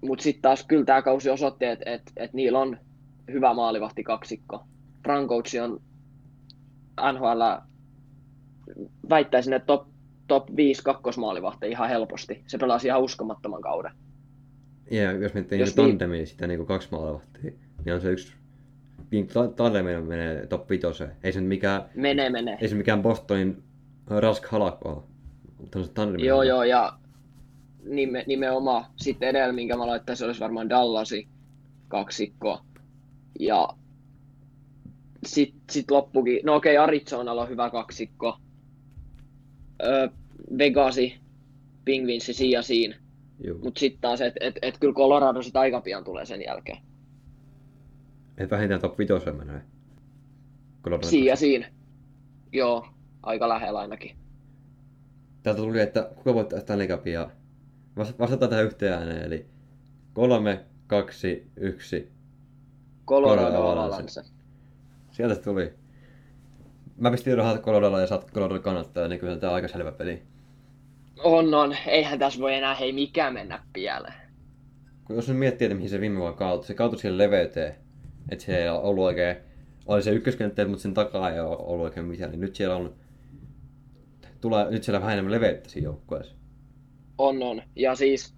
[0.00, 2.78] Mutta sitten taas kyllä tämä kausi osoitti, että et, et niillä on
[3.32, 4.64] hyvä maalivahti kaksikko.
[5.04, 5.80] Frankoutsi on
[7.12, 7.42] NHL,
[9.10, 9.86] väittäisin, että top,
[10.28, 12.42] top 5 kakkosmaalivahti ihan helposti.
[12.46, 13.92] Se pelasi ihan uskomattoman kauden.
[14.90, 17.52] Ja jos miettii Jos jos niin- tandemia sitä niin kaksi maalivahtia,
[17.84, 18.32] niin on se yksi
[19.34, 21.04] ta- tandemia menee top 5.
[21.22, 22.58] Ei se nyt mikään, Menee, menee.
[22.60, 23.62] ei se mikään Bostonin
[24.06, 25.02] Rask Halak ole.
[25.58, 26.26] Mutta on se tandemia.
[26.26, 26.92] Joo, joo, ja
[27.84, 31.28] nime, nimenomaan sitten edellä, minkä mä laittaisin, olisi varmaan Dallasi
[31.88, 32.60] kaksikko.
[33.40, 33.68] Ja
[35.26, 38.38] sitten sit loppukin, no okei, Arizonalla on hyvä kaksikko.
[39.82, 40.08] Öö,
[40.58, 41.14] Vegasi,
[41.84, 42.96] Pingvinsi siinä siinä.
[43.62, 46.78] Mutta sitten taas, että et, et kyllä Colorado sit aika pian tulee sen jälkeen.
[48.38, 49.62] Et vähintään top 5 menee.
[50.82, 51.06] Colorado.
[51.36, 51.68] Siinä.
[52.52, 52.86] Joo,
[53.22, 54.16] aika lähellä ainakin.
[55.42, 57.30] Täältä tuli, että kuka voittaa Stanley Cupia.
[57.96, 59.46] Vas- Vastataan tähän yhteen ääneen, eli
[60.12, 62.12] 3, 2, 1.
[63.06, 64.22] Colorado Colorado Avalanche.
[65.12, 65.72] Sieltä se tuli.
[66.96, 70.22] Mä pistin rahat Coloradolla ja saat Colorado kannattaa, niin kyllä tää on aika selvä peli.
[71.18, 71.76] On, on.
[71.86, 74.14] Eihän tässä voi enää hei mikään mennä pieleen.
[75.04, 77.74] Kun jos nyt miettii, että mihin se viime vuonna kautui, se kautui siihen leveyteen.
[78.28, 79.36] Että se ei ole ollut oikein,
[79.86, 82.94] oli se ykköskenttä, mutta sen takaa ei ole ollut oikein mitään, niin nyt siellä on,
[84.40, 86.34] tulee, nyt siellä vähän enemmän leveyttä siinä joukkueessa.
[87.18, 87.62] On, on.
[87.76, 88.34] Ja siis,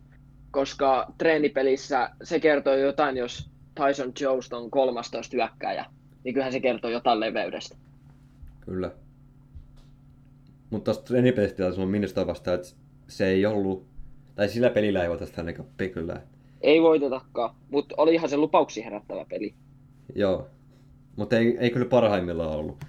[0.50, 5.84] koska treenipelissä se kertoo jotain, jos Tyson Jost on 13 hyökkäjä,
[6.24, 7.76] niin kyllähän se kertoo jotain leveydestä.
[8.60, 8.90] Kyllä.
[10.70, 12.68] Mutta tuosta treenipelistä on Minnesota vastaan, että
[13.08, 13.86] se ei ollut,
[14.34, 16.22] tai sillä pelillä ei voita sitä ainakaan kyllä.
[16.60, 19.54] Ei voitetakaan, mutta olihan se lupauksia herättävä peli.
[20.14, 20.48] Joo.
[21.16, 22.84] Mutta ei, ei kyllä parhaimmillaan ollut.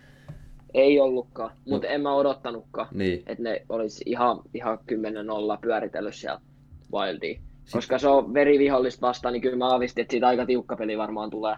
[0.74, 3.24] Ei ollutkaan, mutta en mä odottanutkaan, Niin.
[3.26, 4.78] että ne olisi ihan, ihan
[5.58, 6.42] 10-0 pyöritellyt siellä
[6.94, 7.42] Wildiin.
[7.72, 11.30] Koska se on verivihollista vastaan, niin kyllä mä aavistin, että siitä aika tiukka peli varmaan
[11.30, 11.56] tulee.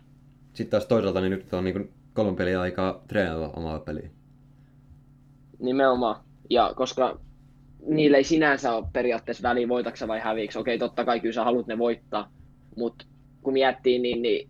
[0.58, 4.10] Sitten taas toisaalta niin nyt on niin kolme peliä aikaa treenata omaa peliä.
[5.60, 6.24] Nimenomaan.
[6.50, 7.20] Ja koska
[7.88, 10.60] niillä ei sinänsä ole periaatteessa väliä voitaksa vai häviiksi.
[10.60, 12.32] Okei, totta kai kyllä sä haluat ne voittaa,
[12.76, 13.06] mutta
[13.42, 14.50] kun miettii, niin, niin,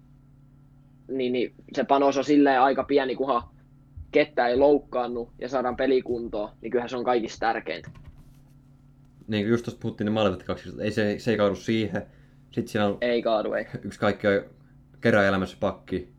[1.07, 3.43] niin, niin se panos on silleen aika pieni, kunhan
[4.11, 7.89] kettä ei loukkaannu ja saadaan pelikuntoon, niin kyllähän se on kaikista tärkeintä.
[9.27, 12.01] Niin kuin just tuosta puhuttiin ne maalivahti kaksi, ei se, se ei kaadu siihen.
[12.51, 13.65] Sitten siellä on Ei kaadu, ei.
[13.83, 14.27] yksi kaikki
[15.01, 16.09] kerran elämässä pakki,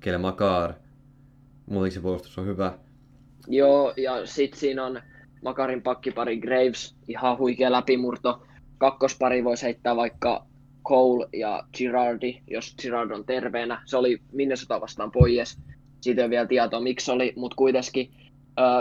[0.00, 0.72] Kele Makar.
[1.66, 2.78] Muutenkin se puolustus on hyvä.
[3.48, 5.00] Joo, ja sit siinä on
[5.42, 8.42] Makarin pakkipari Graves, ihan huikea läpimurto.
[8.78, 10.46] Kakkospari voisi heittää vaikka
[10.88, 13.82] Cole ja Girardi, jos Girard on terveenä.
[13.84, 15.60] Se oli Minnesota vastaan pois.
[16.00, 18.10] Siitä ei ole vielä tietoa, miksi oli, mutta kuitenkin.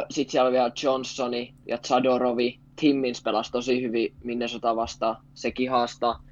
[0.10, 2.60] Sitten siellä on vielä Johnsoni ja Zadorovi.
[2.80, 5.18] Timmins pelasi tosi hyvin Minnesota vastaan.
[5.34, 6.24] Sekin haastaa.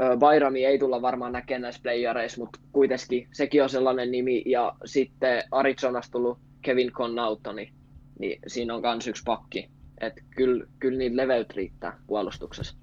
[0.00, 4.42] Ö, Bayrami ei tulla varmaan näkemään näissä playareissa, mutta kuitenkin sekin on sellainen nimi.
[4.46, 7.72] Ja sitten Arizonasta tullut Kevin Connautoni,
[8.18, 9.68] niin siinä on kans yksi pakki.
[10.00, 12.76] Et kyllä, kyllä niin leveyt riittää puolustuksessa.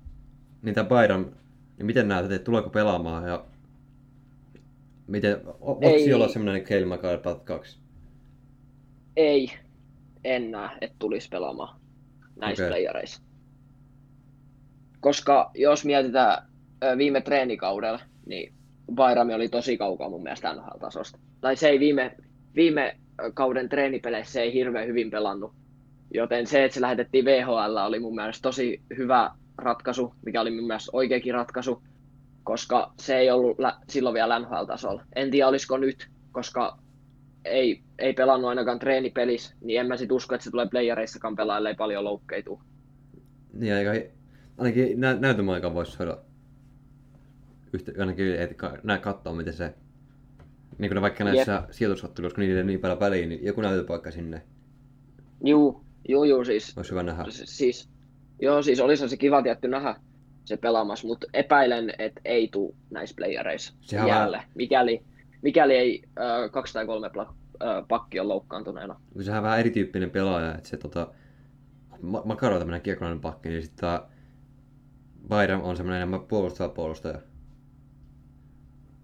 [0.61, 1.35] Niin tämä Byron,
[1.77, 3.45] niin miten näet, että tuleeko pelaamaan ja
[5.07, 6.03] miten, o- voiko Ei.
[6.03, 6.63] siellä semmoinen
[7.01, 7.79] Kale Pat 2?
[9.15, 9.51] Ei,
[10.23, 11.79] en näe, että tulisi pelaamaan
[12.35, 12.71] näissä okay.
[12.71, 13.21] playereissa.
[14.99, 16.47] Koska jos mietitään
[16.97, 18.53] viime treenikaudella, niin
[18.93, 21.19] Bayrami oli tosi kaukaa mun mielestä NHL-tasosta.
[21.41, 22.15] Tai se ei viime,
[22.56, 22.97] viime
[23.34, 25.53] kauden treenipeleissä ei hirveän hyvin pelannut.
[26.14, 30.68] Joten se, että se lähetettiin VHL oli mun mielestä tosi hyvä ratkaisu, mikä oli mun
[30.68, 31.84] mielestä oikeakin ratkaisu,
[32.43, 35.03] koska se ei ollut lä- silloin vielä NHL-tasolla.
[35.15, 36.77] En tiedä olisiko nyt, koska
[37.45, 41.57] ei, ei pelannut ainakaan treenipelissä, niin en mä sit usko, että se tulee playereissakaan pelaa,
[41.57, 42.61] ellei paljon loukkeituu.
[43.53, 43.91] Niin aika,
[44.57, 46.18] ainakin nä, näytömaikaan voisi saada
[47.73, 49.73] yhtä, ainakin et, ka, nää katsoa miten se
[50.77, 54.11] niin kuin ne vaikka näissä sijoituskatteluissa, kun niillä ei niin paljon väliä, niin joku näytöpaikka
[54.11, 54.41] sinne
[55.43, 57.25] Juu, juu, juu siis, olisi hyvä nähdä.
[57.29, 57.89] S- siis,
[58.41, 59.95] joo, siis olisi se kiva tietty nähdä
[60.45, 65.03] se pelaamassa, mutta epäilen, että ei tule näissä playereissa Sehän jälleen, mikäli,
[65.41, 69.01] mikäli ei ö, kaksi tai kolme pla, ö, pakki on loukkaantuneena.
[69.21, 71.07] Sehän on vähän erityyppinen pelaaja, että se tota,
[72.01, 73.89] Ma- Makaro on tämmönen kiekollinen pakki, niin sitten
[75.29, 77.21] Byron on semmoinen enemmän puolustava puolustaja.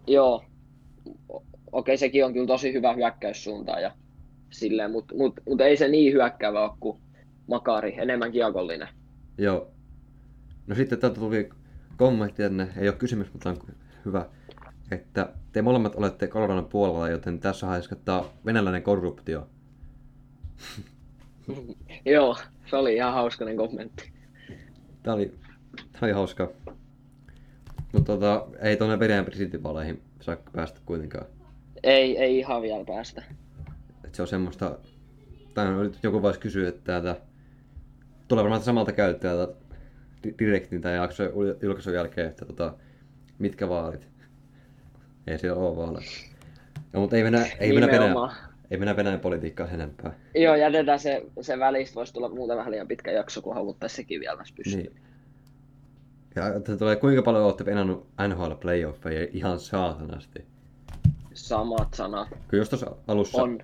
[0.08, 0.44] Joo,
[1.72, 3.92] okei sekin on kyllä tosi hyvä hyökkäyssuunta ja
[4.50, 6.98] silleen, mutta mut, mut ei se niin hyökkäävä ole kuin
[7.48, 8.88] Makari, enemmän kiekollinen.
[9.38, 9.72] Joo.
[10.68, 11.50] No sitten täältä tuli
[11.98, 13.58] kommentti tänne, ei ole kysymys, mutta on
[14.06, 14.26] hyvä,
[14.92, 19.48] että te molemmat olette Coloradon puolella, joten tässä haiskattaa venäläinen korruptio.
[22.06, 22.38] Joo,
[22.70, 24.12] se oli ihan hauskainen kommentti.
[25.04, 25.34] Tää oli,
[25.76, 26.52] tää oli hauska.
[27.92, 31.26] Mutta tota, ei tuonne Venäjän presidentinvaaleihin saa päästä kuitenkaan.
[31.84, 33.24] Ei, ei ihan vielä päästä.
[34.06, 34.80] Et se on semmoista,
[35.54, 37.22] tai nyt joku voisi kysyä, että täältä
[38.28, 39.54] tulee varmaan samalta käyttäjältä
[40.24, 41.30] di- direktin tai jakson
[41.62, 42.74] julkaisun jälkeen, että tota,
[43.40, 44.08] mitkä vaalit.
[45.28, 46.08] Ei siellä ole vaaleja.
[46.94, 48.16] No, mutta ei mennä, ei mennä, Venäjän,
[48.72, 50.14] ei mennä Venäjän politiikkaan sen enempää.
[50.36, 54.20] Joo, jätetään se, se välistä, voisi tulla muuten vähän liian pitkä jakso, kun haluttaisiin sekin
[54.20, 54.78] vielä pystyä.
[54.78, 54.96] Niin.
[56.36, 60.46] Ja että tulee, kuinka paljon olette venannut NHL playoffeja ihan saatanasti.
[61.34, 62.28] Samat sanat.
[62.48, 63.60] Kyllä jos tuossa alussa, On.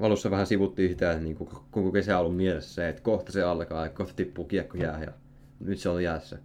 [0.00, 3.32] alussa vähän sivuttiin sitä, että niin kuin koko kesä on ollut mielessä se, että kohta
[3.32, 5.12] se alkaa ja kohta tippuu kiekko jää ja
[5.60, 6.38] nyt se on jäässä.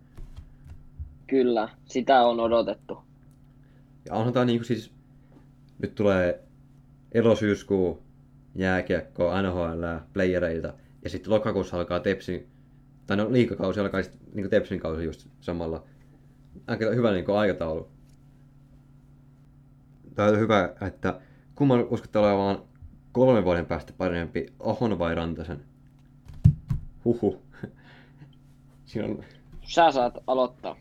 [1.28, 2.98] Kyllä, sitä on odotettu.
[4.06, 4.92] Ja onhan tää niinku siis,
[5.80, 6.44] nyt tulee
[7.12, 8.04] elosyyskuu,
[8.56, 9.84] jääkiekko, NHL,
[10.14, 10.74] playereita,
[11.04, 12.48] ja sitten lokakuussa alkaa Tepsin,
[13.08, 15.84] tai no liikakausi alkaa sitten niinku Tepsin kausi just samalla.
[16.68, 17.88] Aika hyvä niinku aikataulu.
[20.16, 21.20] Tää on hyvä, että
[21.56, 22.64] kumman uskotte olevan
[23.12, 25.66] kolmen vuoden päästä parempi, Ahon vai Rantasen?
[27.06, 27.42] Huhu.
[28.86, 29.24] Siinä on
[29.68, 30.78] Sä saat aloittaa.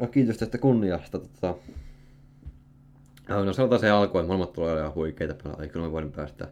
[0.00, 1.18] No kiitos tästä kunniasta.
[1.18, 1.54] Tota...
[3.28, 6.48] No sanotaan se alkuun, että molemmat tulee olemaan huikeita pelaajia kolmen vuoden päästä.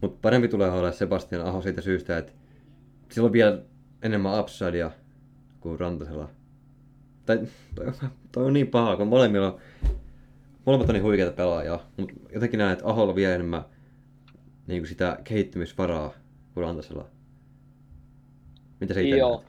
[0.00, 2.32] Mutta parempi tulee olla Sebastian Aho siitä syystä, että
[3.10, 3.62] sillä on vielä
[4.02, 4.90] enemmän upsidea
[5.60, 6.28] kuin Rantasella.
[7.26, 7.38] Tai
[7.74, 9.58] toi, on- toi on niin paha, kun molemmilla on,
[10.66, 13.64] molemmat on niin huikeita pelaajia, mutta jotenkin näen, että Aholla vielä enemmän
[14.66, 16.12] niin kuin sitä kehittymisvaraa
[16.54, 17.06] kuin Rantasella.
[18.80, 19.44] Mitä se itse Joo.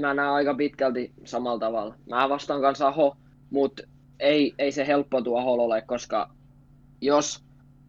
[0.00, 1.94] Mä näen aika pitkälti samalla tavalla.
[2.10, 3.16] Mä vastaan kanssa Aho,
[3.50, 3.82] mutta
[4.20, 6.30] ei, ei se helppo Aholla ole, koska
[7.00, 7.44] jos,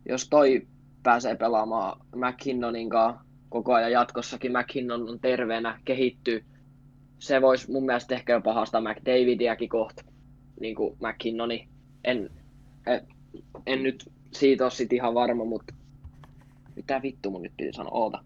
[0.10, 0.68] jos toi
[1.04, 6.46] pääsee pelaamaan McKinnonin kanssa koko ajan jatkossakin, McKinnon on terveenä, kehittyy,
[7.20, 10.04] se voisi mun mielestä ehkä jopa haastaa McDavidiäkin kohta,
[10.60, 11.68] niin kuin McKinnoni.
[12.04, 12.30] En,
[12.88, 13.08] en,
[13.66, 15.74] en nyt siitä ole sit ihan varma, mutta
[16.76, 18.24] mitä vittu mun nyt piti sanoa, oota.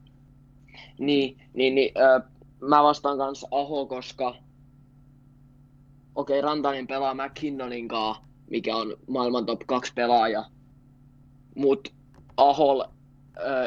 [0.99, 2.21] Niin, niin, niin ö,
[2.61, 4.35] mä vastaan kanssa Aho, koska
[6.15, 10.45] okei, Rantanen pelaa McKinnonin kanssa, mikä on maailman top 2 pelaaja,
[11.55, 11.91] mutta
[12.37, 12.85] Ahol ö,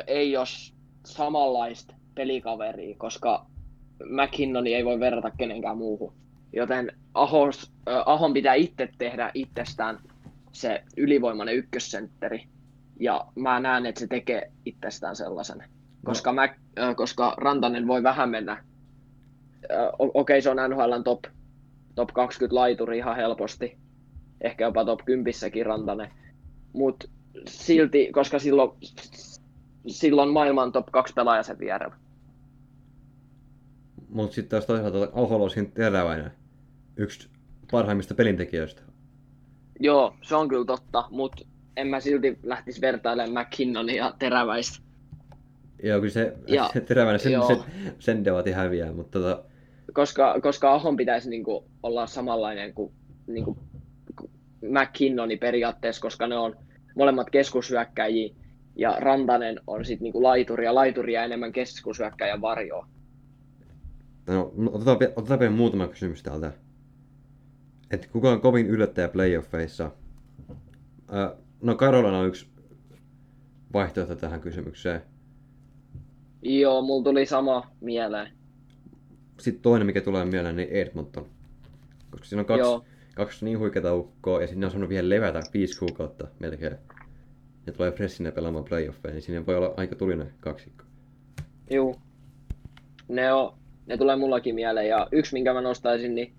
[0.06, 0.46] ei ole
[1.06, 3.46] samanlaista pelikaveria, koska
[4.04, 6.12] McKinnoni ei voi verrata kenenkään muuhun.
[6.52, 9.98] Joten Ahos, Ahon pitää itse tehdä itsestään
[10.52, 12.44] se ylivoimainen ykkössentteri.
[13.00, 15.64] Ja mä näen, että se tekee itsestään sellaisen.
[16.04, 16.54] Koska, mä,
[16.96, 18.64] koska Rantanen voi vähän mennä.
[19.98, 21.24] Okei, se on NHLn top,
[21.94, 23.78] top 20 laituri ihan helposti.
[24.40, 25.32] Ehkä jopa top 10
[25.66, 26.10] Rantanen.
[26.72, 27.08] Mutta
[27.48, 28.70] silti, koska silloin,
[29.86, 31.96] silloin maailman top 2 pelaaja sen vierellä.
[34.08, 36.30] Mutta sitten taas toisaalta siinä teräväinen.
[36.96, 37.28] Yksi
[37.70, 38.82] parhaimmista pelintekijöistä.
[39.80, 41.44] Joo, se on kyllä totta, mutta
[41.76, 44.82] en mä silti lähtisi vertailemaan McKinnonia ja teräväistä.
[45.82, 47.46] Joo, kyllä se, Ja- se teräväinen sen, joo.
[47.46, 47.58] sen,
[47.98, 49.44] sen debatti häviää, mutta tota,
[49.92, 52.92] koska, koska Ahon pitäisi niinku olla samanlainen kuin
[53.26, 53.58] niinku,
[54.62, 56.56] McKinnoni periaatteessa, koska ne on
[56.96, 58.34] molemmat keskushyökkäjiä
[58.76, 62.88] ja Rantanen on sitten niinku laituri ja laituria enemmän keskushyökkäjän varjoa.
[64.26, 66.52] no, no, otetaan, vie- otetaan vielä muutama kysymys täältä.
[67.90, 69.90] Että kuka on kovin yllättäjä playoffeissa?
[71.14, 72.46] Äh, no Karolana on yksi
[73.72, 75.02] vaihtoehto tähän kysymykseen.
[76.42, 78.28] Joo, mulla tuli sama mieleen.
[79.38, 81.26] Sitten toinen, mikä tulee mieleen, niin Edmonton.
[82.10, 82.84] Koska siinä on kaksi, Joo.
[83.14, 86.76] kaksi niin huikeata ukkoa ja sinne on saanut vielä levätä viisi kuukautta melkein.
[87.66, 90.84] Ja tulee freshinä pelaamaan playoffeja, niin siinä voi olla aika tulinen kaksikko.
[91.70, 91.96] Juu.
[93.08, 93.54] Ne, on,
[93.86, 94.88] ne tulee mullakin mieleen.
[94.88, 96.32] Ja yksi, minkä mä nostaisin, niin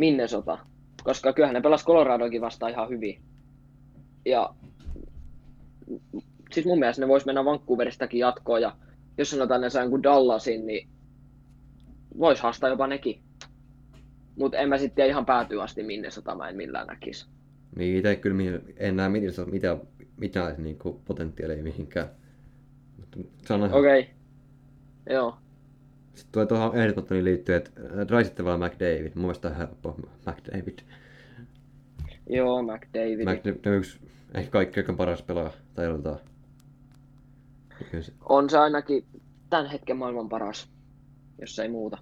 [0.00, 0.58] Minnesota.
[1.04, 3.22] Koska kyllähän ne pelas Coloradokin vastaan ihan hyvin.
[4.24, 4.54] Ja
[6.52, 8.62] siis mun mielestä ne vois mennä Vancouveristakin jatkoon.
[8.62, 8.76] Ja
[9.18, 10.88] jos sanotaan ne saa jonkun Dallasin, niin
[12.18, 13.20] vois haastaa jopa nekin.
[14.36, 17.26] Mutta en mä sitten ihan päätyä asti Minnesota mä en millään näkisi.
[17.76, 19.80] Niin itse kyllä en näe mitään, mitään,
[20.16, 22.08] mitään niin kuin potentiaalia mihinkään.
[22.96, 23.72] Mutta se on ihan...
[23.72, 24.00] Okei.
[24.00, 24.14] Okay.
[25.10, 25.36] Joo.
[26.14, 29.12] Sitten tulee tuohon Edmontonin liittyen, että Dreisaitl vai McDavid.
[29.14, 29.96] Mun mielestä on helppo
[30.26, 30.78] McDavid.
[32.26, 33.18] Joo, McDavid.
[33.34, 33.98] McDavid on yksi
[34.34, 35.52] ehkä kaikkein paras pelaaja
[38.00, 39.06] se- On se ainakin
[39.50, 40.68] tämän hetken maailman paras,
[41.40, 41.98] jos ei muuta.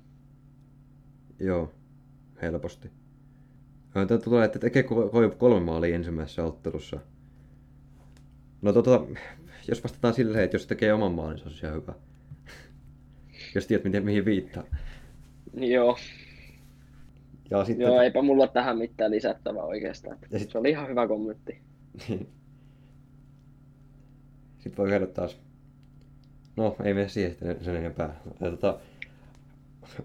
[1.41, 1.73] Joo,
[2.43, 2.91] helposti.
[3.93, 7.01] Täältä tulee, että tekee ko- ko- kolme maalia ensimmäisessä ottelussa.
[8.63, 9.05] No tota,
[9.69, 11.95] jos vastataan silleen, että jos tekee oman maalin, se olisi ihan hyvä.
[13.55, 14.63] jos tiedät, miten, mihin viittaa.
[15.55, 15.99] Joo,
[17.51, 20.19] Ja sitten, joo, eipä mulla tähän mitään lisättävää oikeastaan.
[20.31, 21.61] Ja sit- Se oli ihan hyvä kommentti.
[24.59, 25.39] sitten voi käydä taas.
[26.57, 28.21] No, ei mene siihen sitten sen enempää.
[28.41, 28.79] Ja Tota,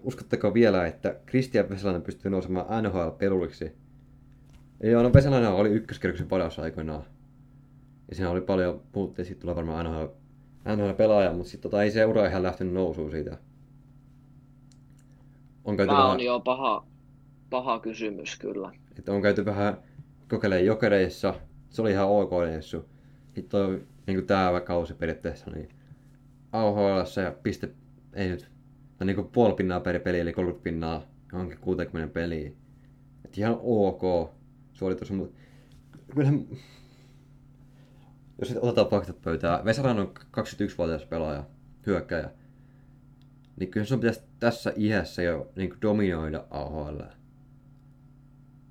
[0.02, 3.72] uskotteko vielä, että Kristian Vesalainen pystyy nousemaan NHL-peluriksi?
[4.82, 7.02] Joo, no Vesalainen oli ykköskerroksen paras aikoinaan.
[8.08, 10.06] Ja siinä oli paljon, puhuttiin, että siitä tulee varmaan NHL,
[10.76, 13.38] NHL-pelaaja, mutta sitten tota, ei se ura ihan lähtenyt nousuun siitä.
[15.64, 16.86] On käyty, Tämä vähän, on jo paha,
[17.50, 18.72] paha kysymys kyllä.
[18.98, 19.78] että on käyty vähän
[20.28, 21.34] kokeilemaan jokereissa.
[21.70, 22.84] Se oli ihan ok reissu.
[23.34, 25.68] Sitten on niin tämä kausi periaatteessa, niin
[26.52, 27.68] AHL ja piste,
[28.12, 28.50] ei nyt,
[28.98, 31.02] tai niin kuin puoli pinnaa per peli, eli 30 pinnaa
[31.32, 32.56] johonkin 60 peliin.
[33.24, 34.30] Et ihan ok
[34.72, 35.38] suoritus, mutta
[36.14, 36.46] kyllähän,
[38.38, 41.44] jos nyt otetaan faktat pöytään, Vesaran on 21-vuotias pelaaja,
[41.86, 42.30] hyökkäjä,
[43.56, 47.00] niin kyllä sun pitäisi tässä iässä jo niin kuin dominoida AHL.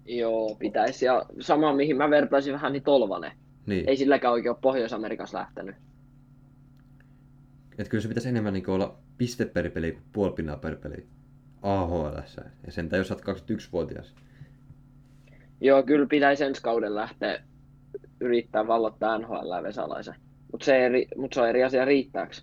[0.06, 1.06] Joo, pitäisi.
[1.06, 3.32] Ja sama, mihin mä vertaisin vähän, niin Tolvanen.
[3.66, 3.90] Niin.
[3.90, 5.76] Ei silläkään oikein ole Pohjois-Amerikassa lähtenyt.
[7.72, 11.08] Että kyllä se pitäisi enemmän niin olla piste per peli kuin puoli pinnaa per peli
[11.62, 12.18] AHL.
[12.66, 14.16] Ja sen jos sä oot 21-vuotias.
[15.62, 17.44] Joo, kyllä pitäisi ensi kauden lähteä
[18.20, 20.16] yrittää vallottaa NHL Vesalaisen.
[20.52, 22.36] Mutta se, eri, mut se on eri asia riittääkö.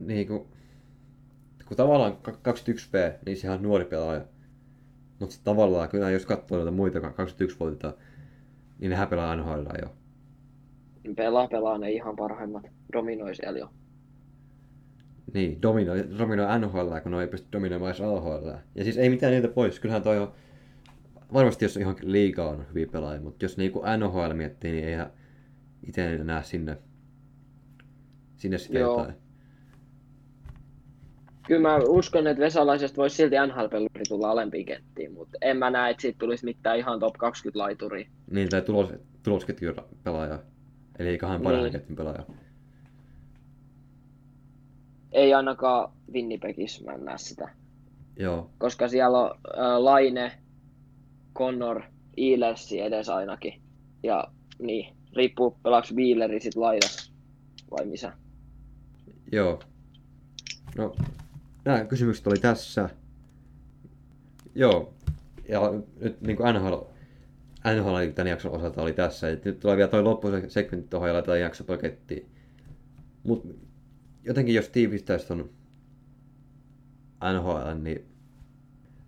[0.00, 0.46] Niin kuin,
[1.68, 4.24] kun tavallaan ka- 21V, niin sehän on nuori pelaaja.
[5.20, 7.94] Mutta sitten tavallaan kyllä jos katsoo noita muita 21-vuotiaita,
[8.78, 9.94] niin nehän pelaa NHL jo.
[11.16, 12.64] Pelaa, pelaa ne ihan parhaimmat.
[12.92, 13.70] Dominoi siellä jo.
[15.34, 18.48] Niin, dominoi, dominoi NHL, kun ne ei pysty dominoimaan edes AHL.
[18.74, 20.32] Ja siis ei mitään niitä pois, kyllähän toi on...
[21.32, 25.10] Varmasti jos ihan liigaa on hyviä pelaajia, mutta jos niinku NHL miettii, niin eihän
[25.86, 26.78] itse näe sinne,
[28.36, 28.98] sinne sitä Joo.
[28.98, 29.14] jotain.
[31.46, 35.90] Kyllä mä uskon, että Vesalaisesta voisi silti NHL-peluri tulla alempiin kettiin, mutta en mä näe,
[35.90, 38.08] että siitä tulisi mitään ihan top 20 laituria.
[38.30, 38.92] Niin, tai tulos,
[39.22, 39.74] tulosketjun
[40.04, 40.38] pelaaja.
[40.98, 41.72] Eli kahden parhaan Niin.
[41.72, 42.24] ketjun pelaaja.
[45.12, 47.48] Ei ainakaan Winnipegissä mä en näe sitä.
[48.16, 50.32] Joo, Koska siellä on äh, Laine,
[51.38, 51.82] Connor,
[52.16, 53.62] Ealersi edes ainakin.
[54.02, 54.24] Ja
[54.58, 57.12] niin, riippuu pelaaks Wheeleri sit laidassa
[57.70, 58.12] vai missä.
[59.32, 59.60] joo.
[60.76, 60.94] No,
[61.64, 62.90] nämä kysymykset oli tässä.
[64.54, 64.94] Joo,
[65.48, 65.60] ja
[66.00, 66.74] nyt niin NHL,
[67.76, 69.30] NHL tämän jakson osalta oli tässä.
[69.30, 72.28] Et nyt tulee vielä toi loppusegmentti tuohon ja laitetaan jakso pakettiin.
[73.24, 73.56] Mut
[74.24, 75.50] jotenkin jos tiivistäisi ton
[77.32, 78.04] NHL, niin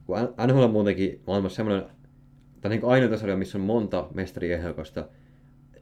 [0.07, 0.17] kun
[0.47, 1.91] NHL on muutenkin maailmassa semmoinen,
[2.61, 5.09] tai niin ainoa sarja, missä on monta mestariehdokasta,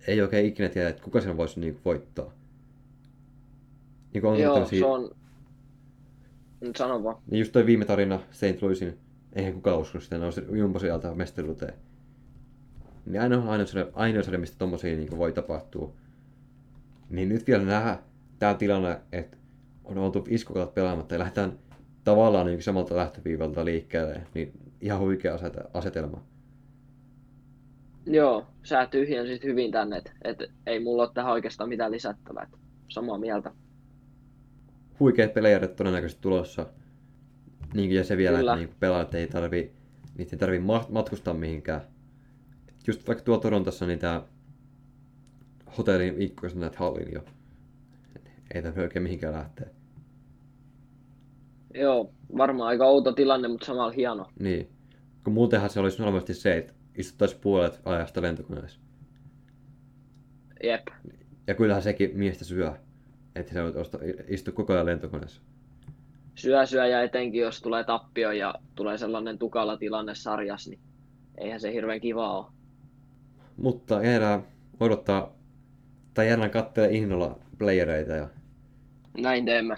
[0.07, 2.33] ei oikein ikinä tiedä, että kuka sen voisi niin voittaa.
[4.15, 5.11] Niin kuin on Joo, tämmösiä- se on...
[6.61, 7.17] Nyt sano vaan.
[7.31, 8.63] niin just toi viime tarina St.
[8.63, 8.99] Louisin,
[9.33, 11.75] eihän kukaan uskonut sitä, nousi jumbo sieltä mestaruuteen.
[13.07, 15.93] Niin ainoa, ainoa, sarja, ainoa sarja, mistä tommosia niin voi tapahtua.
[17.11, 17.99] Niin nyt vielä nähdä
[18.39, 19.37] tää tilanne, että
[19.85, 21.59] on oltu iskukaudet pelaamatta ja lähdetään
[22.05, 26.23] tavallaan niin samalta lähtöviivalta liikkeelle, niin ihan huikea asete- asetelma.
[28.11, 32.43] Joo, sä tyhjensit hyvin tänne, että et ei mulla ole tähän oikeastaan mitään lisättävää.
[32.43, 32.59] et
[32.89, 33.53] Samaa mieltä.
[35.01, 36.67] Huikeat pelaajat todennäköisesti tulossa.
[37.75, 38.53] Niin, ja se vielä, Kyllä.
[38.53, 39.73] että niin pelaajat ei tarvi,
[40.19, 41.81] niitä ei tarvi ma- matkustaa mihinkään.
[42.87, 44.23] Just vaikka tuolla Torontossa, niin tää
[45.79, 47.25] hotellin ikkunasta näet hallin jo.
[48.55, 49.67] Ei tarvitse oikein mihinkään lähteä.
[51.75, 54.27] Joo, varmaan aika outo tilanne, mutta samalla hieno.
[54.41, 54.69] Niin.
[55.25, 58.81] Kun muutenhan se olisi normaalisti se, että istuttaisiin puolet ajasta lentokoneessa.
[60.63, 60.87] Jep.
[61.47, 62.73] Ja kyllähän sekin miestä syö.
[63.35, 63.99] Että se osta,
[64.29, 65.43] istu koko ajan lentokoneessa.
[66.35, 70.81] Syö syö ja etenkin jos tulee tappio ja tulee sellainen tukala tilanne sarjas, niin
[71.39, 72.47] eihän se hirveän kiva ole.
[73.57, 74.43] Mutta jäädään
[74.81, 75.33] odottaa,
[76.15, 78.29] tai jäädään katselemaan innolla playereita ja
[79.19, 79.77] Näin teemme.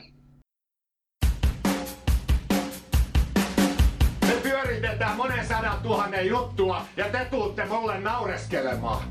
[5.01, 9.03] Pyöritetään monen sadan tuhannen juttua ja te tuutte mulle naureskelemaan.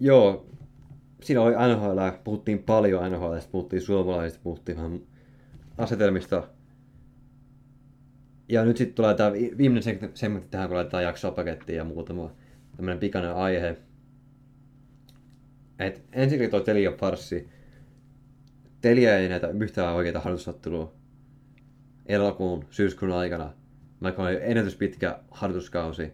[0.00, 0.46] Joo,
[1.22, 5.00] siinä oli NHL, puhuttiin paljon NHL, puhuttiin suomalaisista, puhuttiin vähän
[5.78, 6.48] asetelmista.
[8.48, 12.30] Ja nyt sitten tulee tämä viimeinen seg- segmentti tähän, kun laitetaan jaksoa pakettiin ja muutama
[12.76, 13.76] tämmönen pikainen aihe.
[15.78, 17.48] Et ensinnäkin toi Telia farssi.
[18.80, 20.92] Telia ei näitä yhtään oikeita harjoitusottelua
[22.06, 23.52] elokuun, syyskuun aikana.
[24.02, 26.12] Vaikka oli ennätyspitkä harjoituskausi.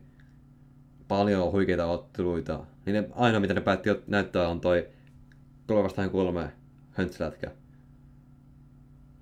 [1.08, 2.66] Paljon huikeita otteluita.
[2.86, 4.88] Niin ne, ainoa mitä ne päätti näyttää on toi
[5.66, 6.52] kolme vastaan kolme
[6.90, 7.50] höntsälätkä.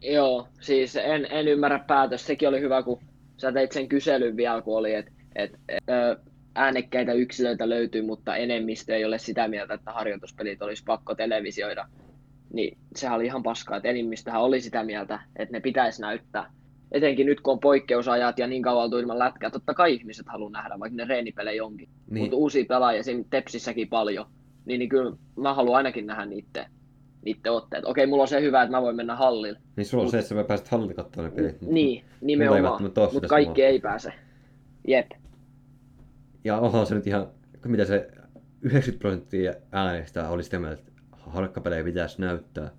[0.03, 2.27] Joo, siis en, en ymmärrä päätös.
[2.27, 3.01] Sekin oli hyvä, kun
[3.37, 5.85] sä teit sen kyselyn vielä, kun oli, että et, et,
[6.55, 11.89] äänekkäitä yksilöitä löytyy, mutta enemmistö ei ole sitä mieltä, että harjoituspelit olisi pakko televisioida.
[12.53, 16.53] Niin sehän oli ihan paskaa, että enemmistöhän oli sitä mieltä, että ne pitäisi näyttää.
[16.93, 20.79] Etenkin nyt, kun on poikkeusajat ja niin kauan ilman lätkää, totta kai ihmiset haluaa nähdä,
[20.79, 21.89] vaikka ne reenipelejä onkin.
[22.11, 22.23] Niin.
[22.23, 24.27] Mutta uusia pelaajia, siinä Tepsissäkin paljon,
[24.65, 26.67] niin, niin kyllä mä haluan ainakin nähdä niiden
[27.23, 27.85] niiden otteet.
[27.85, 29.59] Okei, mulla on se hyvä, että mä voin mennä hallille.
[29.77, 31.63] Niin sulla on mut, se, että sä pääset hallille katsomaan ne pelit.
[31.63, 32.83] Niin, nimenomaan.
[32.83, 34.13] Mutta kaikki ei pääse.
[34.89, 35.11] Jep.
[36.45, 37.27] Ja onhan se nyt ihan,
[37.65, 38.11] mitä se
[38.63, 42.71] 90 prosenttia äänestä oli sitä mieltä, että harkkapelejä pitäisi näyttää.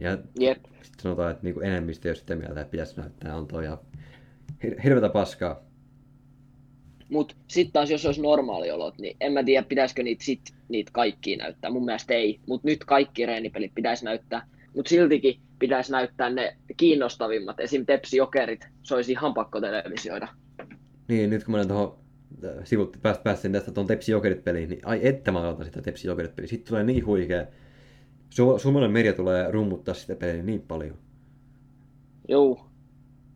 [0.00, 0.58] Ja Jep.
[0.82, 3.78] sitten sanotaan, että niinku enemmistö ei ole sitä mieltä, että pitäisi näyttää, on toi ihan
[4.84, 5.60] hirveätä paskaa.
[7.10, 11.36] Mutta sitten taas, jos olisi normaaliolot, niin en mä tiedä, pitäisikö niitä sit niitä kaikkia
[11.36, 11.70] näyttää.
[11.70, 14.46] Mun mielestä ei, mutta nyt kaikki reenipelit pitäisi näyttää.
[14.76, 17.60] Mutta siltikin pitäisi näyttää ne kiinnostavimmat.
[17.60, 17.86] Esim.
[17.86, 20.28] Tepsi Jokerit, se olisi ihan pakko televisioida.
[21.08, 21.98] Niin, nyt kun mä tuohon
[22.44, 26.08] äh, sivut, pääst, päästin tästä tuon Tepsi Jokerit peliin, niin ai että mä sitä Tepsi
[26.08, 26.48] Jokerit peliä.
[26.48, 27.46] Sitten tulee niin huikea.
[28.30, 30.98] Su- Suomalainen media tulee rummuttaa sitä peliä niin paljon.
[32.28, 32.66] Joo,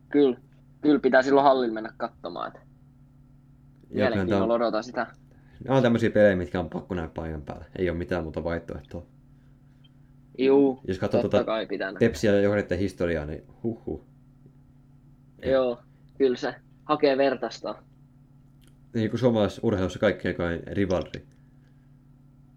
[0.09, 0.37] kyllä.
[0.81, 2.47] Kyllä pitää silloin hallin mennä katsomaan.
[2.47, 2.59] Että
[3.89, 4.61] Mielenkiinnolla on...
[4.61, 5.07] odotan sitä.
[5.63, 7.65] Nämä on tämmöisiä pelejä, mitkä on pakko nähdä paikan päällä.
[7.75, 9.05] Ei ole mitään muuta vaihtoehtoa.
[10.37, 14.05] Juu, Jos katsoo tuota kai pitää Tepsiä ja Johditten historiaa, niin huhhuh.
[15.45, 15.79] Joo,
[16.17, 17.75] kyllä se hakee vertaista.
[18.93, 21.25] Niin kuin suomalaisessa urheilussa kaikki aikojen rivalri.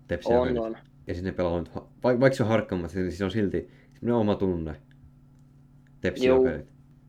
[0.09, 0.77] Tepsiä on, on.
[1.09, 1.71] Ja sitten ne pelaa nyt,
[2.03, 3.71] vaikka se on harkkaamassa, niin siinä on silti
[4.13, 4.77] oma tunne.
[6.01, 6.33] Tepsiä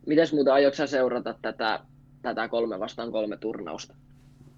[0.05, 1.80] Mites muuta aiotko seurata tätä
[2.21, 3.95] tätä kolme vastaan kolme turnausta?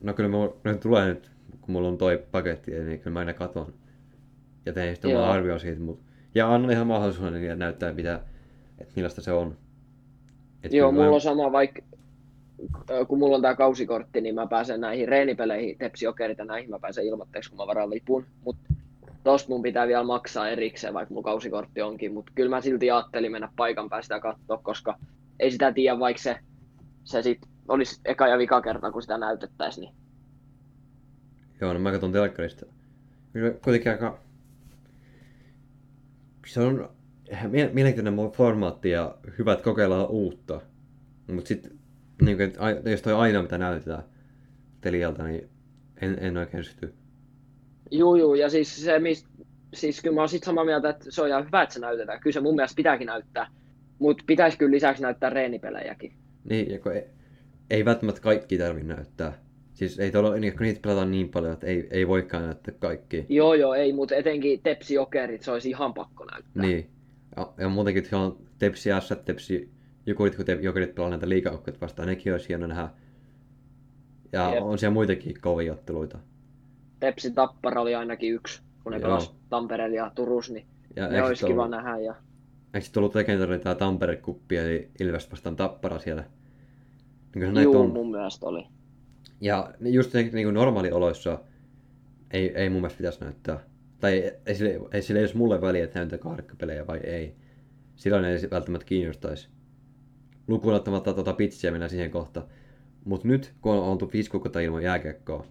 [0.03, 1.31] No kyllä mulla nyt tulee nyt,
[1.61, 3.73] kun mulla on toi paketti, niin kyllä mä aina katon.
[4.65, 5.80] Ja tein sitten oma arvio siitä.
[5.80, 6.03] Mutta...
[6.35, 8.22] Ja annan ihan mahdollisuuden niin näyttää, mitä,
[8.80, 9.57] että millaista se on.
[10.63, 11.11] Et Joo, mulla mä...
[11.11, 11.81] on sama, vaikka
[13.07, 16.05] kun mulla on tämä kausikortti, niin mä pääsen näihin reenipeleihin, Tepsi
[16.38, 18.26] ja näihin mä pääsen ilmoitteeksi, kun mä varaan lipun.
[18.45, 18.73] Mutta
[19.23, 22.14] tosta mun pitää vielä maksaa erikseen, vaikka mun kausikortti onkin.
[22.14, 24.98] Mutta kyllä mä silti ajattelin mennä paikan päästä ja katsoa, koska
[25.39, 26.38] ei sitä tiedä, vaikka se,
[27.03, 29.81] se sit olisi eka ja vika kerta, kun sitä näytettäisiin.
[29.81, 29.95] Niin...
[31.61, 32.65] Joo, no mä katson telkkarista.
[33.64, 34.19] Kuitenkin aika...
[36.48, 36.89] Se on
[37.73, 40.61] mielenkiintoinen formaatti ja hyvä, että kokeillaan uutta.
[41.34, 41.72] Mutta sitten,
[42.22, 42.38] niin
[42.91, 44.03] jos toi aina mitä näytetään
[44.81, 45.49] Telialta, niin
[46.02, 46.93] en, en oikein syty.
[47.91, 49.26] Juu, juu, ja siis se, mis,
[49.73, 52.19] siis kyllä mä oon sit samaa mieltä, että se on ihan hyvä, että se näytetään.
[52.19, 53.47] Kyllä se mun mielestä pitääkin näyttää.
[53.99, 56.13] Mutta pitäisi kyllä lisäksi näyttää reenipelejäkin.
[56.49, 57.03] Niin, ja kun ei,
[57.69, 59.34] ei välttämättä kaikki tarvitse näyttää.
[59.73, 63.26] Siis ei tuolla, niin, kun niitä pelataan niin paljon, että ei, ei voikaan näyttää kaikki.
[63.30, 66.63] Joo, joo, ei, mutta etenkin Tepsi Jokerit, se olisi ihan pakko näyttää.
[66.63, 66.89] Niin.
[67.38, 69.72] Ja, ja muutenkin, että on Tepsi S, Tepsi
[70.05, 72.89] Jokerit, kun te, Jokerit pelaa näitä liikaukkoja vastaan, nekin olisi hieno nähdä.
[74.31, 74.63] Ja Jep.
[74.63, 76.19] on siellä muitakin kovia otteluita.
[77.02, 80.65] Tepsi Tappara oli ainakin yksi, kun ne pelasivat Tampereella ja Turus, niin
[80.95, 81.98] ja ne olisi kiva nähdä.
[81.98, 82.15] Ja...
[82.73, 86.23] Eikö sitten ollut legendari tämä Tampere-kuppi, eli Ilves vastaan Tappara siellä
[87.36, 87.94] niin Joo, on.
[87.94, 88.68] mun mielestä oli.
[89.41, 91.40] Ja just niin, niin kuin normaalioloissa
[92.32, 93.60] ei, ei mun mielestä pitäisi näyttää.
[93.99, 97.36] Tai ei, ei, sille, ei sille edes mulle väliä, että näyttää karkkapelejä vai ei.
[97.95, 99.49] Silloin ei välttämättä kiinnostaisi.
[100.48, 102.44] Lukuun ottamatta tuota pitsiä mennä siihen kohta.
[103.06, 105.45] Mutta nyt, kun on oltu viisi kuukautta ilman jääkiekkoa,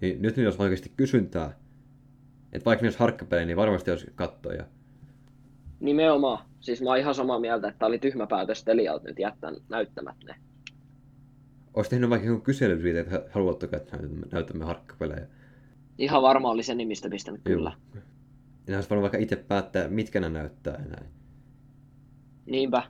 [0.00, 1.58] niin nyt jos oikeasti kysyntää.
[2.52, 4.64] Että vaikka ne olisi harkkapelejä, niin varmasti olisi kattoja.
[5.80, 6.38] Nimenomaan.
[6.60, 10.34] Siis mä oon ihan samaa mieltä, että oli tyhmä päätös Telialta nyt jättää näyttämättä ne.
[11.74, 15.26] Olisi tehnyt vaikka joku kysely siitä, että haluatteko, että näytämme, näytämme harkkapelejä.
[15.98, 17.72] Ihan varmaan oli sen nimistä pistänyt kyllä.
[18.66, 21.04] Ja olisi voinut vaikka itse päättää, mitkä ne näyttää enää.
[22.46, 22.82] Niinpä.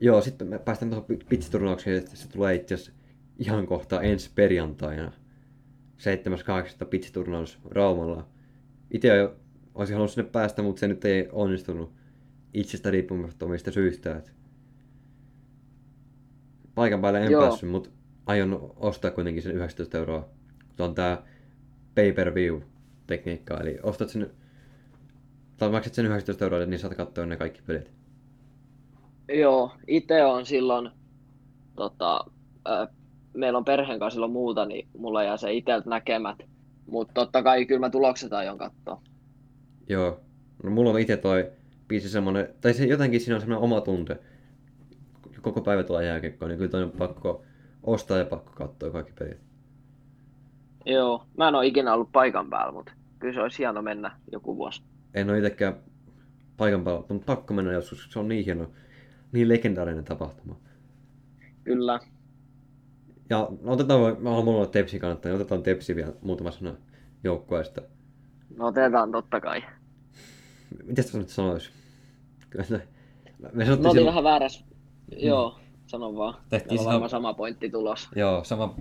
[0.00, 2.92] Joo, sitten me päästään tuohon pitsiturnaukseen, että se tulee itse asiassa
[3.38, 5.12] ihan kohta ensi perjantaina.
[5.98, 6.86] 7.8.
[6.86, 8.26] pitsiturnaus Raumalla.
[8.90, 9.30] Itse
[9.74, 11.92] olisin halunnut sinne päästä, mutta se nyt ei onnistunut
[12.54, 14.16] itsestä riippumattomista syistä.
[14.16, 14.30] Että
[16.74, 17.42] paikan päälle en Joo.
[17.42, 17.90] päässyt, mutta
[18.26, 20.28] aion ostaa kuitenkin sen 19 euroa.
[20.76, 21.22] Se on tää
[21.94, 22.60] pay-per-view
[23.06, 24.30] tekniikka, eli ostat sen,
[25.56, 27.90] tai maksat sen 19 euroa, niin saat katsoa ne kaikki pelit.
[29.28, 30.90] Joo, itse on silloin
[31.76, 32.24] tota,
[33.36, 36.38] meillä on perheen kanssa silloin muuta, niin mulla jää se iteltä näkemät.
[36.86, 39.02] Mutta totta kai kyllä mä tulokset aion katsoa.
[39.88, 40.20] Joo.
[40.62, 41.52] No mulla on itse toi
[41.88, 44.18] biisi semmonen, tai se jotenkin siinä on semmoinen oma tunte.
[45.42, 47.44] Koko päivä tulee jääkiekkoa, niin kyllä toi on pakko
[47.82, 49.38] ostaa ja pakko katsoa kaikki pelit.
[50.86, 54.56] Joo, mä en ole ikinä ollut paikan päällä, mutta kyllä se olisi hieno mennä joku
[54.56, 54.82] vuosi.
[55.14, 55.76] En ole itsekään
[56.56, 58.08] paikan päällä, mutta pakko mennä joskus.
[58.10, 58.70] Se on niin hieno,
[59.32, 60.56] niin legendaarinen tapahtuma.
[61.64, 62.00] Kyllä.
[63.30, 66.74] Ja no otetaan, mä haluan mulla Tepsi kannattaa, niin otetaan Tepsi vielä muutama sana
[67.24, 67.82] joukkueesta.
[68.56, 69.62] No otetaan totta kai.
[70.84, 71.70] Miten sä nyt sanois?
[72.50, 72.78] Kyllä me
[73.38, 74.64] No sanottiin oltiin silloin, vähän väärässä.
[75.16, 76.34] Joo, sano vaan.
[76.48, 78.08] Tehtiin Meillä on sama- sama pointti tulos.
[78.16, 78.74] Joo, sama.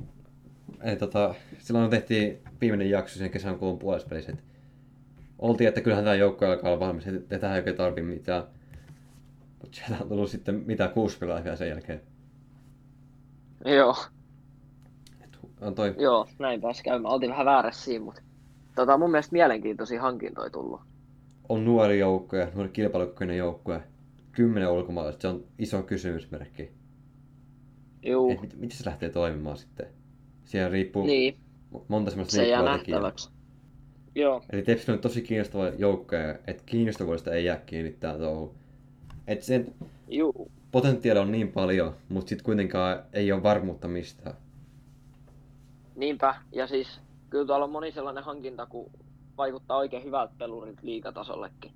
[0.84, 4.31] Ei, tota, silloin tehtiin viimeinen jakso sen kesän kuun puolespäissä.
[4.31, 4.43] että
[5.39, 8.43] Oltiin, että kyllähän tämä joukko alkaa olla valmis, että tähän ei oikein tarvi mitään.
[9.61, 12.01] Mutta sieltä on tullut sitten mitä kuusi pelaajaa sen jälkeen.
[13.65, 13.95] Joo,
[15.67, 17.13] on toi, joo, näin pääsi käymään.
[17.13, 18.21] Oltiin vähän väärässä siinä, mutta
[18.75, 20.81] tota, mun mielestä mielenkiintoisia hankintoja tullut.
[21.49, 23.81] on nuori joukkue, nuori kilpailukykyinen joukkue.
[24.31, 26.71] Kymmenen ulkomaalaista, se on iso kysymysmerkki.
[28.03, 29.87] Et mit, miten se lähtee toimimaan sitten?
[30.45, 31.37] Siellä riippuu niin,
[31.87, 33.29] monta semmoista se jää nähtäväksi.
[34.15, 38.55] Joo, Eli Tepsi on tosi kiinnostava joukkoja, että kiinnostavuudesta ei jää kiinni tää touhu.
[39.27, 39.73] Et sen
[40.07, 44.35] juu, potentiaalia on niin paljon, mutta sitten kuitenkaan ei ole varmuutta mistään.
[45.95, 46.35] Niinpä.
[46.51, 48.91] Ja siis kyllä tuolla on moni sellainen hankinta, kun
[49.38, 51.72] vaikuttaa oikein hyvältä pelurit liigatasollekin.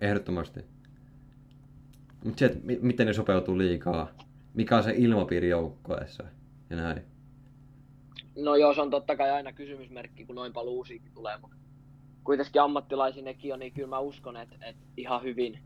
[0.00, 0.64] Ehdottomasti.
[2.24, 4.08] Mutta se, että mi- miten ne sopeutuu liikaa,
[4.54, 6.24] mikä on se ilmapiiri joukkoessa
[6.70, 7.02] ja näin.
[8.36, 11.56] No joo, se on totta kai aina kysymysmerkki, kun noin paljon uusiakin tulee, mutta
[12.24, 15.58] kuitenkin ammattilaisia nekin on, niin kyllä mä uskon, että, että ihan hyvin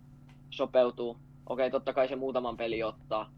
[0.51, 1.17] sopeutuu.
[1.47, 3.33] Okei, totta kai se muutaman peli ottaa.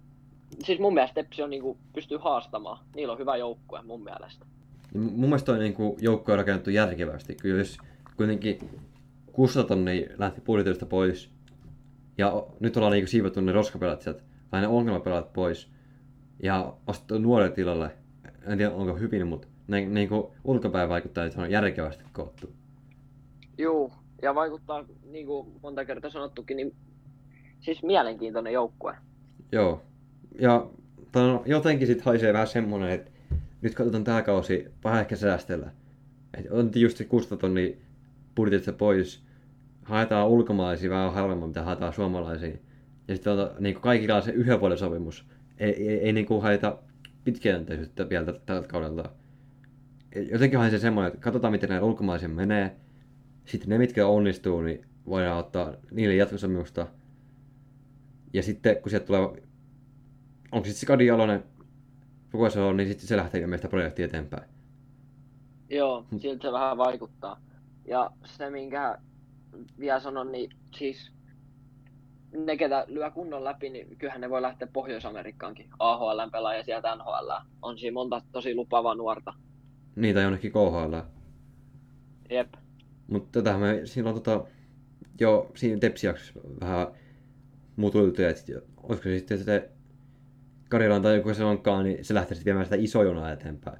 [0.64, 2.78] Siis mun mielestä Tepsi on niin kuin, pystyy haastamaan.
[2.94, 4.46] Niillä on hyvä joukkue mun mielestä.
[4.94, 7.34] Ja mun mielestä toi niinku joukko on rakennettu järkevästi.
[7.34, 7.78] Kyllä jos
[8.16, 8.58] kuitenkin
[9.32, 11.30] 600 tonnia lähti budjetista pois,
[12.18, 15.70] ja nyt ollaan niinku siivottu ne roskapelat sieltä, tai ne ongelmapelat pois,
[16.42, 17.90] ja ostettu nuoret tilalle.
[18.46, 22.52] En tiedä onko hyvin, mutta ne, niinku ulkopäin vaikuttaa, että se on järkevästi koottu.
[23.58, 23.92] Juu,
[24.22, 26.74] ja vaikuttaa, niin kuin monta kertaa sanottukin, niin
[27.60, 28.96] siis mielenkiintoinen joukkue.
[29.52, 29.82] Joo.
[30.38, 30.70] Ja
[31.12, 33.10] tää jotenkin sit haisee vähän semmonen, että
[33.62, 35.70] nyt katsotaan tää kausi vähän ehkä säästellä.
[36.34, 37.76] Et otettiin just se 600 tonnia
[38.36, 39.22] budjetista pois.
[39.82, 42.56] Haetaan ulkomaalaisia vähän halvemmin, mitä haetaan suomalaisia.
[43.08, 45.26] Ja sitten on niin kaikilla on se yhden vuoden sopimus.
[45.58, 46.78] Ei, ei, ei niin kuin haeta
[47.24, 49.10] pitkäjänteisyyttä vielä tältä- kaudelta.
[50.30, 52.76] Jotenkin haisee semmoinen, että katsotaan miten näillä ulkomaisia menee.
[53.44, 56.86] Sitten ne, mitkä onnistuu, niin voidaan ottaa niille jatkosopimusta.
[58.32, 59.42] Ja sitten kun sieltä tulee,
[60.52, 61.44] onko sitten Skadi Jalonen,
[62.32, 64.48] koko se on, niin sitten se lähtee meistä projektia eteenpäin.
[65.70, 67.40] Joo, siltä se vähän vaikuttaa.
[67.84, 68.98] Ja se, minkä
[69.78, 71.12] vielä sanon, niin siis
[72.36, 75.70] ne, ketä lyö kunnon läpi, niin kyllähän ne voi lähteä Pohjois-Amerikkaankin.
[75.78, 77.30] AHL pelaaja sieltä NHL.
[77.62, 79.34] On siinä monta tosi lupaavaa nuorta.
[79.96, 80.96] Niitä jonnekin KHL.
[82.30, 82.54] Jep.
[83.06, 84.44] Mutta tätähän me silloin tota,
[85.20, 86.86] jo siinä Tepsi-jaksossa vähän
[87.76, 88.52] mutuiltiin, että
[88.82, 89.70] olisiko se sitten se
[90.72, 93.78] Karjalan tai joku se onkaan, niin se lähtee sitten viemään sitä isojunaa eteenpäin.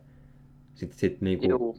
[0.74, 1.78] Sitten sit niinku Juu.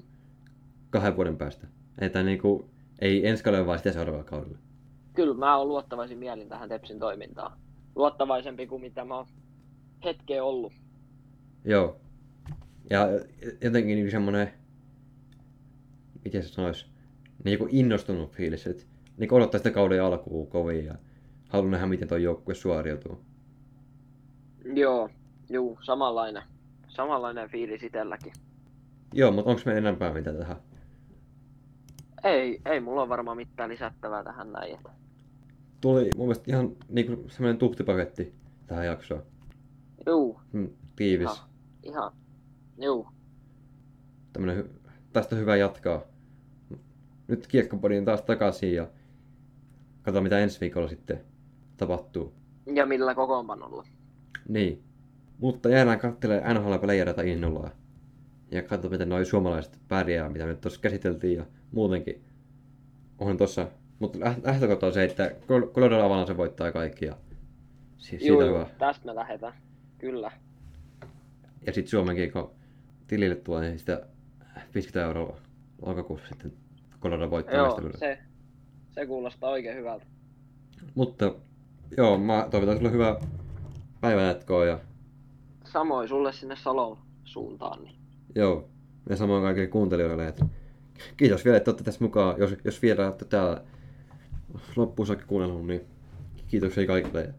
[0.90, 1.68] kahden vuoden päästä.
[2.02, 2.70] Että niinku,
[3.02, 4.58] ei ensi kaudella vaan sitä seuraavalla kaudella.
[5.14, 7.58] Kyllä mä oon luottavaisin mielin tähän Tepsin toimintaan.
[7.96, 9.26] Luottavaisempi kuin mitä mä oon
[10.04, 10.74] hetkeä ollut.
[11.66, 11.98] Joo.
[12.90, 13.08] Ja
[13.62, 14.54] jotenkin niin semmonen,
[16.26, 16.90] miten se sanois,
[17.44, 18.84] niinku innostunut fiilis, että
[19.18, 20.96] niinku odottaa sitä kauden alkuun kovin ja
[21.50, 23.33] haluan nähdä, miten tuo joukkue suoriutuu.
[24.64, 25.10] Joo,
[25.50, 26.44] juu, samanlainen.
[26.88, 28.34] Samanlainen fiilis itselläkin.
[29.14, 30.58] Joo, mutta onko me enempää mitä tähän?
[32.24, 34.76] Ei, ei mulla ole varmaan mitään lisättävää tähän näin.
[34.76, 34.90] Että.
[35.82, 38.34] Tuli mun mielestä ihan niinku semmoinen tuhtipaketti
[38.68, 39.24] tähän jaksoon.
[40.06, 41.32] Juu, Mm, tiivis.
[41.32, 41.50] ihan,
[41.84, 42.12] ihan,
[42.82, 43.08] juu.
[44.34, 44.70] Tämmönen,
[45.14, 46.02] tästä on hyvä jatkaa.
[47.28, 48.88] Nyt kiekkopodin taas takaisin ja
[50.02, 51.22] katsotaan mitä ensi viikolla sitten
[51.78, 52.34] tapahtuu.
[52.76, 53.84] Ja millä kokoonpanolla.
[54.48, 54.84] Niin.
[55.40, 57.70] Mutta jäädään katselemaan NHL-pelejä innolla.
[58.52, 62.22] Ja katsotaan, miten noi suomalaiset pärjää, mitä me tuossa käsiteltiin ja muutenkin.
[63.20, 63.68] On tossa.
[64.00, 67.18] Mutta läht- lähtökohta on se, että Col- Colorado Avalanche voittaa kaikki ja
[67.98, 68.68] si- siitä Juu, juu, hyvä.
[68.78, 69.54] tästä me lähdetään.
[69.98, 70.32] Kyllä.
[71.66, 72.52] Ja sitten Suomenkin, kun
[73.08, 74.02] tilille tulee, niin sitä
[74.76, 75.38] 50 euroa
[75.82, 76.54] lokakuussa sitten
[77.02, 78.18] Colorado voittaa Joo, se,
[78.92, 80.06] se kuulostaa oikein hyvältä.
[80.96, 81.36] Mutta
[81.98, 83.16] joo, mä toivotan sulle hyvää
[84.04, 84.80] päivänjatkoa ja
[85.66, 87.84] samoin sulle sinne Salon suuntaan.
[87.84, 87.96] Niin.
[88.36, 88.70] Joo,
[89.10, 90.46] ja samoin kaikille kuuntelijoille, että
[91.18, 92.36] kiitos vielä, että olette tässä mukaan.
[92.38, 93.62] Jos, jos vielä olette täällä
[94.76, 95.82] loppuun saakka kuunnellut, niin
[96.48, 97.34] kiitoksia kaikille.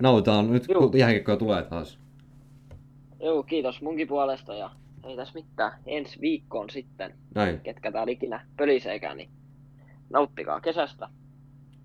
[0.00, 0.88] Nautitaan nyt, Joo.
[0.88, 1.98] kun jääkiekkoja tulee taas.
[3.20, 4.70] Joo, kiitos munkin puolesta ja
[5.04, 5.72] ei tässä mitään.
[5.86, 7.60] Ensi viikkoon sitten, Näin.
[7.60, 9.30] ketkä täällä ikinä pöliseekään, niin
[10.10, 11.08] nauttikaa kesästä.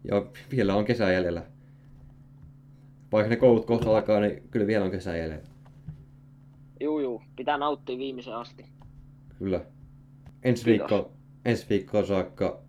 [0.04, 1.44] Ja vielä on kesä jäljellä.
[3.12, 5.46] Vaikka ne koulut kohta alkaa, niin kyllä vielä on kesä jäljellä.
[6.80, 8.66] Juu, juu, pitää nauttia viimeisen asti.
[9.38, 9.62] Kyllä.
[10.44, 11.12] Ensi viikko,
[11.46, 12.62] ensi viikkoon saakka.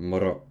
[0.00, 0.46] Moro.